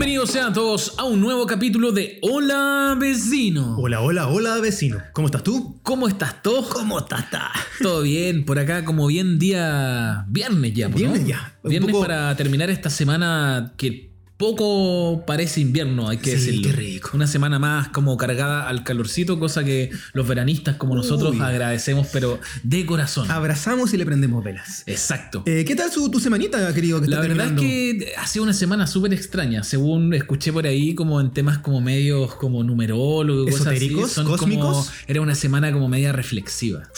Bienvenidos 0.00 0.30
sean 0.30 0.54
todos 0.54 0.94
a 0.96 1.04
un 1.04 1.20
nuevo 1.20 1.44
capítulo 1.46 1.92
de 1.92 2.18
Hola 2.22 2.96
Vecino. 2.98 3.76
Hola, 3.76 4.00
hola, 4.00 4.28
hola 4.28 4.58
vecino. 4.58 4.96
¿Cómo 5.12 5.26
estás 5.26 5.42
tú? 5.42 5.78
¿Cómo 5.82 6.08
estás 6.08 6.40
todos? 6.42 6.68
¿Cómo 6.68 7.00
estás? 7.00 7.28
ta? 7.28 7.50
Todo 7.82 8.00
bien, 8.00 8.46
por 8.46 8.58
acá 8.58 8.82
como 8.86 9.06
bien 9.08 9.38
día 9.38 10.24
viernes 10.30 10.72
ya. 10.72 10.88
¿no? 10.88 10.96
Viernes 10.96 11.26
ya. 11.26 11.54
Un 11.62 11.68
Viernes 11.68 11.92
poco- 11.92 12.06
para 12.06 12.34
terminar 12.34 12.70
esta 12.70 12.88
semana 12.88 13.74
que 13.76 14.09
poco 14.40 15.22
parece 15.26 15.60
invierno, 15.60 16.08
hay 16.08 16.16
que 16.16 16.30
Sí, 16.36 16.46
decirlo. 16.46 16.70
qué 16.70 16.72
rico. 16.76 17.10
Una 17.12 17.26
semana 17.26 17.58
más 17.58 17.88
como 17.90 18.16
cargada 18.16 18.66
al 18.68 18.82
calorcito, 18.84 19.38
cosa 19.38 19.62
que 19.64 19.90
los 20.14 20.26
veranistas 20.26 20.76
como 20.76 20.94
nosotros 20.94 21.32
Uy. 21.34 21.40
agradecemos, 21.42 22.08
pero 22.10 22.40
de 22.62 22.86
corazón. 22.86 23.30
Abrazamos 23.30 23.92
y 23.92 23.98
le 23.98 24.06
prendemos 24.06 24.42
velas. 24.42 24.82
Exacto. 24.86 25.42
Eh, 25.44 25.64
¿Qué 25.66 25.76
tal 25.76 25.92
su, 25.92 26.10
tu 26.10 26.18
semanita, 26.20 26.72
querido? 26.72 27.02
Que 27.02 27.08
La 27.08 27.20
verdad 27.20 27.48
es 27.48 27.60
que 27.60 28.14
ha 28.16 28.26
sido 28.26 28.44
una 28.44 28.54
semana 28.54 28.86
súper 28.86 29.12
extraña, 29.12 29.62
según 29.62 30.14
escuché 30.14 30.52
por 30.54 30.66
ahí 30.66 30.94
como 30.94 31.20
en 31.20 31.30
temas 31.32 31.58
como 31.58 31.82
medios 31.82 32.34
como 32.36 32.64
numerólogos, 32.64 33.50
cosas 33.58 33.78
son 34.10 34.24
como- 34.24 34.36
¿Cósmicos? 34.38 34.90
era 35.06 35.20
una 35.20 35.34
semana 35.34 35.70
como 35.70 35.86
media 35.88 36.12
reflexiva, 36.12 36.88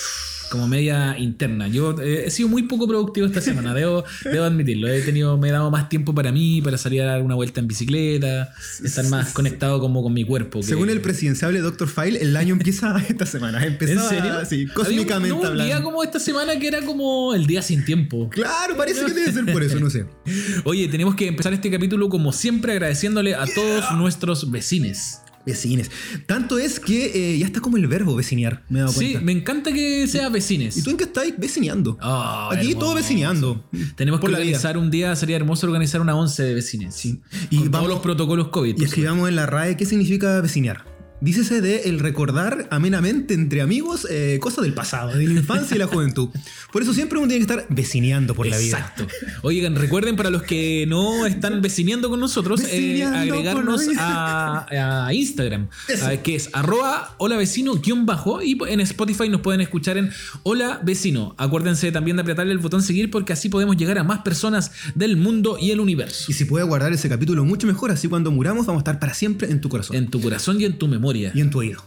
como 0.52 0.68
media 0.68 1.16
interna. 1.18 1.66
Yo 1.66 1.98
eh, 2.00 2.24
he 2.26 2.30
sido 2.30 2.48
muy 2.48 2.64
poco 2.64 2.86
productivo 2.86 3.26
esta 3.26 3.40
semana, 3.40 3.72
debo, 3.82 4.04
debo 4.30 4.44
admitirlo. 4.44 4.86
He 4.88 5.00
tenido, 5.00 5.38
me 5.38 5.48
he 5.48 5.50
dado 5.50 5.70
más 5.70 5.88
tiempo 5.88 6.14
para 6.14 6.30
mí, 6.30 6.60
para 6.62 6.76
salir 6.76 7.00
a 7.02 7.06
dar 7.06 7.22
una 7.22 7.34
vuelta 7.34 7.58
en 7.60 7.66
bicicleta, 7.68 8.52
estar 8.84 9.06
más 9.08 9.32
conectado 9.32 9.80
como 9.80 10.02
con 10.02 10.12
mi 10.12 10.24
cuerpo. 10.24 10.60
que- 10.60 10.66
Según 10.66 10.90
el 10.90 11.00
presidenciable 11.00 11.60
Dr. 11.60 11.88
File, 11.88 12.20
el 12.20 12.36
año 12.36 12.52
empieza 12.52 12.96
esta 13.08 13.24
semana. 13.26 13.64
¿En 13.64 13.72
Empezaba, 13.72 14.08
serio? 14.08 14.44
Sí, 14.44 14.62
Había 14.62 14.74
cósmicamente 14.74 15.32
un, 15.32 15.42
no, 15.42 15.50
un 15.52 15.64
día 15.64 15.82
como 15.82 16.02
esta 16.04 16.20
semana 16.20 16.58
que 16.58 16.68
era 16.68 16.82
como 16.82 17.34
el 17.34 17.46
día 17.46 17.62
sin 17.62 17.84
tiempo. 17.84 18.28
Claro, 18.28 18.76
parece 18.76 19.04
que 19.06 19.12
debe 19.14 19.32
ser 19.32 19.46
por 19.52 19.62
eso, 19.62 19.80
no 19.80 19.88
sé. 19.88 20.04
Oye, 20.64 20.86
tenemos 20.88 21.14
que 21.14 21.28
empezar 21.28 21.52
este 21.54 21.70
capítulo 21.70 22.08
como 22.10 22.32
siempre 22.32 22.72
agradeciéndole 22.72 23.34
a 23.34 23.46
todos 23.46 23.90
nuestros 23.96 24.50
vecines. 24.50 25.18
Vecines. 25.44 25.90
Tanto 26.26 26.58
es 26.58 26.78
que 26.78 27.34
eh, 27.34 27.38
ya 27.38 27.46
está 27.46 27.60
como 27.60 27.76
el 27.76 27.86
verbo 27.88 28.14
vecinear, 28.14 28.62
me 28.68 28.78
he 28.78 28.82
dado 28.82 28.92
Sí, 28.92 28.98
cuenta. 29.12 29.20
me 29.22 29.32
encanta 29.32 29.72
que 29.72 30.06
sea 30.06 30.28
vecines. 30.28 30.76
¿Y 30.76 30.82
tú 30.82 30.90
en 30.90 30.96
qué 30.96 31.04
estás? 31.04 31.24
Vecineando. 31.38 31.98
Ah, 32.00 32.48
Aquí 32.52 32.68
hermoso. 32.68 32.78
todo 32.78 32.94
vecineando. 32.94 33.64
Tenemos 33.96 34.20
Por 34.20 34.30
que 34.30 34.36
organizar 34.36 34.78
un 34.78 34.90
día, 34.90 35.16
sería 35.16 35.36
hermoso 35.36 35.66
organizar 35.66 36.00
una 36.00 36.14
once 36.14 36.42
de 36.42 36.54
vecines. 36.54 36.94
Sí. 36.94 37.20
Y 37.50 37.58
Con 37.58 37.70
vamos- 37.70 37.86
todos 37.86 37.94
los 37.96 38.02
protocolos 38.02 38.48
COVID. 38.48 38.80
Y 38.80 38.84
escribamos 38.84 39.28
en 39.28 39.36
la 39.36 39.46
RAE 39.46 39.76
qué 39.76 39.84
significa 39.86 40.40
vecinear. 40.40 40.84
Dícese 41.22 41.60
de 41.60 41.82
el 41.84 42.00
recordar 42.00 42.66
amenamente 42.72 43.32
entre 43.34 43.62
amigos 43.62 44.08
eh, 44.10 44.38
cosas 44.42 44.64
del 44.64 44.74
pasado, 44.74 45.16
de 45.16 45.24
la 45.24 45.34
infancia 45.34 45.76
y 45.76 45.78
la 45.78 45.86
juventud. 45.86 46.30
Por 46.72 46.82
eso 46.82 46.92
siempre 46.92 47.16
uno 47.18 47.28
tiene 47.28 47.46
que 47.46 47.52
estar 47.52 47.64
vecineando 47.72 48.34
por 48.34 48.44
la 48.48 48.58
vida. 48.58 48.76
Exacto. 48.78 49.06
Oigan, 49.42 49.76
recuerden 49.76 50.16
para 50.16 50.30
los 50.30 50.42
que 50.42 50.84
no 50.88 51.24
están 51.24 51.62
vecineando 51.62 52.10
con 52.10 52.18
nosotros, 52.18 52.60
eh, 52.62 52.64
Vecineando 52.64 53.18
agregarnos 53.34 53.82
a, 53.98 55.06
a 55.06 55.14
Instagram, 55.14 55.68
a- 56.02 56.16
que 56.16 56.34
es 56.34 56.50
arroba 56.52 57.14
hola 57.18 57.36
vecino 57.36 57.74
guion 57.76 58.04
bajo 58.04 58.42
y 58.42 58.58
en 58.68 58.80
Spotify 58.80 59.28
nos 59.28 59.42
pueden 59.42 59.60
escuchar 59.60 59.98
en 59.98 60.10
hola 60.42 60.80
vecino. 60.82 61.36
Acuérdense 61.38 61.92
también 61.92 62.16
de 62.16 62.22
apretarle 62.22 62.50
el 62.50 62.58
botón 62.58 62.82
seguir 62.82 63.12
porque 63.12 63.32
así 63.32 63.48
podemos 63.48 63.76
llegar 63.76 63.96
a 63.98 64.02
más 64.02 64.22
personas 64.22 64.72
del 64.96 65.16
mundo 65.16 65.56
y 65.60 65.70
el 65.70 65.78
universo. 65.78 66.24
Y 66.28 66.34
si 66.34 66.46
puede 66.46 66.64
guardar 66.64 66.92
ese 66.92 67.08
capítulo 67.08 67.44
mucho 67.44 67.68
mejor, 67.68 67.92
así 67.92 68.08
cuando 68.08 68.32
muramos 68.32 68.66
vamos 68.66 68.80
a 68.80 68.82
estar 68.82 68.98
para 68.98 69.14
siempre 69.14 69.48
en 69.52 69.60
tu 69.60 69.68
corazón. 69.68 69.94
En 69.94 70.08
tu 70.08 70.20
corazón 70.20 70.60
y 70.60 70.64
en 70.64 70.78
tu 70.78 70.88
memoria. 70.88 71.11
Y 71.16 71.40
en 71.40 71.50
tu 71.50 71.58
oído. 71.60 71.82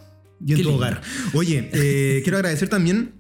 Y 0.45 0.51
en 0.51 0.57
Qué 0.57 0.63
tu 0.63 0.69
lindo. 0.69 0.75
hogar. 0.75 1.01
Oye, 1.33 1.69
eh, 1.73 2.19
quiero 2.23 2.37
agradecer 2.37 2.67
también 2.69 3.13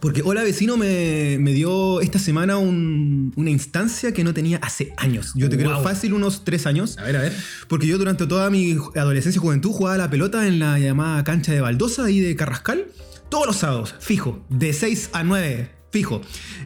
porque 0.00 0.20
Hola 0.22 0.42
Vecino 0.42 0.76
me, 0.76 1.38
me 1.40 1.52
dio 1.54 2.00
esta 2.02 2.18
semana 2.18 2.58
un- 2.58 3.32
una 3.36 3.50
instancia 3.50 4.12
que 4.12 4.24
no 4.24 4.34
tenía 4.34 4.58
hace 4.58 4.92
años. 4.98 5.32
Yo 5.34 5.48
te 5.48 5.56
creo 5.56 5.82
fácil 5.82 6.12
unos 6.12 6.44
tres 6.44 6.66
años. 6.66 6.98
A 6.98 7.04
ver, 7.04 7.16
a 7.16 7.20
ver. 7.22 7.32
Porque 7.68 7.86
yo 7.86 7.96
durante 7.98 8.26
toda 8.26 8.50
mi 8.50 8.76
adolescencia 8.94 9.38
y 9.38 9.42
juventud 9.42 9.70
jugaba 9.70 9.96
la 9.96 10.10
pelota 10.10 10.46
en 10.46 10.58
la 10.58 10.78
llamada 10.78 11.24
cancha 11.24 11.52
de 11.52 11.60
Baldosa 11.62 12.10
y 12.10 12.20
de 12.20 12.36
Carrascal. 12.36 12.86
Todos 13.30 13.46
los 13.46 13.56
sábados, 13.56 13.94
fijo. 13.98 14.44
De 14.50 14.72
6 14.74 15.10
a 15.14 15.24
9, 15.24 15.70
fijo. 15.90 16.20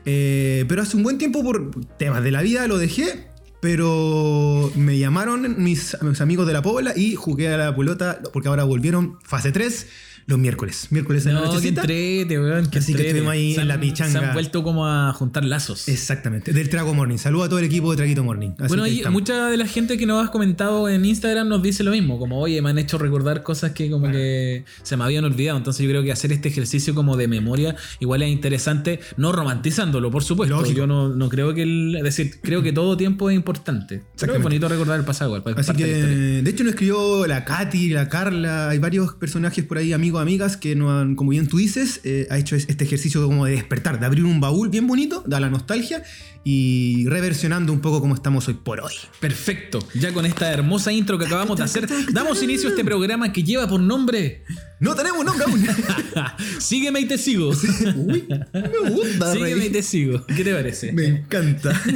Eh, 0.04 0.64
pero 0.68 0.82
hace 0.82 0.96
un 0.96 1.02
buen 1.04 1.16
tiempo 1.16 1.42
por 1.44 1.70
temas 1.98 2.22
de 2.24 2.30
la 2.32 2.42
vida 2.42 2.66
lo 2.66 2.78
dejé. 2.78 3.28
Pero 3.60 4.72
me 4.74 4.98
llamaron 4.98 5.62
mis, 5.62 5.94
amigos 6.20 6.46
de 6.46 6.52
la 6.54 6.62
Pobla 6.62 6.92
y 6.96 7.14
jugué 7.14 7.52
a 7.52 7.56
la 7.58 7.76
pelota 7.76 8.20
porque 8.32 8.48
ahora 8.48 8.64
volvieron 8.64 9.18
fase 9.22 9.52
3 9.52 9.86
los 10.30 10.38
miércoles. 10.38 10.86
Miércoles 10.90 11.26
en 11.26 11.34
la 11.34 11.40
No, 11.40 11.46
que 11.48 11.54
nochecita. 11.54 11.80
entrete, 11.82 12.40
weón. 12.40 12.66
que 12.70 12.78
Así 12.78 12.94
que 12.94 13.02
estuvimos 13.06 13.32
ahí 13.32 13.54
Se 13.54 13.60
en 13.60 13.68
la 13.68 13.74
han- 13.74 13.80
pichanga. 13.80 14.12
Se 14.20 14.24
han 14.26 14.32
vuelto 14.32 14.62
como 14.62 14.86
a 14.86 15.12
juntar 15.12 15.44
lazos. 15.44 15.88
Exactamente, 15.88 16.52
del 16.52 16.68
Trago 16.70 16.94
Morning. 16.94 17.18
Saludo 17.18 17.44
a 17.44 17.48
todo 17.48 17.58
el 17.58 17.64
equipo 17.66 17.90
de 17.90 17.96
Traguito 17.98 18.24
Morning. 18.24 18.50
Así 18.58 18.68
bueno, 18.68 18.84
que 18.84 18.90
estamos. 18.96 19.20
mucha 19.20 19.48
de 19.48 19.56
la 19.56 19.66
gente 19.66 19.98
que 19.98 20.06
nos 20.06 20.24
has 20.24 20.30
comentado 20.30 20.88
en 20.88 21.04
Instagram 21.04 21.48
nos 21.48 21.62
dice 21.62 21.84
lo 21.84 21.90
mismo, 21.90 22.18
como 22.18 22.40
oye, 22.40 22.62
me 22.62 22.70
han 22.70 22.78
hecho 22.78 22.96
recordar 22.98 23.42
cosas 23.42 23.72
que 23.72 23.90
como 23.90 24.10
que 24.10 24.64
se 24.82 24.96
me 24.96 25.04
habían 25.04 25.24
olvidado. 25.24 25.58
Entonces 25.58 25.82
yo 25.84 25.90
creo 25.90 26.02
que 26.02 26.12
hacer 26.12 26.32
este 26.32 26.48
ejercicio 26.48 26.94
como 26.94 27.16
de 27.16 27.28
memoria 27.28 27.76
igual 27.98 28.22
es 28.22 28.30
interesante, 28.30 29.00
no 29.16 29.32
romantizándolo, 29.32 30.10
por 30.10 30.22
supuesto. 30.24 30.56
Lógico. 30.56 30.76
Yo 30.78 30.86
no, 30.86 31.08
no 31.08 31.28
creo 31.28 31.52
que 31.54 31.62
el, 31.62 31.96
es 31.96 32.02
decir, 32.04 32.40
creo 32.42 32.62
que 32.62 32.72
todo 32.72 32.96
tiempo 32.96 33.28
es 33.30 33.36
importante. 33.36 34.02
Pero 34.18 34.34
es 34.36 34.42
bonito 34.42 34.68
recordar 34.68 34.98
el 34.98 35.04
pasado 35.04 35.36
igual. 35.36 35.54
Así 35.58 35.72
que, 35.74 35.86
de 35.86 36.02
la 36.38 36.42
de 36.42 36.50
hecho, 36.50 36.64
nos 36.64 36.72
escribió 36.74 37.26
la 37.26 37.44
Katy, 37.44 37.88
la 37.90 38.08
Carla, 38.08 38.68
hay 38.70 38.78
varios 38.78 39.14
personajes 39.14 39.64
por 39.64 39.78
ahí, 39.78 39.92
amigos, 39.92 40.19
amigas, 40.20 40.56
que 40.56 40.74
no 40.76 40.96
han, 40.98 41.14
como 41.16 41.30
bien 41.30 41.46
tú 41.48 41.58
dices, 41.58 42.00
eh, 42.04 42.26
ha 42.30 42.38
hecho 42.38 42.56
es- 42.56 42.68
este 42.68 42.84
ejercicio 42.84 43.24
como 43.26 43.46
de 43.46 43.52
despertar, 43.52 43.98
de 44.00 44.06
abrir 44.06 44.24
un 44.24 44.40
baúl 44.40 44.68
bien 44.68 44.86
bonito, 44.86 45.22
da 45.26 45.40
la 45.40 45.50
nostalgia 45.50 46.02
y 46.42 47.06
reversionando 47.06 47.70
un 47.72 47.80
poco 47.80 48.00
como 48.00 48.14
estamos 48.14 48.48
hoy 48.48 48.54
por 48.54 48.80
hoy. 48.80 48.94
Perfecto. 49.20 49.78
Ya 49.94 50.12
con 50.14 50.24
esta 50.24 50.50
hermosa 50.50 50.90
intro 50.92 51.18
que 51.18 51.26
acabamos 51.26 51.58
de 51.58 51.64
hacer, 51.64 51.86
damos 52.12 52.42
inicio 52.42 52.68
a 52.68 52.70
este 52.72 52.84
programa 52.84 53.30
que 53.32 53.42
lleva 53.42 53.68
por 53.68 53.80
nombre 53.80 54.42
No 54.80 54.94
tenemos 54.94 55.22
nombre 55.24 55.44
aún. 55.46 55.66
Sígueme 56.58 57.00
y 57.00 57.04
te 57.06 57.18
sigo. 57.18 57.50
Uy, 57.50 58.24
me 58.54 58.90
gusta, 58.90 59.32
Sígueme 59.34 59.54
rey. 59.60 59.66
y 59.66 59.70
te 59.70 59.82
sigo. 59.82 60.24
¿Qué 60.26 60.42
te 60.42 60.54
parece? 60.54 60.92
Me 60.92 61.06
encanta. 61.06 61.78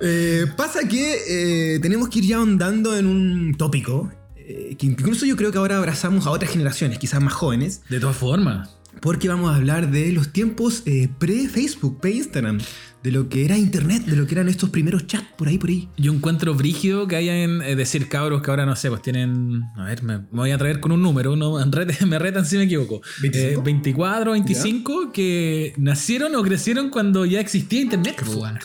Eh, 0.00 0.46
pasa 0.56 0.86
que 0.88 1.74
eh, 1.74 1.78
tenemos 1.80 2.08
que 2.08 2.18
ir 2.18 2.26
ya 2.26 2.36
ahondando 2.36 2.96
en 2.96 3.06
un 3.06 3.54
tópico 3.56 4.12
eh, 4.48 4.76
que 4.78 4.86
incluso 4.86 5.26
yo 5.26 5.36
creo 5.36 5.50
que 5.50 5.58
ahora 5.58 5.78
abrazamos 5.78 6.26
a 6.26 6.30
otras 6.30 6.52
generaciones, 6.52 6.98
quizás 6.98 7.20
más 7.20 7.32
jóvenes. 7.32 7.82
De 7.88 7.98
todas 7.98 8.16
formas. 8.16 8.70
Porque 9.00 9.28
vamos 9.28 9.50
a 9.52 9.56
hablar 9.56 9.90
de 9.90 10.12
los 10.12 10.32
tiempos 10.32 10.82
eh, 10.86 11.08
pre-Facebook, 11.18 12.00
pre-Instagram, 12.00 12.60
de 13.02 13.10
lo 13.10 13.28
que 13.28 13.44
era 13.44 13.58
Internet, 13.58 14.04
de 14.04 14.16
lo 14.16 14.26
que 14.26 14.34
eran 14.34 14.48
estos 14.48 14.70
primeros 14.70 15.06
chats 15.06 15.26
por 15.36 15.48
ahí, 15.48 15.58
por 15.58 15.68
ahí. 15.68 15.88
Yo 15.96 16.12
encuentro 16.12 16.54
brígido 16.54 17.06
que 17.06 17.16
hayan, 17.16 17.60
es 17.62 17.76
decir, 17.76 18.08
cabros 18.08 18.40
que 18.40 18.50
ahora 18.50 18.64
no 18.64 18.74
sé, 18.74 18.88
pues 18.88 19.02
tienen. 19.02 19.64
A 19.76 19.84
ver, 19.84 20.02
me, 20.02 20.18
me 20.18 20.26
voy 20.30 20.50
a 20.52 20.58
traer 20.58 20.80
con 20.80 20.92
un 20.92 21.02
número, 21.02 21.36
no, 21.36 21.58
me 22.06 22.18
retan 22.18 22.46
si 22.46 22.56
me 22.56 22.64
equivoco. 22.64 23.02
25. 23.20 23.60
Eh, 23.60 23.62
24, 23.64 24.32
25, 24.32 25.12
que 25.12 25.74
nacieron 25.76 26.34
o 26.36 26.42
crecieron 26.42 26.88
cuando 26.88 27.26
ya 27.26 27.40
existía 27.40 27.82
Internet. 27.82 28.16
pues, 28.18 28.34
bueno. 28.34 28.58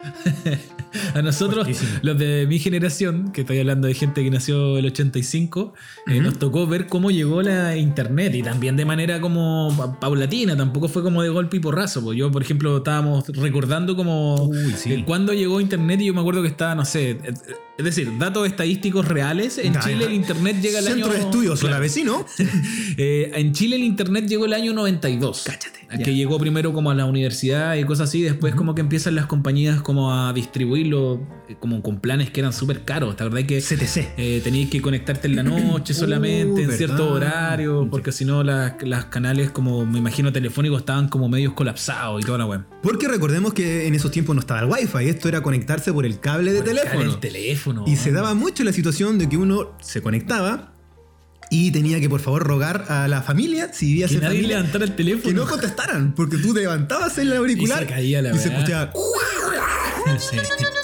A 1.14 1.20
nosotros, 1.22 1.64
Fuertísimo. 1.64 1.98
los 2.02 2.18
de 2.18 2.46
mi 2.48 2.58
generación, 2.58 3.30
que 3.32 3.42
estoy 3.42 3.58
hablando 3.58 3.88
de 3.88 3.94
gente 3.94 4.22
que 4.24 4.30
nació 4.30 4.78
el 4.78 4.86
85, 4.86 5.74
eh, 6.06 6.20
nos 6.20 6.38
tocó 6.38 6.66
ver 6.66 6.86
cómo 6.86 7.10
llegó 7.10 7.42
la 7.42 7.76
internet 7.76 8.34
y 8.34 8.42
también 8.42 8.76
de 8.76 8.84
manera 8.84 9.20
como 9.20 9.74
pa- 9.76 10.00
paulatina, 10.00 10.56
tampoco 10.56 10.88
fue 10.88 11.02
como 11.02 11.22
de 11.22 11.28
golpe 11.28 11.58
y 11.58 11.60
porrazo. 11.60 12.02
Pues 12.02 12.16
yo, 12.16 12.30
por 12.30 12.42
ejemplo, 12.42 12.78
estábamos 12.78 13.28
recordando 13.28 13.96
como 13.96 14.36
Uy, 14.46 14.72
sí. 14.76 14.92
eh, 14.94 15.04
cuándo 15.06 15.32
llegó 15.34 15.60
internet 15.60 16.00
y 16.00 16.06
yo 16.06 16.14
me 16.14 16.20
acuerdo 16.20 16.42
que 16.42 16.48
estaba, 16.48 16.74
no 16.74 16.84
sé, 16.84 17.10
eh, 17.10 17.18
es 17.76 17.84
decir, 17.84 18.10
datos 18.18 18.46
estadísticos 18.46 19.06
reales. 19.06 19.58
En 19.58 19.78
Chile 19.80 20.06
el 20.06 20.14
internet 20.14 20.56
llega 20.60 20.78
el 20.80 20.86
Centro 20.86 21.06
año... 21.10 21.14
de 21.14 21.20
estudios, 21.20 21.60
Claro. 21.60 21.74
hola 21.76 21.80
vecino. 21.80 22.24
Eh, 23.00 23.30
en 23.34 23.52
Chile 23.52 23.76
el 23.76 23.84
internet 23.84 24.26
llegó 24.26 24.46
el 24.46 24.52
año 24.52 24.72
92. 24.72 25.44
Cáchate, 25.46 25.86
Que 25.88 25.98
ya. 25.98 26.16
llegó 26.16 26.38
primero 26.38 26.72
como 26.72 26.90
a 26.90 26.94
la 26.94 27.04
universidad 27.04 27.76
y 27.76 27.84
cosas 27.84 28.08
así. 28.08 28.22
Después 28.22 28.54
como 28.56 28.74
que 28.74 28.80
empiezan 28.80 29.14
las 29.14 29.26
compañías 29.26 29.80
como 29.88 30.12
a 30.12 30.34
distribuirlo 30.34 31.18
eh, 31.48 31.56
como 31.58 31.82
con 31.82 31.98
planes 31.98 32.28
que 32.28 32.40
eran 32.40 32.52
súper 32.52 32.84
caros. 32.84 33.16
¿Te 33.16 33.22
acordás 33.24 33.44
que 33.44 33.58
CTC. 33.62 34.12
eh, 34.18 34.40
tenías 34.44 34.68
que 34.68 34.82
conectarte 34.82 35.28
en 35.28 35.36
la 35.36 35.42
noche 35.42 35.94
solamente, 36.02 36.64
en 36.64 36.68
Uh, 36.68 36.72
cierto 36.74 37.14
verdad. 37.14 37.30
horario? 37.52 37.88
Porque 37.90 38.12
si 38.12 38.26
no 38.26 38.44
las, 38.44 38.74
las 38.82 39.06
canales 39.06 39.50
como 39.50 39.86
me 39.86 39.98
imagino 39.98 40.30
telefónicos 40.30 40.80
estaban 40.80 41.08
como 41.08 41.30
medios 41.30 41.54
colapsados 41.54 42.20
y 42.22 42.26
toda 42.26 42.36
la 42.36 42.44
web. 42.44 42.64
Porque 42.82 43.08
recordemos 43.08 43.54
que 43.54 43.86
en 43.86 43.94
esos 43.94 44.10
tiempos 44.10 44.36
no 44.36 44.40
estaba 44.40 44.60
el 44.60 44.66
wifi, 44.66 45.08
esto 45.08 45.26
era 45.26 45.40
conectarse 45.42 45.90
por 45.90 46.04
el 46.04 46.20
cable 46.20 46.52
de 46.52 46.60
teléfono. 46.60 47.00
El 47.00 47.16
teléfono. 47.18 47.84
Y 47.86 47.96
se 47.96 48.12
daba 48.12 48.34
mucho 48.34 48.64
la 48.64 48.74
situación 48.74 49.16
de 49.16 49.26
que 49.30 49.38
uno 49.38 49.72
se 49.80 50.02
conectaba 50.02 50.74
y 51.50 51.70
tenía 51.70 51.98
que 51.98 52.10
por 52.10 52.20
favor 52.20 52.42
rogar 52.46 52.84
a 52.90 53.08
la 53.08 53.22
familia, 53.22 53.72
si 53.72 53.86
vivías 53.86 54.10
que 54.10 54.16
en 54.16 54.22
nadie 54.22 54.36
familia, 54.36 54.56
levantara 54.58 54.84
el 54.84 54.94
teléfono. 54.94 55.24
que 55.24 55.32
no 55.32 55.46
contestaran, 55.46 56.14
porque 56.14 56.36
tú 56.36 56.52
te 56.52 56.60
levantabas 56.60 57.16
en 57.16 57.28
el 57.28 57.36
auricular 57.38 57.84
Y 57.84 57.86
se 57.86 57.90
caía 57.94 58.20
la 58.20 58.34
y 58.36 58.38
se 58.38 58.50
weá. 58.50 58.92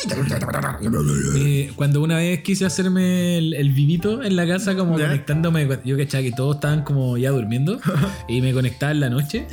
Eh, 1.37 1.73
cuando 1.77 2.03
una 2.03 2.17
vez 2.17 2.43
quise 2.43 2.65
hacerme 2.65 3.39
el, 3.39 3.55
el 3.55 3.71
vivito 3.71 4.23
en 4.23 4.37
la 4.37 4.47
casa, 4.47 4.77
como 4.77 4.99
¿Ya? 4.99 5.07
conectándome, 5.07 5.69
yo 5.85 5.97
que 5.97 6.07
que 6.07 6.33
todos 6.33 6.57
estaban 6.57 6.83
como 6.83 7.17
ya 7.17 7.31
durmiendo 7.31 7.81
y 8.29 8.41
me 8.41 8.53
conectaba 8.53 8.93
en 8.93 9.01
la 9.01 9.11
noche. 9.11 9.47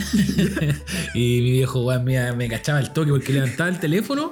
y 1.13 1.41
mi 1.41 1.51
viejo 1.51 1.83
weón, 1.83 2.03
me, 2.03 2.31
me 2.33 2.47
cachaba 2.47 2.79
el 2.79 2.91
toque 2.91 3.12
porque 3.12 3.33
levantaba 3.33 3.69
el 3.69 3.79
teléfono 3.79 4.31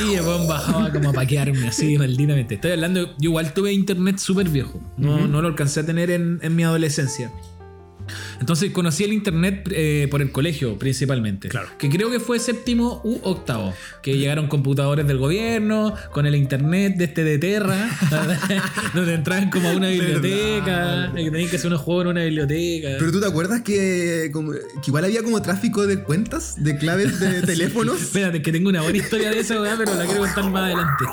y 0.00 0.14
el 0.14 0.22
weón 0.22 0.48
bajaba 0.48 0.90
como 0.90 1.10
a 1.10 1.12
paquearme 1.12 1.68
así 1.68 1.98
malditamente. 1.98 2.54
Estoy 2.54 2.72
hablando, 2.72 3.14
yo 3.18 3.30
igual 3.30 3.52
tuve 3.52 3.72
internet 3.72 4.18
súper 4.18 4.48
viejo, 4.48 4.80
no, 4.96 5.26
no 5.26 5.42
lo 5.42 5.48
alcancé 5.48 5.80
a 5.80 5.86
tener 5.86 6.10
en, 6.10 6.38
en 6.42 6.56
mi 6.56 6.62
adolescencia. 6.62 7.30
Entonces 8.40 8.70
conocí 8.72 9.04
el 9.04 9.12
internet 9.12 9.68
eh, 9.70 10.08
por 10.10 10.22
el 10.22 10.30
colegio 10.30 10.78
principalmente. 10.78 11.48
Claro. 11.48 11.68
Que 11.78 11.88
creo 11.88 12.10
que 12.10 12.20
fue 12.20 12.38
séptimo 12.38 13.00
u 13.04 13.18
octavo. 13.22 13.72
Que 14.02 14.16
llegaron 14.18 14.48
computadores 14.48 15.06
del 15.06 15.18
gobierno, 15.18 15.94
con 16.12 16.26
el 16.26 16.34
internet 16.34 16.96
de 16.96 17.04
este 17.04 17.24
de 17.24 17.38
Terra, 17.38 17.88
donde 18.94 19.14
entraban 19.14 19.50
como 19.50 19.68
a 19.68 19.72
una 19.72 19.88
biblioteca, 19.88 21.12
y 21.16 21.24
que 21.24 21.30
tenías 21.30 21.50
que 21.50 21.56
hacer 21.56 21.68
unos 21.68 21.80
juegos 21.80 22.04
en 22.04 22.10
una 22.10 22.24
biblioteca. 22.24 22.88
Pero 22.98 23.12
tú 23.12 23.20
te 23.20 23.26
acuerdas 23.26 23.62
que, 23.62 24.30
como- 24.32 24.52
que 24.52 24.60
igual 24.86 25.04
había 25.04 25.22
como 25.22 25.40
tráfico 25.42 25.86
de 25.86 26.02
cuentas, 26.02 26.62
de 26.62 26.76
claves 26.76 27.20
de 27.20 27.42
teléfonos. 27.46 28.00
Espérate, 28.00 28.42
que 28.42 28.52
tengo 28.52 28.68
una 28.68 28.82
buena 28.82 28.98
historia 28.98 29.30
de 29.30 29.40
weá, 29.60 29.74
pero 29.76 29.94
la 29.94 30.04
quiero 30.04 30.20
contar 30.20 30.50
más 30.50 30.62
adelante. 30.64 31.04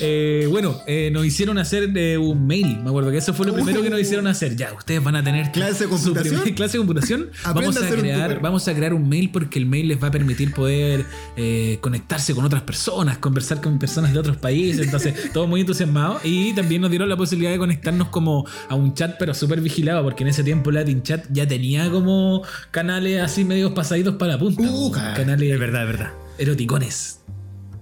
Eh, 0.00 0.46
bueno, 0.50 0.80
eh, 0.86 1.10
nos 1.12 1.24
hicieron 1.24 1.58
hacer 1.58 1.90
eh, 1.96 2.18
un 2.18 2.46
mail. 2.46 2.78
Me 2.82 2.88
acuerdo 2.90 3.10
que 3.10 3.18
eso 3.18 3.32
fue 3.34 3.46
lo 3.46 3.54
primero 3.54 3.82
que 3.82 3.90
nos 3.90 4.00
hicieron 4.00 4.26
hacer. 4.26 4.56
Ya, 4.56 4.72
ustedes 4.72 5.02
van 5.02 5.16
a 5.16 5.24
tener 5.24 5.50
¿Clase 5.52 5.86
de 5.86 5.90
su 5.98 6.04
computación? 6.04 6.40
primer- 6.42 6.54
clase 6.58 6.72
de 6.72 6.78
computación. 6.78 7.30
Vamos 7.54 7.76
a 7.76 7.88
crear, 7.88 8.40
vamos 8.40 8.66
a 8.68 8.74
crear 8.74 8.92
un 8.92 9.08
mail 9.08 9.30
porque 9.30 9.58
el 9.58 9.66
mail 9.66 9.88
les 9.88 10.02
va 10.02 10.08
a 10.08 10.10
permitir 10.10 10.52
poder 10.52 11.06
eh, 11.36 11.78
conectarse 11.80 12.34
con 12.34 12.44
otras 12.44 12.62
personas, 12.62 13.18
conversar 13.18 13.60
con 13.60 13.78
personas 13.78 14.12
de 14.12 14.18
otros 14.18 14.36
países. 14.36 14.84
Entonces, 14.84 15.14
todos 15.32 15.48
muy 15.48 15.60
entusiasmados. 15.60 16.24
Y 16.24 16.52
también 16.52 16.82
nos 16.82 16.90
dieron 16.90 17.08
la 17.08 17.16
posibilidad 17.16 17.52
de 17.52 17.58
conectarnos 17.58 18.08
como 18.08 18.44
a 18.68 18.74
un 18.74 18.92
chat, 18.94 19.16
pero 19.18 19.32
súper 19.34 19.60
vigilado, 19.60 20.02
porque 20.02 20.24
en 20.24 20.28
ese 20.30 20.42
tiempo 20.42 20.70
Latin 20.70 21.02
Chat 21.02 21.26
ya 21.30 21.46
tenía 21.46 21.90
como 21.90 22.42
canales 22.72 23.22
así 23.22 23.44
medios 23.44 23.72
pasaditos 23.72 24.16
para 24.16 24.32
la 24.32 24.38
punta. 24.38 24.62
Uh, 24.62 24.90
canales 24.90 25.52
Es 25.52 25.60
verdad, 25.60 25.82
es 25.82 25.88
verdad. 25.88 26.12
eroticones. 26.38 27.20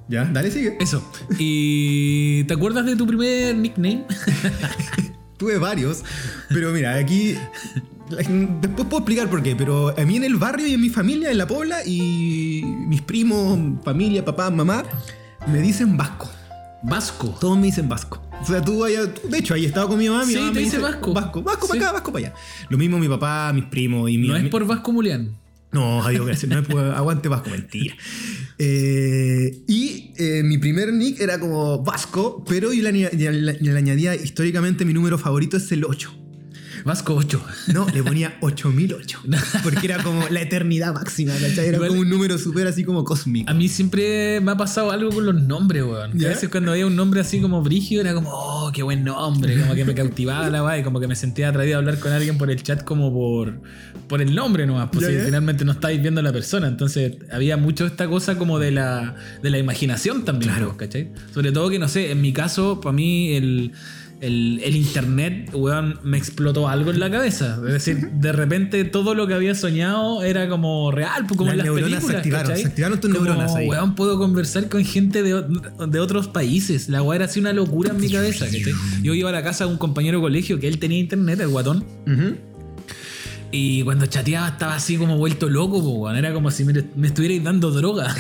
Ya, 0.09 0.25
dale, 0.27 0.51
sigue. 0.51 0.77
Eso. 0.81 1.03
¿Y 1.39 2.45
te 2.45 2.55
acuerdas 2.55 2.85
de 2.87 2.95
tu 2.95 3.07
primer 3.07 3.57
nickname? 3.57 4.05
Tuve 5.39 5.59
varios, 5.59 6.03
pero 6.49 6.73
mira, 6.73 6.95
aquí 6.95 7.37
después 8.09 8.87
puedo 8.89 8.99
explicar 8.99 9.29
por 9.31 9.43
qué, 9.43 9.57
pero 9.57 9.95
a 9.99 10.05
mí 10.05 10.17
en 10.17 10.25
el 10.25 10.37
barrio 10.37 10.67
y 10.67 10.75
en 10.75 10.81
mi 10.81 10.89
familia, 10.91 11.31
en 11.31 11.39
la 11.39 11.47
Pobla, 11.47 11.85
y 11.85 12.63
mis 12.65 13.03
primos, 13.03 13.59
familia, 13.85 14.25
papá, 14.25 14.51
mamá, 14.51 14.85
me 15.51 15.61
dicen 15.61 15.97
vasco. 15.97 16.31
Vasco. 16.83 17.37
Todos 17.41 17.59
me 17.59 17.67
dicen 17.67 17.89
vasco. 17.89 18.23
O 18.41 18.47
sea, 18.47 18.63
tú, 18.63 18.85
tú- 19.15 19.29
de 19.29 19.39
hecho, 19.39 19.55
ahí 19.55 19.65
estaba 19.65 19.89
con 19.89 19.99
mi 19.99 20.09
mamá. 20.09 20.25
Mi 20.25 20.33
Sí, 20.35 20.39
mamá 20.39 20.49
te 20.53 20.55
me 20.59 20.61
dice 20.65 20.79
vasco. 20.79 21.13
Vasco, 21.13 21.43
vasco 21.43 21.67
Sí. 21.67 21.73
para 21.73 21.83
acá, 21.85 21.93
vasco 21.95 22.13
para 22.13 22.27
allá. 22.29 22.37
Lo 22.69 22.79
mismo 22.79 22.99
mi 22.99 23.09
papá, 23.09 23.51
mis 23.53 23.65
primos 23.65 24.09
y 24.11 24.19
mi 24.19 24.29
No 24.29 24.37
es 24.37 24.49
por 24.51 24.65
Vasco 24.67 24.93
Mulián. 24.93 25.37
No, 25.73 26.03
adiós, 26.05 26.27
gracias. 26.27 26.51
No 26.51 26.59
es 26.61 26.67
por 26.69 26.79
aguante 26.95 27.29
vasco, 27.29 27.51
mentira. 27.51 27.95
Eh, 28.59 29.63
y 29.67 30.13
eh, 30.17 30.43
mi 30.45 30.59
primer 30.59 30.93
nick 30.93 31.21
era 31.21 31.39
como 31.41 31.83
vasco, 31.83 32.45
pero 32.49 32.73
yo 32.73 32.83
le, 32.83 32.89
aña- 32.91 33.11
le- 33.13 33.33
le- 33.33 33.59
le 33.61 33.77
añadía 33.79 34.15
históricamente 34.15 34.85
mi 34.85 34.93
número 34.93 35.19
favorito 35.19 35.57
es 35.57 35.71
el 35.73 35.85
8. 35.85 36.13
Vasco 36.87 37.15
8. 37.17 37.43
No, 37.75 37.87
le 37.93 38.03
ponía 38.03 38.37
8008. 38.41 39.21
Porque 39.65 39.87
era 39.87 40.03
como 40.03 40.23
la 40.31 40.41
eternidad 40.41 40.95
máxima, 40.95 41.33
¿cachai? 41.33 41.67
Era 41.67 41.77
Igual- 41.79 41.89
como 41.89 42.01
un 42.03 42.09
número 42.09 42.39
súper 42.39 42.67
así 42.69 42.85
como 42.85 43.03
cósmico. 43.03 43.51
A 43.51 43.55
mí 43.55 43.69
siempre 43.69 44.41
me 44.41 44.53
ha 44.53 44.57
pasado 44.57 44.93
algo 44.93 45.11
con 45.11 45.27
los 45.27 45.35
nombres, 45.35 45.83
weón. 45.83 46.13
A 46.25 46.29
veces 46.29 46.49
cuando 46.49 46.71
había 46.71 46.87
un 46.87 46.95
nombre 46.95 47.21
así 47.21 47.41
como 47.41 47.61
brígido 47.63 48.03
era 48.03 48.15
como, 48.15 48.31
oh, 48.33 48.71
qué 48.73 48.85
buen 48.85 49.03
nombre. 49.05 49.59
Como 49.61 49.75
que 49.75 49.85
me 49.85 49.95
cautivaba 49.95 50.49
la 50.49 50.63
weá 50.63 50.79
y 50.79 50.83
como 50.85 51.01
que 51.01 51.09
me 51.09 51.17
sentía 51.17 51.49
atraído 51.49 51.75
a 51.75 51.79
hablar 51.79 51.99
con 51.99 52.13
alguien 52.13 52.39
por 52.39 52.51
el 52.53 52.63
chat 52.63 52.85
como 52.85 53.13
por, 53.13 53.61
por 54.09 54.23
el 54.23 54.33
nombre 54.35 54.65
nomás. 54.65 54.89
Pues 54.93 55.09
¿Ya, 55.09 55.19
si 55.19 55.25
finalmente 55.27 55.65
no 55.65 55.73
estáis 55.73 56.01
viendo 56.01 56.21
a 56.21 56.23
la 56.25 56.33
persona. 56.33 56.69
Entonces 56.69 57.15
había 57.33 57.57
mucho 57.57 57.85
esta 57.87 58.07
cosa 58.09 58.39
como 58.39 58.61
de 58.61 58.71
la, 58.71 59.17
de 59.43 59.51
la 59.51 59.59
imaginación 59.59 60.25
también, 60.25 60.53
Claro. 60.53 60.77
¿cachai? 60.77 61.11
Sobre 61.35 61.51
todo 61.51 61.69
que, 61.69 61.81
no 61.81 61.89
sé, 61.89 62.13
en 62.13 62.21
mi 62.21 62.33
caso, 62.33 62.81
para 62.81 62.93
mí 62.93 63.33
el... 63.35 63.73
El, 64.21 64.61
el 64.65 64.77
internet, 64.77 65.51
weón, 65.53 65.99
me 66.03 66.17
explotó 66.17 66.69
algo 66.69 66.91
en 66.91 67.01
la 67.01 67.11
cabeza. 67.11 67.59
Es 67.67 67.73
decir, 67.73 68.11
de 68.13 68.33
repente 68.33 68.85
todo 68.85 69.15
lo 69.15 69.27
que 69.27 69.35
había 69.35 69.55
soñado 69.55 70.23
era 70.23 70.49
como 70.49 70.91
real, 70.91 71.27
pues, 71.27 71.37
como 71.37 71.51
Las 71.51 71.53
en 71.53 71.59
las 71.59 71.67
neuronas 71.67 71.91
se 71.91 72.07
películas. 72.13 72.17
activaron, 72.19 72.49
¿cachai? 72.49 72.63
se 72.63 72.69
activaron 72.69 73.01
tus 73.01 73.13
Como, 73.13 73.25
neuronas 73.25 73.55
ahí. 73.55 73.69
weón, 73.69 73.95
puedo 73.95 74.19
conversar 74.19 74.69
con 74.69 74.85
gente 74.85 75.23
de, 75.23 75.45
de 75.89 76.01
otros 76.01 76.29
países. 76.29 76.89
La 76.89 77.03
weá 77.03 77.17
era 77.17 77.25
así 77.27 77.41
una 77.41 77.53
locura 77.53 77.91
en 77.91 78.01
mi 78.01 78.11
cabeza. 78.11 78.47
¿cachai? 78.47 78.63
Yo 79.03 79.13
iba 79.15 79.29
a 79.29 79.33
la 79.33 79.43
casa 79.43 79.65
de 79.67 79.71
un 79.73 79.77
compañero 79.79 80.19
de 80.19 80.23
colegio 80.23 80.59
que 80.59 80.69
él 80.69 80.79
tenía 80.79 80.99
internet, 80.99 81.39
el 81.41 81.49
guatón. 81.49 81.85
Ujú. 82.07 82.37
Y 83.53 83.83
cuando 83.83 84.07
chateaba 84.07 84.49
estaba 84.49 84.75
así 84.75 84.97
como 84.97 85.17
vuelto 85.17 85.49
loco, 85.49 85.83
po. 85.83 86.11
Era 86.11 86.33
como 86.33 86.51
si 86.51 86.65
me, 86.65 86.75
me 86.97 87.07
estuvierais 87.07 87.43
dando 87.45 87.71
droga. 87.71 88.15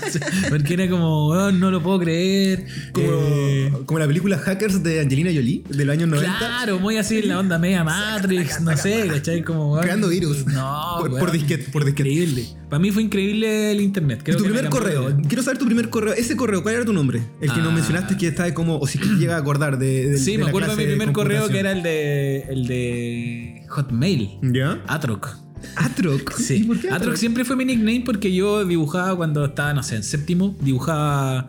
Porque 0.50 0.74
era 0.74 0.88
como, 0.88 1.34
no 1.52 1.70
lo 1.70 1.82
puedo 1.82 2.00
creer. 2.00 2.66
Como, 2.92 3.06
Eh, 3.12 3.72
como 3.86 3.98
la 3.98 4.06
película 4.06 4.38
Hackers 4.38 4.82
de 4.82 5.00
Angelina 5.00 5.30
Jolie, 5.32 5.62
de 5.68 5.84
los 5.84 5.92
años 5.96 6.08
90. 6.08 6.38
Claro, 6.38 6.78
muy 6.78 6.96
así 6.98 7.18
en 7.18 7.28
la 7.28 7.38
onda 7.38 7.58
media 7.58 7.84
Matrix, 7.84 8.60
no 8.62 8.76
sé, 8.76 9.06
¿cachai? 9.08 9.42
Como, 9.42 9.78
Creando 9.80 10.08
virus. 10.08 10.46
No, 10.46 10.96
Por- 11.00 11.18
por 11.18 11.30
disquete, 11.32 11.64
por 11.70 11.84
disquete. 11.84 12.08
Increíble. 12.10 12.46
Para 12.68 12.80
mí 12.80 12.90
fue 12.90 13.02
increíble 13.02 13.70
el 13.72 13.80
internet. 13.82 14.20
¿Y 14.20 14.24
Creo 14.24 14.36
tu 14.38 14.44
que 14.44 14.50
primer 14.50 14.70
correo? 14.70 15.14
Quiero 15.28 15.42
saber 15.42 15.58
tu 15.58 15.66
primer 15.66 15.90
correo. 15.90 16.14
Ese 16.14 16.36
correo, 16.36 16.62
¿cuál 16.62 16.76
era 16.76 16.84
tu 16.84 16.92
nombre? 16.92 17.22
El 17.40 17.52
que 17.52 17.58
nos 17.60 17.68
Ah. 17.68 17.74
mencionaste 17.74 18.16
que 18.16 18.28
estaba 18.28 18.52
como, 18.54 18.78
o 18.78 18.86
si 18.86 18.98
llega 18.98 19.36
a 19.36 19.38
acordar 19.38 19.78
de, 19.78 20.10
de- 20.10 20.18
Sí, 20.18 20.32
de 20.32 20.38
me 20.44 20.48
acuerdo 20.48 20.74
de 20.74 20.76
mi 20.76 20.84
primer 20.88 21.12
correo 21.12 21.48
que 21.48 21.58
era 21.58 21.72
el 21.72 21.82
de 21.82 22.42
el 22.48 22.66
de 22.66 23.62
Hotmail. 23.68 24.30
¿Ya? 24.42 24.71
Atroc. 24.86 25.36
Atroc. 25.76 26.34
¿Y 26.38 26.42
Sí. 26.42 26.64
por 26.64 26.80
qué 26.80 26.90
Atroc 26.90 27.16
siempre 27.16 27.44
fue 27.44 27.56
mi 27.56 27.64
nickname 27.64 28.02
porque 28.04 28.32
yo 28.34 28.64
dibujaba 28.64 29.16
cuando 29.16 29.44
estaba, 29.44 29.72
no 29.74 29.82
sé, 29.82 29.96
en 29.96 30.02
séptimo, 30.02 30.56
dibujaba 30.60 31.48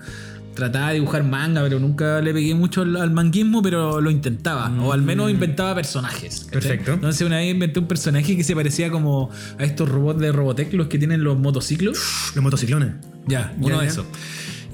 trataba 0.53 0.89
de 0.89 0.95
dibujar 0.95 1.23
manga, 1.23 1.61
pero 1.63 1.79
nunca 1.79 2.21
le 2.21 2.31
pegué 2.31 2.53
mucho 2.53 2.81
al, 2.81 3.11
manguismo, 3.11 3.61
pero 3.63 3.99
lo 4.01 4.11
intentaba. 4.11 4.71
O 4.83 4.93
al 4.93 5.01
menos 5.01 5.31
inventaba 5.31 5.73
personajes. 5.75 6.41
¿cachai? 6.45 6.47
Mm. 6.47 6.51
Perfecto. 6.51 6.93
Entonces 6.93 7.25
una 7.25 7.37
vez 7.37 7.51
inventé 7.51 7.79
un 7.79 7.87
personaje 7.87 8.37
que 8.37 8.43
se 8.43 8.55
parecía 8.55 8.91
como 8.91 9.29
a 9.57 9.63
estos 9.63 9.89
robots 9.89 10.19
de 10.19 10.31
Robotech, 10.31 10.71
los 10.73 10.87
que 10.87 10.99
tienen 10.99 11.23
los 11.23 11.39
motociclos. 11.39 11.97
Los 12.35 12.43
motociclones. 12.43 12.93
Ya, 13.25 13.53
uno 13.57 13.69
Ya, 13.69 13.79
de 13.79 13.85
ya. 13.85 13.91
esos. 13.91 14.05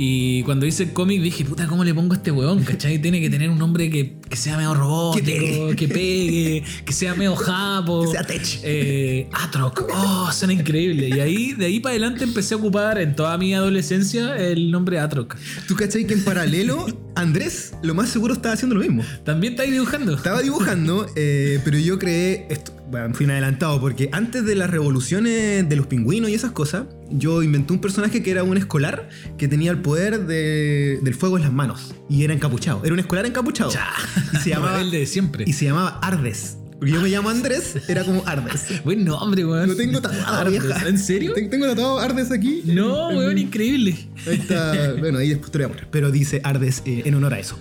Y 0.02 0.44
cuando 0.44 0.66
hice 0.66 0.84
el 0.84 0.94
cómic 0.94 1.22
dije, 1.22 1.44
puta, 1.44 1.68
¿cómo 1.68 1.84
le 1.84 1.94
pongo 1.94 2.14
a 2.14 2.16
este 2.16 2.32
weón? 2.32 2.64
¿Cachai? 2.64 3.02
Tiene 3.02 3.20
que 3.20 3.30
tener 3.30 3.50
un 3.50 3.60
nombre 3.60 3.90
que, 3.90 4.16
que 4.30 4.38
sea 4.38 4.56
medio 4.56 4.74
robótico, 4.74 5.26
Que 5.26 5.32
pegue. 5.34 5.76
que 5.76 5.88
pegue, 5.90 6.64
que 6.86 6.94
sea 6.94 7.16
medio 7.16 7.36
japo. 7.36 8.04
Que 8.06 8.12
sea 8.12 8.24
tech. 8.24 8.60
Eh, 8.64 9.28
Atroc. 9.34 9.86
Oh, 9.94 10.30
suena 10.32 10.54
increíble. 10.54 11.10
Y 11.10 11.20
ahí, 11.20 11.52
de 11.52 11.66
ahí 11.66 11.82
para 11.82 11.92
adelante 11.92 12.24
empecé 12.24 12.54
a 12.54 12.58
ocupar 12.58 12.98
en 12.98 13.14
toda 13.14 13.38
mi 13.38 13.54
adolescencia 13.54 14.38
el 14.38 14.72
nombre 14.72 15.00
Atroc. 15.00 15.36
¿Tú 15.68 15.76
cachai 15.76 16.08
que 16.08 16.14
en 16.14 16.24
paralelo 16.24 16.86
Andrés 17.16 17.74
lo 17.84 17.94
más 17.94 18.08
seguro 18.08 18.34
estaba 18.36 18.54
haciendo 18.54 18.76
lo 18.76 18.82
mismo? 18.82 19.04
¿También 19.26 19.52
estáis 19.52 19.74
dibujando? 19.74 20.16
Estaba 20.16 20.42
dibujando, 20.42 21.08
eh, 21.18 21.60
pero 21.66 21.78
yo 21.78 22.00
creé. 22.00 22.48
Esto, 22.50 22.72
bueno, 22.90 23.14
fui 23.14 23.26
un 23.26 23.34
adelantado 23.34 23.82
porque 23.82 24.08
antes 24.14 24.46
de 24.46 24.56
las 24.56 24.70
revoluciones 24.70 25.68
de 25.68 25.76
los 25.76 25.88
pingüinos 25.88 26.30
y 26.30 26.36
esas 26.36 26.52
cosas, 26.52 26.86
yo 27.12 27.42
inventé 27.44 27.74
un 27.74 27.80
personaje 27.82 28.22
que 28.24 28.32
era 28.32 28.44
un 28.44 28.56
escolar 28.58 29.10
que 29.38 29.48
tenía 29.48 29.72
el 29.72 29.82
poder 29.82 30.28
de- 30.28 31.00
del 31.02 31.16
fuego 31.16 31.38
en 31.38 31.44
las 31.44 31.52
manos 31.52 31.96
y 32.10 32.24
era 32.24 32.34
encapuchado. 32.34 32.82
Era 32.84 32.94
un 32.94 33.00
escolar 33.00 33.26
encapuchado. 33.26 33.72
Cha. 33.72 33.88
Y 34.34 34.38
se 34.38 34.50
llamaba, 34.52 34.84
de 34.84 35.06
siempre. 35.06 35.44
y 35.48 35.54
se 35.54 35.66
llamaba 35.66 36.00
Ardes. 36.04 36.58
Porque 36.80 36.94
yo 36.94 37.02
me 37.02 37.10
llamo 37.10 37.30
Andrés, 37.30 37.76
era 37.90 38.04
como 38.06 38.24
Ardes. 38.26 38.82
Buen 38.86 39.04
nombre, 39.04 39.46
weón. 39.46 39.68
Lo 39.68 39.76
tengo 39.76 40.00
tatuado, 40.02 40.34
Ardes. 40.38 40.64
vieja. 40.64 40.88
¿En 40.88 40.98
serio? 40.98 41.34
Ten- 41.34 41.50
Tengo 41.50 41.68
tatuado 41.68 42.00
Ardes 42.00 42.32
aquí. 42.32 42.62
No, 42.66 43.12
En- 43.12 43.18
weón, 43.18 43.38
increíble. 43.38 43.98
Ahí 44.26 44.36
está, 44.36 44.94
bueno, 45.00 45.18
ahí 45.20 45.30
después 45.30 45.52
te 45.52 45.58
voy 45.58 45.66
a 45.66 45.68
mostrar. 45.70 45.90
Pero 45.92 46.10
dice 46.12 46.40
Ardes 46.44 46.82
eh, 46.86 47.04
en 47.06 47.16
honor 47.16 47.34
a 47.34 47.40
eso. 47.40 47.58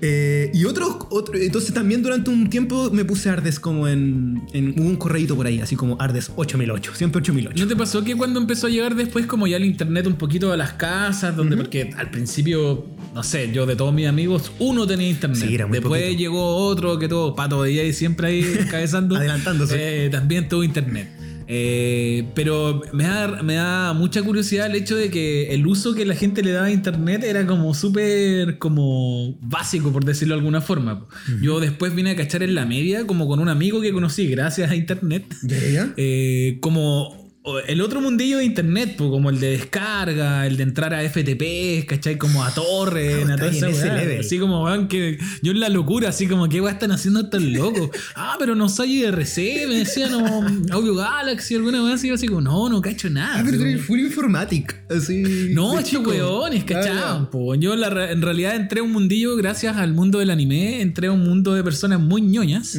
Eh, 0.00 0.50
y 0.52 0.64
otro, 0.64 1.06
otro, 1.10 1.34
entonces 1.38 1.72
también 1.72 2.02
durante 2.02 2.28
un 2.28 2.50
tiempo 2.50 2.90
me 2.90 3.04
puse 3.04 3.30
Ardes 3.30 3.58
como 3.60 3.86
en, 3.88 4.42
en 4.52 4.70
hubo 4.78 4.88
un 4.88 4.96
correíto 4.96 5.34
por 5.36 5.46
ahí, 5.46 5.60
así 5.60 5.76
como 5.76 5.96
Ardes 6.00 6.30
8008, 6.36 6.92
siempre 6.94 7.20
8008. 7.20 7.62
¿No 7.62 7.68
te 7.68 7.76
pasó 7.76 8.02
que 8.04 8.14
cuando 8.16 8.38
empezó 8.40 8.66
a 8.66 8.70
llegar 8.70 8.96
después 8.96 9.24
como 9.26 9.46
ya 9.46 9.56
el 9.56 9.64
internet 9.64 10.06
un 10.06 10.16
poquito 10.16 10.52
a 10.52 10.56
las 10.56 10.72
casas, 10.74 11.36
donde 11.36 11.56
porque 11.56 11.94
al 11.96 12.10
principio, 12.10 12.84
no 13.14 13.22
sé, 13.22 13.52
yo 13.52 13.64
de 13.64 13.76
todos 13.76 13.94
mis 13.94 14.08
amigos, 14.08 14.50
uno 14.58 14.86
tenía 14.86 15.08
internet. 15.08 15.46
Sí, 15.46 15.54
era 15.54 15.66
muy 15.66 15.78
después 15.78 16.02
poquito. 16.02 16.18
llegó 16.18 16.56
otro 16.56 16.98
que 16.98 17.08
todo 17.08 17.36
pato 17.36 17.62
de 17.62 17.80
ahí 17.80 17.92
siempre 17.92 18.26
ahí 18.28 18.56
encabezando. 18.60 19.14
Adelantándose. 19.16 20.06
Eh, 20.06 20.10
también 20.10 20.48
tuvo 20.48 20.64
internet. 20.64 21.08
Eh, 21.46 22.26
pero 22.34 22.82
me 22.92 23.04
da, 23.04 23.42
me 23.42 23.54
da 23.54 23.92
mucha 23.92 24.22
curiosidad 24.22 24.66
el 24.66 24.74
hecho 24.76 24.96
de 24.96 25.10
que 25.10 25.54
el 25.54 25.66
uso 25.66 25.94
que 25.94 26.04
la 26.06 26.14
gente 26.14 26.42
le 26.42 26.52
daba 26.52 26.66
a 26.66 26.70
internet 26.72 27.22
era 27.22 27.46
como 27.46 27.74
súper 27.74 28.58
como 28.58 29.36
básico, 29.42 29.92
por 29.92 30.04
decirlo 30.04 30.34
de 30.34 30.40
alguna 30.40 30.60
forma. 30.60 31.06
Yo 31.40 31.60
después 31.60 31.94
vine 31.94 32.10
a 32.12 32.16
cachar 32.16 32.42
en 32.42 32.54
la 32.54 32.66
media 32.66 33.06
como 33.06 33.28
con 33.28 33.40
un 33.40 33.48
amigo 33.48 33.80
que 33.80 33.92
conocí 33.92 34.26
gracias 34.26 34.70
a 34.70 34.74
internet. 34.74 35.24
¿Ya, 35.42 35.58
ya? 35.72 35.94
Eh, 35.96 36.58
como 36.60 37.23
el 37.66 37.82
otro 37.82 38.00
mundillo 38.00 38.38
de 38.38 38.44
internet, 38.46 38.94
pues, 38.96 39.10
como 39.10 39.28
el 39.28 39.38
de 39.38 39.50
descarga, 39.50 40.46
el 40.46 40.56
de 40.56 40.62
entrar 40.62 40.94
a 40.94 41.02
FTP, 41.02 41.84
¿cachai? 41.86 42.16
Como 42.16 42.42
a 42.42 42.50
torres, 42.54 43.26
No, 43.26 43.34
a 43.34 43.36
level. 43.36 44.20
Así 44.20 44.38
como, 44.38 44.64
weón, 44.64 44.88
que 44.88 45.18
yo 45.42 45.52
en 45.52 45.60
la 45.60 45.68
locura, 45.68 46.08
así 46.08 46.26
como, 46.26 46.48
¿qué 46.48 46.62
weá 46.62 46.72
están 46.72 46.90
haciendo 46.92 47.20
estos 47.20 47.42
locos? 47.42 47.90
ah, 48.16 48.36
pero 48.38 48.54
no 48.54 48.70
soy 48.70 49.02
IRC, 49.04 49.66
me 49.68 49.74
decían, 49.80 50.14
o 50.14 50.42
Audio 50.72 50.94
Galaxy, 50.94 51.54
alguna 51.56 51.84
weá 51.84 51.94
así, 51.94 52.08
yo 52.08 52.14
así 52.14 52.28
como, 52.28 52.40
no, 52.40 52.70
no 52.70 52.80
cacho 52.80 53.10
nada. 53.10 53.40
Ah, 53.40 53.42
pero 53.44 53.58
tú 53.58 53.64
eres 53.64 53.82
full 53.82 54.00
informatic. 54.00 54.76
Así. 54.90 55.50
no, 55.52 55.78
estos 55.78 56.04
weones, 56.06 56.62
Ah, 56.62 56.66
¿cachaban? 56.66 57.30
po. 57.30 57.54
Yo 57.56 57.76
la 57.76 58.10
en 58.10 58.22
realidad 58.22 58.56
entré 58.56 58.80
a 58.80 58.82
un 58.82 58.92
mundillo 58.92 59.36
gracias 59.36 59.76
al 59.76 59.92
mundo 59.92 60.18
del 60.18 60.30
anime, 60.30 60.80
entré 60.80 61.08
a 61.08 61.12
un 61.12 61.22
mundo 61.22 61.52
de 61.52 61.62
personas 61.62 62.00
muy 62.00 62.22
ñoñas. 62.22 62.78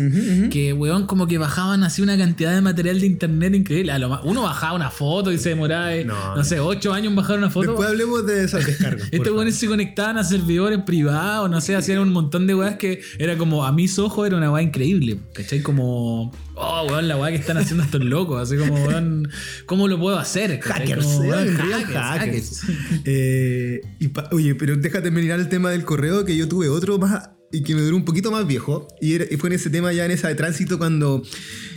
Que, 0.50 0.74
weón, 0.74 1.06
como 1.06 1.28
que 1.28 1.38
bajaban 1.38 1.84
así 1.84 2.02
una 2.02 2.18
cantidad 2.18 2.52
de 2.56 2.62
material 2.62 3.00
de 3.00 3.06
internet 3.06 3.54
increíble. 3.54 3.92
A 3.92 4.00
lo 4.00 4.10
más- 4.10 4.22
uno 4.24 4.42
bajaba 4.42 4.55
una 4.74 4.90
foto 4.90 5.32
y 5.32 5.38
se 5.38 5.50
demoraba, 5.50 5.94
eh, 5.94 6.06
no, 6.06 6.36
No, 6.36 6.44
sé, 6.44 6.60
ocho 6.60 6.94
años 6.94 7.10
en 7.12 7.16
bajar 7.16 7.38
una 7.38 7.50
foto. 7.50 7.68
Después 7.72 7.90
hablemos 7.90 8.26
de 8.26 8.44
esas 8.44 8.66
descargas. 8.66 9.08
Estos 9.12 9.34
weones 9.34 9.56
se 9.56 9.68
conectaban 9.68 10.18
a 10.18 10.24
servidores 10.24 10.80
privados, 10.86 11.50
no 11.50 11.62
sé, 11.62 11.76
hacían 11.76 12.00
un 12.00 12.12
montón 12.12 12.48
de 12.48 12.56
weas 12.56 12.76
que 12.78 13.02
era 13.20 13.38
como, 13.38 13.66
a 13.66 13.72
mis 13.72 14.00
ojos 14.00 14.26
era 14.28 14.38
una 14.38 14.52
wea 14.52 14.64
increíble, 14.64 15.20
¿cachai? 15.34 15.62
Como, 15.62 16.32
oh, 16.56 16.88
weón, 16.90 17.08
la 17.08 17.18
wea 17.18 17.30
que 17.32 17.38
están 17.38 17.58
haciendo 17.58 17.84
estos 17.84 18.04
locos, 18.04 18.42
así 18.42 18.58
como, 18.58 18.76
weón, 18.86 19.30
¿cómo 19.66 19.88
lo 19.88 20.00
puedo 20.00 20.18
hacer? 20.18 20.60
Hackers, 20.60 21.06
Como, 21.06 21.18
weón, 21.20 21.58
real 21.58 21.84
hackers, 21.86 22.62
hackers. 22.62 22.62
Eh, 23.06 23.82
y 24.00 24.08
pa- 24.10 24.30
oye, 24.32 24.56
pero 24.56 24.76
déjate 24.76 25.04
terminar 25.04 25.40
el 25.40 25.50
tema 25.50 25.70
del 25.70 25.84
correo, 25.86 26.26
que 26.26 26.36
yo 26.36 26.48
tuve 26.48 26.70
otro 26.70 26.98
más 26.98 27.30
y 27.52 27.64
que 27.64 27.76
me 27.76 27.82
duró 27.82 27.96
un 27.96 28.04
poquito 28.06 28.32
más 28.32 28.46
viejo. 28.48 28.88
Y, 29.02 29.14
era- 29.14 29.26
y 29.30 29.38
fue 29.38 29.50
en 29.50 29.56
ese 29.56 29.70
tema 29.70 29.94
ya 29.94 30.06
en 30.06 30.12
esa 30.12 30.28
de 30.28 30.36
tránsito 30.36 30.78
cuando 30.78 31.22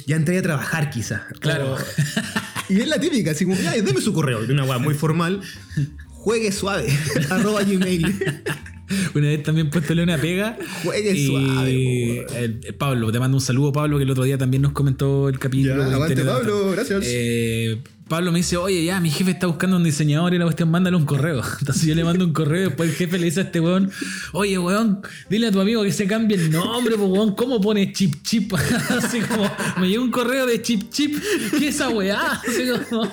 ya 0.06 0.16
entré 0.16 0.38
a 0.38 0.42
trabajar 0.42 0.90
quizás. 0.90 1.20
Claro. 1.40 1.76
Y 2.68 2.80
es 2.80 2.88
la 2.88 3.00
típica, 3.00 3.30
así 3.32 3.44
como, 3.44 3.56
ya, 3.60 3.72
deme 3.72 4.00
su 4.00 4.12
correo. 4.12 4.44
De 4.46 4.52
una 4.52 4.64
weá 4.64 4.78
muy 4.78 4.94
formal. 4.94 5.40
Juegue 6.08 6.52
suave. 6.52 6.86
arroba 7.30 7.62
gmail. 7.62 8.14
Una 9.14 9.26
vez 9.28 9.42
también 9.42 9.68
puestole 9.68 10.02
una 10.02 10.16
pega. 10.16 10.56
Juegue 10.82 11.12
y 11.12 11.26
suave, 11.26 12.26
el- 12.42 12.74
Pablo, 12.78 13.12
te 13.12 13.18
mando 13.18 13.36
un 13.36 13.40
saludo, 13.42 13.70
Pablo, 13.70 13.98
que 13.98 14.04
el 14.04 14.10
otro 14.10 14.24
día 14.24 14.38
también 14.38 14.62
nos 14.62 14.72
comentó 14.72 15.28
el 15.28 15.38
capítulo. 15.38 15.86
Ya, 15.86 15.94
aguante, 15.94 16.24
Pablo, 16.24 16.70
gracias. 16.70 17.04
Eh, 17.06 17.82
Pablo 18.08 18.32
me 18.32 18.38
dice, 18.38 18.56
oye, 18.56 18.84
ya, 18.84 19.00
mi 19.00 19.10
jefe 19.10 19.32
está 19.32 19.46
buscando 19.46 19.76
un 19.76 19.84
diseñador 19.84 20.32
y 20.32 20.38
la 20.38 20.44
cuestión, 20.44 20.70
mándale 20.70 20.96
un 20.96 21.04
correo. 21.04 21.42
Entonces 21.60 21.84
yo 21.84 21.94
le 21.94 22.04
mando 22.04 22.24
un 22.24 22.32
correo 22.32 22.62
y 22.62 22.64
después 22.66 22.90
el 22.90 22.96
jefe 22.96 23.18
le 23.18 23.26
dice 23.26 23.40
a 23.40 23.42
este 23.44 23.60
weón, 23.60 23.90
oye, 24.32 24.58
weón, 24.58 25.02
dile 25.28 25.48
a 25.48 25.52
tu 25.52 25.60
amigo 25.60 25.82
que 25.82 25.92
se 25.92 26.06
cambie 26.06 26.36
el 26.36 26.50
nombre, 26.50 26.94
weón, 26.94 27.34
¿cómo 27.34 27.60
pone 27.60 27.92
chip 27.92 28.22
chip? 28.22 28.52
Así 28.88 29.20
como, 29.20 29.50
me 29.78 29.88
llegó 29.88 30.02
un 30.02 30.10
correo 30.10 30.46
de 30.46 30.62
chip 30.62 30.90
chip, 30.90 31.16
¿qué 31.50 31.68
es 31.68 31.74
esa 31.76 31.90
weá? 31.90 32.32
Así 32.48 32.62
como- 32.88 33.10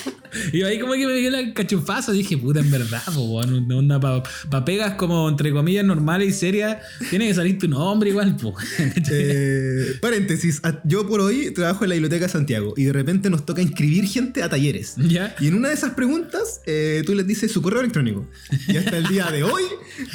y 0.52 0.64
ahí 0.64 0.80
como 0.80 0.94
que 0.94 1.06
me 1.06 1.14
dio 1.14 1.30
la 1.30 1.54
cachufaza, 1.54 2.12
dije, 2.12 2.38
puta, 2.38 2.60
en 2.60 2.72
verdad, 2.72 3.04
weón, 3.16 3.72
onda 3.72 4.00
para 4.00 4.24
pa 4.50 4.66
pegas 4.66 4.96
como 4.96 5.30
entre 5.30 5.52
comillas 5.52 5.86
normales 5.86 6.30
y 6.30 6.34
serias, 6.34 6.78
tiene 7.10 7.28
que 7.28 7.34
salir 7.34 7.58
tu 7.58 7.68
nombre 7.68 8.10
igual, 8.10 8.36
pues. 8.36 8.56
Eh, 9.18 9.98
paréntesis, 10.02 10.62
yo 10.84 11.08
por 11.08 11.22
hoy 11.22 11.52
trabajo 11.52 11.86
en 11.86 11.90
la 11.90 11.96
Biblioteca 11.96 12.26
de 12.26 12.32
Santiago 12.32 12.74
y 12.76 12.86
de 12.86 12.94
repente 12.94 13.30
nos 13.30 13.46
toca 13.46 13.62
inscribir 13.62 14.06
gente 14.06 14.44
a 14.44 14.50
talleres. 14.50 14.96
¿Ya? 14.98 15.36
Y 15.40 15.48
en 15.48 15.56
una 15.56 15.70
de 15.70 15.76
esas 15.76 15.94
preguntas, 15.94 16.62
eh, 16.66 17.04
tú 17.06 17.14
les 17.14 17.26
dices 17.28 17.52
su 17.52 17.62
correo 17.62 17.82
electrónico. 17.82 18.28
Y 18.68 18.78
hasta 18.78 18.98
el 18.98 19.08
día 19.08 19.30
de 19.32 19.44
hoy, 19.44 19.64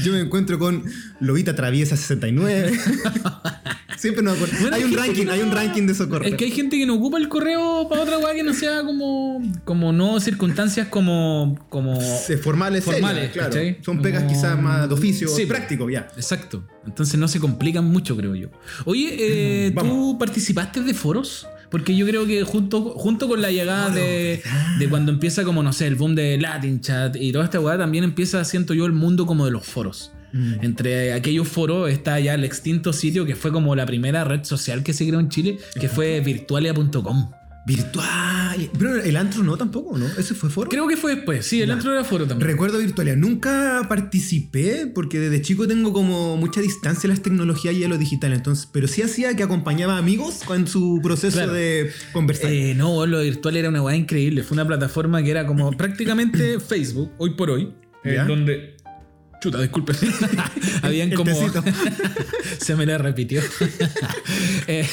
yo 0.02 0.12
me 0.12 0.20
encuentro 0.20 0.58
con 0.58 0.84
Lobita 1.20 1.54
Traviesa 1.54 1.96
69. 1.96 2.78
Siempre 4.00 4.22
nos 4.22 4.36
acuerdo. 4.36 4.56
Bueno, 4.60 4.76
hay 4.76 4.84
un 4.84 4.94
ranking, 4.94 5.26
hay 5.26 5.40
un 5.40 5.52
ranking 5.52 5.82
de 5.86 5.92
esos 5.92 6.06
correos. 6.06 6.32
Es 6.32 6.38
que 6.38 6.46
hay 6.46 6.52
gente 6.52 6.78
que 6.78 6.86
no 6.86 6.94
ocupa 6.94 7.18
el 7.18 7.28
correo 7.28 7.86
para 7.86 8.00
otra 8.00 8.16
weá 8.16 8.34
que 8.34 8.42
no 8.42 8.54
sea 8.54 8.82
como, 8.82 9.42
como 9.64 9.92
no 9.92 10.09
circunstancias 10.18 10.88
como, 10.88 11.56
como 11.68 12.00
formales, 12.42 12.82
formales, 12.82 13.30
serias, 13.32 13.48
claro. 13.50 13.76
Son 13.82 14.02
pegas 14.02 14.22
Como- 14.24 14.34
quizás 14.34 14.60
más 14.60 14.88
de 14.88 14.94
oficio, 14.94 15.28
Sí. 15.28 15.46
práctico, 15.46 15.88
ya. 15.90 16.08
Exacto. 16.16 16.64
Entonces 16.86 17.20
no 17.20 17.28
se 17.28 17.38
complican 17.38 17.84
mucho, 17.84 18.16
creo 18.16 18.34
yo. 18.34 18.48
Oye, 18.86 19.14
eh, 19.66 19.70
¿tú 19.70 19.76
Vamos. 19.76 20.16
participaste 20.18 20.80
de 20.82 20.94
foros? 20.94 21.46
Porque 21.70 21.94
yo 21.94 22.04
creo 22.06 22.26
que 22.26 22.42
junto, 22.42 22.82
junto 22.96 23.28
con 23.28 23.40
la 23.40 23.52
llegada 23.52 23.90
de, 23.90 24.42
de 24.80 24.88
cuando 24.88 25.12
empieza 25.12 25.44
como, 25.44 25.62
no 25.62 25.72
sé, 25.72 25.86
el 25.86 25.94
boom 25.94 26.16
de 26.16 26.36
Latin 26.36 26.80
Chat 26.80 27.14
y 27.14 27.30
toda 27.30 27.44
esta 27.44 27.60
weá, 27.60 27.78
también 27.78 28.02
empieza, 28.02 28.42
siento 28.44 28.74
yo, 28.74 28.86
el 28.86 28.92
mundo 28.92 29.24
como 29.24 29.44
de 29.44 29.52
los 29.52 29.64
foros. 29.66 30.10
Mm. 30.32 30.54
Entre 30.62 31.12
aquellos 31.12 31.46
foros 31.48 31.90
está 31.90 32.18
ya 32.18 32.34
el 32.34 32.42
extinto 32.44 32.92
sitio 32.92 33.24
que 33.24 33.36
fue 33.36 33.52
como 33.52 33.74
la 33.76 33.86
primera 33.86 34.24
red 34.24 34.42
social 34.44 34.82
que 34.82 34.92
se 34.92 35.06
creó 35.06 35.20
en 35.20 35.28
Chile, 35.28 35.58
que 35.80 35.88
fue 35.88 36.20
virtualia.com. 36.20 37.30
Virtual. 37.66 38.70
Pero 38.78 38.96
el 39.02 39.16
antro 39.16 39.42
no 39.42 39.56
tampoco, 39.56 39.96
¿no? 39.96 40.06
¿Ese 40.18 40.34
fue 40.34 40.50
foro? 40.50 40.68
Creo 40.70 40.86
que 40.88 40.96
fue 40.96 41.14
después, 41.16 41.46
sí, 41.46 41.60
el 41.62 41.70
antro 41.70 41.92
era 41.92 42.04
foro 42.04 42.26
también. 42.26 42.48
Recuerdo 42.50 42.78
Virtualia. 42.78 43.16
Nunca 43.16 43.86
participé 43.88 44.86
porque 44.92 45.20
desde 45.20 45.42
chico 45.42 45.66
tengo 45.68 45.92
como 45.92 46.36
mucha 46.36 46.60
distancia 46.60 47.06
a 47.06 47.10
las 47.10 47.22
tecnologías 47.22 47.74
y 47.74 47.84
a 47.84 47.88
lo 47.88 47.98
digital. 47.98 48.32
Entonces, 48.32 48.68
pero 48.72 48.88
sí 48.88 49.02
hacía 49.02 49.36
que 49.36 49.42
acompañaba 49.42 49.94
a 49.96 49.98
amigos 49.98 50.40
con 50.44 50.66
su 50.66 51.00
proceso 51.02 51.36
Claro. 51.38 51.52
de 51.52 51.90
conversar. 52.12 52.50
Eh, 52.52 52.74
no, 52.74 53.06
lo 53.06 53.20
virtual 53.20 53.56
era 53.56 53.68
una 53.68 53.82
weá 53.82 53.96
increíble. 53.96 54.42
Fue 54.42 54.54
una 54.56 54.66
plataforma 54.66 55.22
que 55.22 55.30
era 55.30 55.46
como 55.46 55.70
prácticamente 55.76 56.58
Facebook, 56.60 57.10
hoy 57.18 57.30
por 57.34 57.50
hoy. 57.50 57.72
eh, 58.04 58.18
donde. 58.26 58.76
Chuta, 59.40 59.58
disculpen. 59.60 59.96
Habían 60.82 61.12
como. 61.12 61.30
Se 62.58 62.76
me 62.76 62.86
la 62.86 62.98
repitió. 62.98 63.40
Eh, 64.66 64.86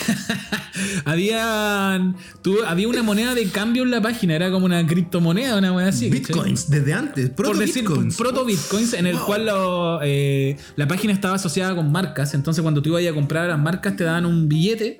habían. 1.05 2.15
había 2.67 2.87
una 2.87 3.03
moneda 3.03 3.33
de 3.35 3.47
cambio 3.47 3.83
en 3.83 3.91
la 3.91 4.01
página. 4.01 4.35
Era 4.35 4.51
como 4.51 4.65
una 4.65 4.85
criptomoneda, 4.85 5.57
una 5.57 5.73
weá 5.73 5.87
así. 5.87 6.09
¿cachai? 6.09 6.19
bitcoins, 6.21 6.69
desde 6.69 6.93
antes. 6.93 7.29
Proto 7.29 7.51
por 7.51 7.59
decir 7.59 7.83
bitcoins. 7.83 8.15
proto 8.17 8.45
bitcoins 8.45 8.93
en 8.93 9.07
el 9.07 9.15
Wow. 9.17 9.25
cual 9.25 9.45
lo, 9.47 9.99
eh, 10.03 10.57
la 10.75 10.87
página 10.87 11.13
estaba 11.13 11.35
asociada 11.35 11.75
con 11.75 11.91
marcas 11.91 12.33
entonces 12.33 12.61
cuando 12.61 12.81
tú 12.81 12.89
ibas 12.97 13.11
a 13.11 13.15
comprar 13.15 13.45
a 13.45 13.47
las 13.49 13.59
marcas 13.59 13.95
te 13.95 14.03
daban 14.03 14.25
un 14.25 14.47
billete 14.47 14.99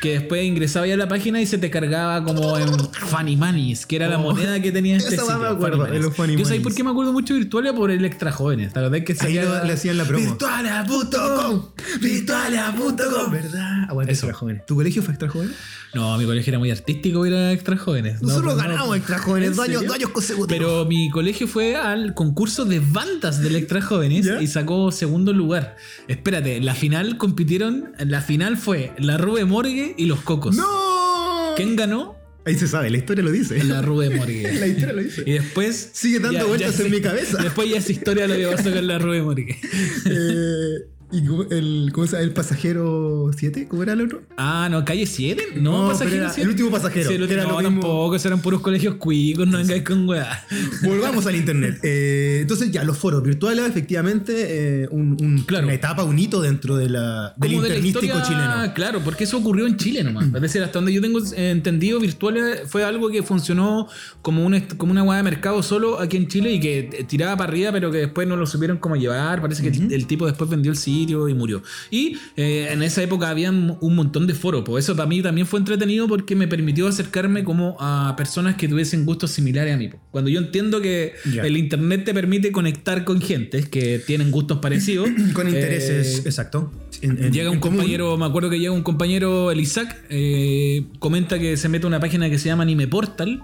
que 0.00 0.18
después 0.18 0.44
ingresaba 0.44 0.86
ya 0.86 0.94
a 0.94 0.96
la 0.96 1.06
página 1.08 1.40
y 1.40 1.46
se 1.46 1.58
te 1.58 1.70
cargaba 1.70 2.22
como 2.24 2.58
en 2.58 2.68
Funny 2.92 3.36
Moneys 3.36 3.86
que 3.86 3.96
era 3.96 4.08
la 4.08 4.18
Oh, 4.18 4.22
moneda 4.22 4.60
que 4.60 4.72
tenía 4.72 4.96
este 4.96 5.14
esa 5.14 5.22
sitio, 5.24 5.38
me 5.38 5.46
acuerdo, 5.48 5.86
yo 5.94 6.10
Moneys. 6.18 6.60
por 6.62 6.74
qué 6.74 6.82
me 6.84 6.90
acuerdo 6.90 7.12
mucho 7.12 7.34
de 7.34 7.40
Virtualia 7.40 7.72
por 7.72 7.90
el 7.90 8.04
extra 8.04 8.32
jóvenes 8.32 8.72
la 8.74 8.81
verdad 8.88 9.04
que 9.06 9.16
Ahí 9.20 9.34
lo- 9.34 9.64
le 9.64 9.72
hacían 9.72 9.98
la 9.98 10.04
promo. 10.04 10.24
Virtualia.com 10.24 11.62
Virtualia.com 12.00 13.30
¿Verdad? 13.32 13.84
Aguante 13.88 14.12
Eso. 14.12 14.26
extra 14.26 14.38
jóvenes. 14.38 14.66
¿Tu 14.66 14.74
colegio 14.74 15.02
fue 15.02 15.12
extra 15.14 15.28
jóvenes? 15.28 15.54
no 15.94 16.16
mi 16.16 16.24
colegio 16.24 16.50
era 16.52 16.58
muy 16.58 16.70
artístico 16.70 17.26
era 17.26 17.52
extra 17.52 17.76
jóvenes 17.76 18.22
No, 18.22 18.28
Nosotros 18.28 18.56
no, 18.56 18.62
ganamos 18.62 18.96
extra 18.96 19.18
jóvenes 19.18 19.50
¿En 19.50 19.56
dos 19.56 19.64
años, 19.66 19.74
serio? 19.80 19.88
dos 19.88 19.96
años 19.96 20.10
consecutivos. 20.10 20.48
Pero 20.48 20.84
mi 20.86 21.10
colegio 21.10 21.46
fue 21.46 21.76
al 21.76 22.14
concurso 22.14 22.64
de 22.64 22.80
bandas 22.80 23.40
del 23.42 23.56
Extra 23.56 23.82
Jóvenes 23.82 24.24
¿Ya? 24.26 24.40
y 24.40 24.46
sacó 24.46 24.90
segundo 24.92 25.32
lugar. 25.32 25.76
Espérate, 26.08 26.60
la 26.60 26.74
final 26.74 27.18
compitieron. 27.18 27.92
La 27.98 28.20
final 28.22 28.56
fue 28.56 28.92
la 28.98 29.18
Rube 29.18 29.44
Morgue 29.44 29.94
y 29.98 30.06
los 30.06 30.20
Cocos. 30.20 30.56
¡No! 30.56 31.52
¿Quién 31.56 31.76
ganó? 31.76 32.16
Ahí 32.44 32.56
se 32.56 32.66
sabe, 32.66 32.90
la 32.90 32.96
historia 32.98 33.22
lo 33.22 33.30
dice. 33.30 33.62
La 33.64 33.82
Rube 33.82 34.08
La 34.10 34.16
Morgue. 34.16 34.42
historia 34.68 34.92
lo 34.92 35.02
dice. 35.02 35.22
y 35.26 35.32
después. 35.32 35.90
Sigue 35.92 36.18
dando 36.18 36.48
vueltas 36.48 36.78
en 36.80 36.86
se- 36.86 36.90
mi 36.90 37.00
cabeza. 37.00 37.42
Después 37.42 37.70
ya 37.70 37.78
es 37.78 37.88
historia 37.90 38.26
lo 38.26 38.34
que 38.36 38.46
pasó 38.56 38.72
con 38.72 38.86
la 38.86 38.98
Rube 38.98 39.22
Morgue. 39.22 39.56
Eh, 40.06 40.86
¿Y 41.12 41.18
el, 41.54 41.90
cómo 41.92 42.06
se 42.06 42.12
llama? 42.12 42.24
¿El 42.24 42.32
pasajero 42.32 43.30
7? 43.36 43.68
¿Cómo 43.68 43.82
era 43.82 43.92
el 43.92 44.00
otro? 44.02 44.22
Ah, 44.36 44.68
no, 44.70 44.84
calle 44.84 45.04
7. 45.06 45.42
No, 45.56 45.82
No, 45.82 45.88
pasajero 45.88 46.10
pero 46.10 46.22
era 46.24 46.32
7. 46.32 46.42
el 46.42 46.48
último 46.48 46.70
pasajero, 46.70 47.08
Sí, 47.10 47.14
el 47.16 47.26
que 47.26 47.34
era 47.34 47.42
último, 47.42 47.60
lo 47.60 47.62
no, 47.62 47.70
mismo. 47.70 47.82
tampoco, 47.82 48.16
esos 48.16 48.26
eran 48.26 48.40
puros 48.40 48.60
colegios 48.62 48.94
cuicos, 48.96 49.46
no 49.46 49.58
vengáis 49.58 49.82
con 49.82 50.08
weá. 50.08 50.44
Volvamos 50.82 51.26
al 51.26 51.36
internet. 51.36 51.78
Eh, 51.94 52.38
entonces, 52.42 52.70
ya, 52.70 52.84
los 52.84 52.96
foros 52.96 53.22
virtuales, 53.22 53.66
efectivamente, 53.68 54.82
eh, 54.84 54.88
un- 54.90 55.16
un- 55.20 55.42
Claro. 55.46 55.66
una 55.66 55.74
etapa, 55.74 56.04
un 56.04 56.18
hito 56.18 56.40
dentro 56.40 56.76
de 56.76 56.88
la, 56.88 57.34
del 57.36 57.50
Como 57.52 57.62
de 57.62 57.68
la 57.68 57.74
internístico 57.76 58.16
historia- 58.16 58.22
chileno. 58.22 58.74
Claro, 58.74 59.00
porque 59.04 59.24
eso 59.24 59.36
ocurrió 59.38 59.66
en 59.66 59.76
Chile 59.76 60.02
nomás. 60.02 60.26
Es 60.34 60.40
decir, 60.40 60.62
hasta 60.62 60.78
donde 60.78 60.92
yo 60.92 61.00
tengo 61.02 61.18
eh, 61.36 61.50
entendido, 61.50 62.00
Virtual 62.00 62.60
fue 62.66 62.84
algo 62.84 63.10
que 63.10 63.22
funcionó 63.22 63.88
como 64.22 64.44
una, 64.46 64.66
como 64.76 64.92
una 64.92 65.02
hueá 65.02 65.18
de 65.18 65.22
mercado 65.24 65.62
solo 65.62 66.00
aquí 66.00 66.16
en 66.16 66.28
Chile 66.28 66.52
y 66.52 66.60
que 66.60 66.78
eh, 66.92 67.04
tiraba 67.06 67.36
para 67.36 67.50
arriba, 67.50 67.72
pero 67.72 67.90
que 67.90 67.98
después 67.98 68.26
no 68.26 68.36
lo 68.36 68.46
supieron 68.46 68.78
cómo 68.78 68.96
llevar. 68.96 69.40
Parece 69.42 69.62
que 69.62 69.68
el, 69.68 69.92
el 69.92 70.06
tipo 70.06 70.26
después 70.26 70.48
vendió 70.48 70.70
el 70.72 70.78
sitio 71.02 71.28
y 71.28 71.34
murió. 71.34 71.62
Y 71.90 72.16
eh, 72.36 72.68
en 72.70 72.82
esa 72.82 73.02
época 73.02 73.28
había 73.28 73.50
un 73.50 73.94
montón 73.94 74.26
de 74.26 74.34
foros. 74.34 74.62
Por 74.64 74.78
eso 74.78 74.94
para 74.96 75.08
mí 75.08 75.22
también 75.22 75.46
fue 75.46 75.58
entretenido 75.58 76.08
porque 76.08 76.34
me 76.36 76.46
permitió 76.48 76.86
acercarme 76.88 77.44
como 77.44 77.76
a 77.80 78.14
personas 78.16 78.56
que 78.56 78.68
tuviesen 78.68 79.04
gustos 79.04 79.30
similares 79.32 79.74
a 79.74 79.76
mí. 79.76 79.88
po. 79.88 79.98
Cuando 80.10 80.30
yo 80.30 80.38
entiendo 80.40 80.80
que 80.80 81.14
el 81.42 81.56
internet 81.56 82.04
te 82.04 82.14
permite 82.14 82.52
conectar 82.52 83.04
con 83.04 83.20
gente 83.20 83.62
que 83.64 83.98
tienen 83.98 84.30
gustos 84.30 84.58
parecidos. 84.58 85.08
Con 85.34 85.48
intereses, 85.48 86.18
eh, 86.18 86.22
exacto. 86.26 86.72
en- 87.00 87.22
en- 87.24 87.32
Llega 87.32 87.50
un 87.50 87.58
común. 87.58 87.78
compañero, 87.78 88.16
me 88.16 88.26
acuerdo 88.26 88.50
que 88.50 88.58
llega 88.58 88.72
un 88.72 88.82
compañero, 88.82 89.50
el 89.50 89.60
Isaac, 89.60 89.96
eh, 90.10 90.84
comenta 90.98 91.38
que 91.38 91.56
se 91.56 91.68
mete 91.68 91.86
a 91.86 91.88
una 91.88 92.00
página 92.00 92.28
que 92.30 92.38
se 92.38 92.48
llama 92.48 92.62
Anime 92.64 92.86
Portal, 92.88 93.42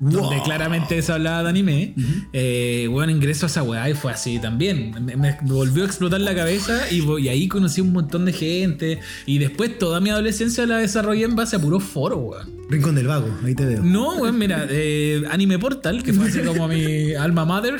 donde 0.00 0.40
claramente 0.42 1.00
se 1.02 1.12
hablaba 1.12 1.42
de 1.42 1.48
anime. 1.48 1.94
eh, 2.32 2.88
bueno, 2.90 3.12
ingreso 3.12 3.46
a 3.46 3.48
esa 3.48 3.62
weá 3.62 3.88
y 3.90 3.94
fue 3.94 4.12
así 4.12 4.38
también. 4.38 4.94
Me, 5.04 5.16
me 5.16 5.36
volvió 5.42 5.82
a 5.84 5.86
explotar 5.86 6.20
la 6.20 6.34
cabeza 6.34 6.90
y, 6.90 7.28
ahí 7.28 7.48
conocí 7.48 7.80
un 7.80 7.92
montón 7.92 8.24
de 8.24 8.32
gente. 8.32 9.00
Y 9.26 9.38
después 9.38 9.78
toda 9.78 10.00
mi 10.00 10.10
adolescencia 10.10 10.66
la 10.66 10.78
desarrollé 10.78 11.24
en 11.24 11.36
base 11.36 11.56
a 11.56 11.58
puros 11.58 11.82
foros, 11.82 12.18
weón. 12.22 12.58
Rincón 12.70 12.94
del 12.94 13.06
Vago, 13.06 13.34
ahí 13.44 13.54
te 13.54 13.64
veo. 13.64 13.82
No, 13.82 14.16
weón, 14.16 14.36
mira, 14.38 14.66
eh, 14.68 15.22
Anime 15.30 15.58
Portal, 15.58 16.02
que 16.02 16.12
fue 16.12 16.28
así 16.28 16.40
como 16.40 16.68
mi 16.68 17.14
alma 17.18 17.46
mater. 17.46 17.76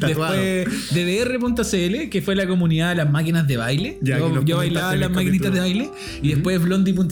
Después 0.00 0.66
DDR.cl, 0.92 2.08
que 2.08 2.22
fue 2.22 2.36
la 2.36 2.46
comunidad 2.46 2.90
de 2.90 2.94
las 2.96 3.10
máquinas 3.10 3.46
de 3.46 3.56
baile. 3.56 3.98
Ya, 4.02 4.18
yo 4.44 4.56
bailaba 4.56 4.94
en 4.94 5.00
las 5.00 5.10
maquinitas 5.10 5.52
de 5.52 5.60
baile. 5.60 5.90
Y 6.22 6.28
después 6.28 6.62
Blondie.cl. 6.62 7.06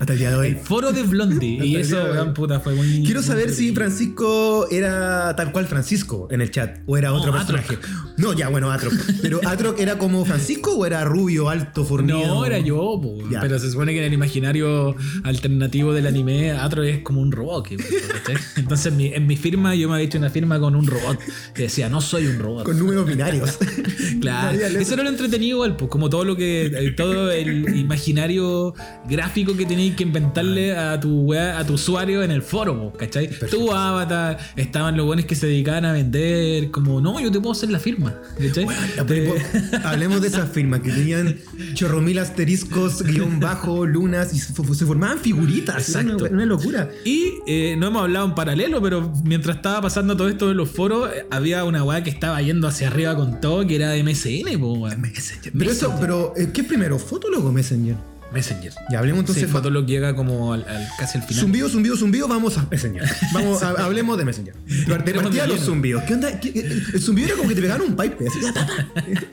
Hasta 0.00 0.12
el 0.12 0.18
día 0.18 0.30
de 0.30 0.48
El 0.48 0.54
hoy. 0.54 0.60
foro 0.62 0.92
de 0.92 1.02
Blondie. 1.02 1.64
Y 1.64 1.76
eso, 1.76 1.96
weón, 2.04 2.34
puta, 2.34 2.60
fue 2.68 2.76
muy. 2.76 3.02
Quiero 3.04 3.20
muy 3.20 3.28
saber 3.28 3.50
si. 3.50 3.74
Francisco 3.74 4.66
era 4.70 5.34
tal 5.36 5.52
cual 5.52 5.66
Francisco 5.66 6.28
en 6.30 6.40
el 6.40 6.50
chat 6.50 6.80
o 6.86 6.96
era 6.96 7.10
No, 7.10 7.16
otro 7.16 7.34
Atroc. 7.34 7.86
No, 8.18 8.32
ya, 8.32 8.48
bueno, 8.48 8.70
Atroc. 8.70 8.92
Pero 9.22 9.40
Atroc 9.46 9.78
era 9.80 9.96
como 9.96 10.24
Francisco 10.24 10.76
o 10.76 10.84
era 10.84 11.04
rubio, 11.04 11.48
alto, 11.48 11.84
fornido. 11.84 12.18
No, 12.26 12.44
era 12.44 12.58
yo, 12.58 13.00
pero 13.40 13.58
se 13.58 13.70
supone 13.70 13.92
que 13.92 13.98
en 13.98 14.04
el 14.04 14.12
imaginario 14.12 14.96
alternativo 15.24 15.92
del 15.92 16.06
anime, 16.06 16.52
Atro 16.52 16.82
es 16.82 17.00
como 17.00 17.20
un 17.20 17.32
robot. 17.32 17.68
Entonces 18.56 18.86
en 18.86 18.96
mi, 18.96 19.06
en 19.06 19.26
mi 19.26 19.36
firma 19.36 19.74
yo 19.74 19.88
me 19.88 19.94
había 19.94 20.06
hecho 20.06 20.18
una 20.18 20.30
firma 20.30 20.58
con 20.58 20.74
un 20.74 20.86
robot 20.86 21.18
que 21.54 21.62
decía, 21.62 21.88
no 21.88 22.00
soy 22.00 22.26
un 22.26 22.38
robot. 22.38 22.64
Con 22.64 22.78
números 22.78 23.06
binarios. 23.06 23.58
Claro, 24.20 24.58
eso 24.58 24.94
era 24.94 25.02
lo 25.02 25.10
entretenido 25.10 25.56
igual, 25.58 25.76
pues 25.76 25.90
como 25.90 26.10
todo 26.10 26.24
lo 26.24 26.34
que, 26.34 26.66
eh, 26.66 26.90
todo 26.92 27.30
el 27.30 27.76
imaginario 27.78 28.74
gráfico 29.08 29.56
que 29.56 29.64
tenéis 29.64 29.94
que 29.94 30.02
inventarle 30.02 30.76
a 30.76 30.98
tu 30.98 31.32
a 31.34 31.64
tu 31.64 31.74
usuario 31.74 32.22
en 32.22 32.30
el 32.30 32.42
foro, 32.42 32.92
¿cachai? 32.96 33.28
Tu 33.50 33.72
avatar, 33.72 34.38
estaban 34.56 34.96
los 34.96 35.06
buenos 35.06 35.26
que 35.26 35.34
se 35.34 35.46
dedicaban 35.46 35.84
a 35.84 35.92
vender, 35.92 36.70
como, 36.70 37.00
no, 37.00 37.20
yo 37.20 37.30
te 37.30 37.38
puedo 37.38 37.52
hacer 37.52 37.70
la 37.70 37.78
firma, 37.78 38.07
Hablemos 39.84 40.20
de 40.20 40.28
esas 40.28 40.48
firmas 40.52 40.80
que 40.80 40.90
tenían 40.90 41.38
chorro 41.74 42.00
mil 42.00 42.18
asteriscos, 42.18 43.02
guion 43.02 43.40
bajo, 43.40 43.86
lunas 43.86 44.32
y 44.34 44.38
se, 44.38 44.52
se 44.52 44.86
formaban 44.86 45.18
figuritas. 45.18 45.88
Exacto. 45.88 46.24
Una, 46.24 46.30
una 46.30 46.46
locura. 46.46 46.90
Y 47.04 47.34
eh, 47.46 47.76
no 47.78 47.88
hemos 47.88 48.02
hablado 48.02 48.26
en 48.26 48.34
paralelo, 48.34 48.80
pero 48.82 49.12
mientras 49.24 49.56
estaba 49.56 49.82
pasando 49.82 50.16
todo 50.16 50.28
esto 50.28 50.48
de 50.48 50.54
los 50.54 50.70
foros, 50.70 51.10
eh, 51.12 51.26
había 51.30 51.64
una 51.64 51.84
weá 51.84 52.02
que 52.02 52.10
estaba 52.10 52.40
yendo 52.42 52.68
hacia 52.68 52.88
arriba 52.88 53.16
con 53.16 53.40
todo, 53.40 53.66
que 53.66 53.76
era 53.76 53.90
de 53.90 54.02
MSN, 54.02 54.58
po. 54.60 54.88
Pero 55.56 55.70
eso, 55.70 55.94
pero 56.00 56.34
eh, 56.36 56.50
¿qué 56.52 56.62
es 56.62 56.66
primero? 56.66 56.98
¿Fotolog 56.98 57.44
o 57.44 57.52
Messenger? 57.52 57.96
Messenger. 58.32 58.72
Ya 58.90 58.98
hablemos 58.98 59.20
entonces. 59.20 59.44
sí, 59.44 59.50
Fotolog 59.50 59.86
llega 59.86 60.14
como 60.14 60.52
al, 60.52 60.64
al- 60.68 60.86
casi 60.98 61.18
al 61.18 61.24
final. 61.24 61.42
Zumbido, 61.42 61.68
zumbido, 61.68 61.96
zumbido, 61.96 62.28
vamos 62.28 62.58
a 62.58 62.66
Messenger. 62.70 63.02
Vamos, 63.32 63.62
a- 63.62 63.70
hablemos 63.84 64.18
de 64.18 64.24
Messenger. 64.24 64.54
De 64.64 65.14
partida 65.14 65.46
los 65.46 65.60
zumbidos. 65.60 66.02
¿Qué 66.04 66.14
onda? 66.14 66.38
¿Qué- 66.40 66.52
qué- 66.52 66.60
el 66.94 67.00
zumbido 67.00 67.28
era 67.28 67.36
como 67.36 67.48
que 67.48 67.54
te 67.54 67.62
pegaron 67.62 67.88
un 67.88 67.96
pipe. 67.96 68.26
Así. 68.28 68.38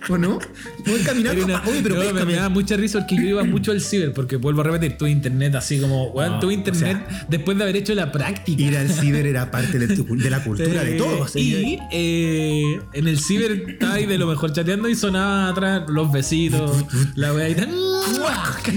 ¿O 0.10 0.18
no? 0.18 0.40
Era 0.86 1.44
una- 1.46 1.64
Oye, 1.66 1.80
pero 1.84 1.96
no, 2.04 2.14
me, 2.14 2.26
me 2.26 2.34
da 2.36 2.50
mucha 2.50 2.76
risa 2.78 3.00
porque 3.00 3.16
yo 3.16 3.22
iba 3.24 3.44
mucho 3.44 3.72
al 3.72 3.82
ciber, 3.82 4.14
porque 4.14 4.38
vuelvo 4.38 4.62
a 4.62 4.66
repetir, 4.66 4.98
tu 4.98 5.08
internet 5.08 5.56
así 5.56 5.80
como, 5.80 6.12
weón, 6.12 6.34
No, 6.34 6.40
tu 6.40 6.48
o 6.48 6.52
internet 6.52 6.98
después 7.28 7.58
de 7.58 7.64
haber 7.64 7.76
hecho 7.78 7.94
la 7.96 8.12
práctica. 8.12 8.62
Ir 8.62 8.78
al 8.78 8.90
ciber 8.90 9.26
era 9.28 9.52
parte 9.52 9.78
de, 9.80 9.96
tu- 9.96 10.16
de 10.16 10.30
la 10.30 10.44
cultura 10.44 10.84
de 10.84 10.94
todos. 10.94 11.36
Y 11.36 11.80
eh, 11.92 12.80
en 12.94 13.08
el 13.08 13.20
ciber 13.20 13.52
estaba 13.70 13.96
ahí 13.96 14.06
de 14.06 14.18
lo 14.18 14.28
mejor 14.28 14.54
chateando 14.54 14.88
y 14.88 14.96
sonaba 14.96 15.50
atrás 15.50 15.84
los 15.90 16.12
besitos, 16.12 16.86
la 17.16 17.34
weá 17.34 17.50
y 17.50 17.56
tan. 17.56 17.70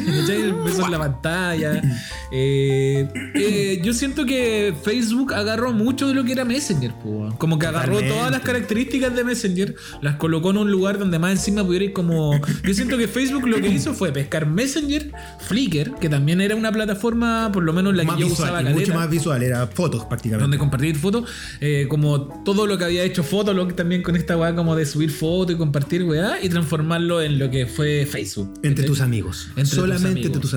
El 0.08 0.54
beso 0.54 0.84
en 0.84 0.90
la 0.90 0.98
pantalla. 0.98 1.82
Eh, 2.30 3.08
eh, 3.34 3.80
yo 3.82 3.92
siento 3.94 4.26
que 4.26 4.74
Facebook 4.82 5.32
agarró 5.32 5.72
mucho 5.72 6.08
de 6.08 6.14
lo 6.14 6.24
que 6.24 6.32
era 6.32 6.44
Messenger, 6.44 6.92
po, 6.92 7.34
como 7.38 7.58
que 7.58 7.66
agarró 7.66 7.94
Totalmente. 7.94 8.14
todas 8.14 8.30
las 8.30 8.40
características 8.42 9.14
de 9.14 9.24
Messenger, 9.24 9.74
las 10.02 10.16
colocó 10.16 10.50
en 10.50 10.58
un 10.58 10.70
lugar 10.70 10.98
donde 10.98 11.18
más 11.18 11.32
encima 11.32 11.64
pudiera 11.64 11.86
ir 11.86 11.92
como. 11.92 12.38
Yo 12.62 12.74
siento 12.74 12.98
que 12.98 13.08
Facebook 13.08 13.46
lo 13.46 13.60
que 13.60 13.68
hizo 13.68 13.94
fue 13.94 14.12
pescar 14.12 14.46
Messenger, 14.46 15.12
Flickr, 15.40 15.94
que 15.98 16.08
también 16.08 16.40
era 16.40 16.56
una 16.56 16.72
plataforma, 16.72 17.50
por 17.52 17.62
lo 17.62 17.72
menos 17.72 17.94
la 17.94 18.04
que 18.04 18.20
yo 18.20 18.28
visual, 18.28 18.32
usaba 18.32 18.62
y 18.62 18.64
mucho 18.64 18.74
caleta 18.76 18.94
más 18.94 19.10
visual, 19.10 19.42
era 19.42 19.66
fotos 19.66 20.04
prácticamente. 20.04 20.42
donde 20.42 20.58
compartir 20.58 20.96
fotos, 20.96 21.28
eh, 21.60 21.86
como 21.88 22.42
todo 22.44 22.66
lo 22.66 22.78
que 22.78 22.84
había 22.84 23.04
hecho 23.04 23.22
Fotolog 23.22 23.74
también 23.74 24.02
con 24.02 24.16
esta 24.16 24.36
weá 24.36 24.54
como 24.54 24.76
de 24.76 24.86
subir 24.86 25.10
fotos 25.10 25.54
y 25.54 25.58
compartir 25.58 26.04
weá 26.04 26.38
y 26.42 26.48
transformarlo 26.48 27.22
en 27.22 27.38
lo 27.38 27.50
que 27.50 27.66
fue 27.66 28.06
Facebook. 28.06 28.60
Entre 28.62 28.84
tus 28.84 29.00
amigos. 29.00 29.48
Entre 29.50 29.66
Solamente 29.66 29.97
tus 30.32 30.40
tus 30.40 30.54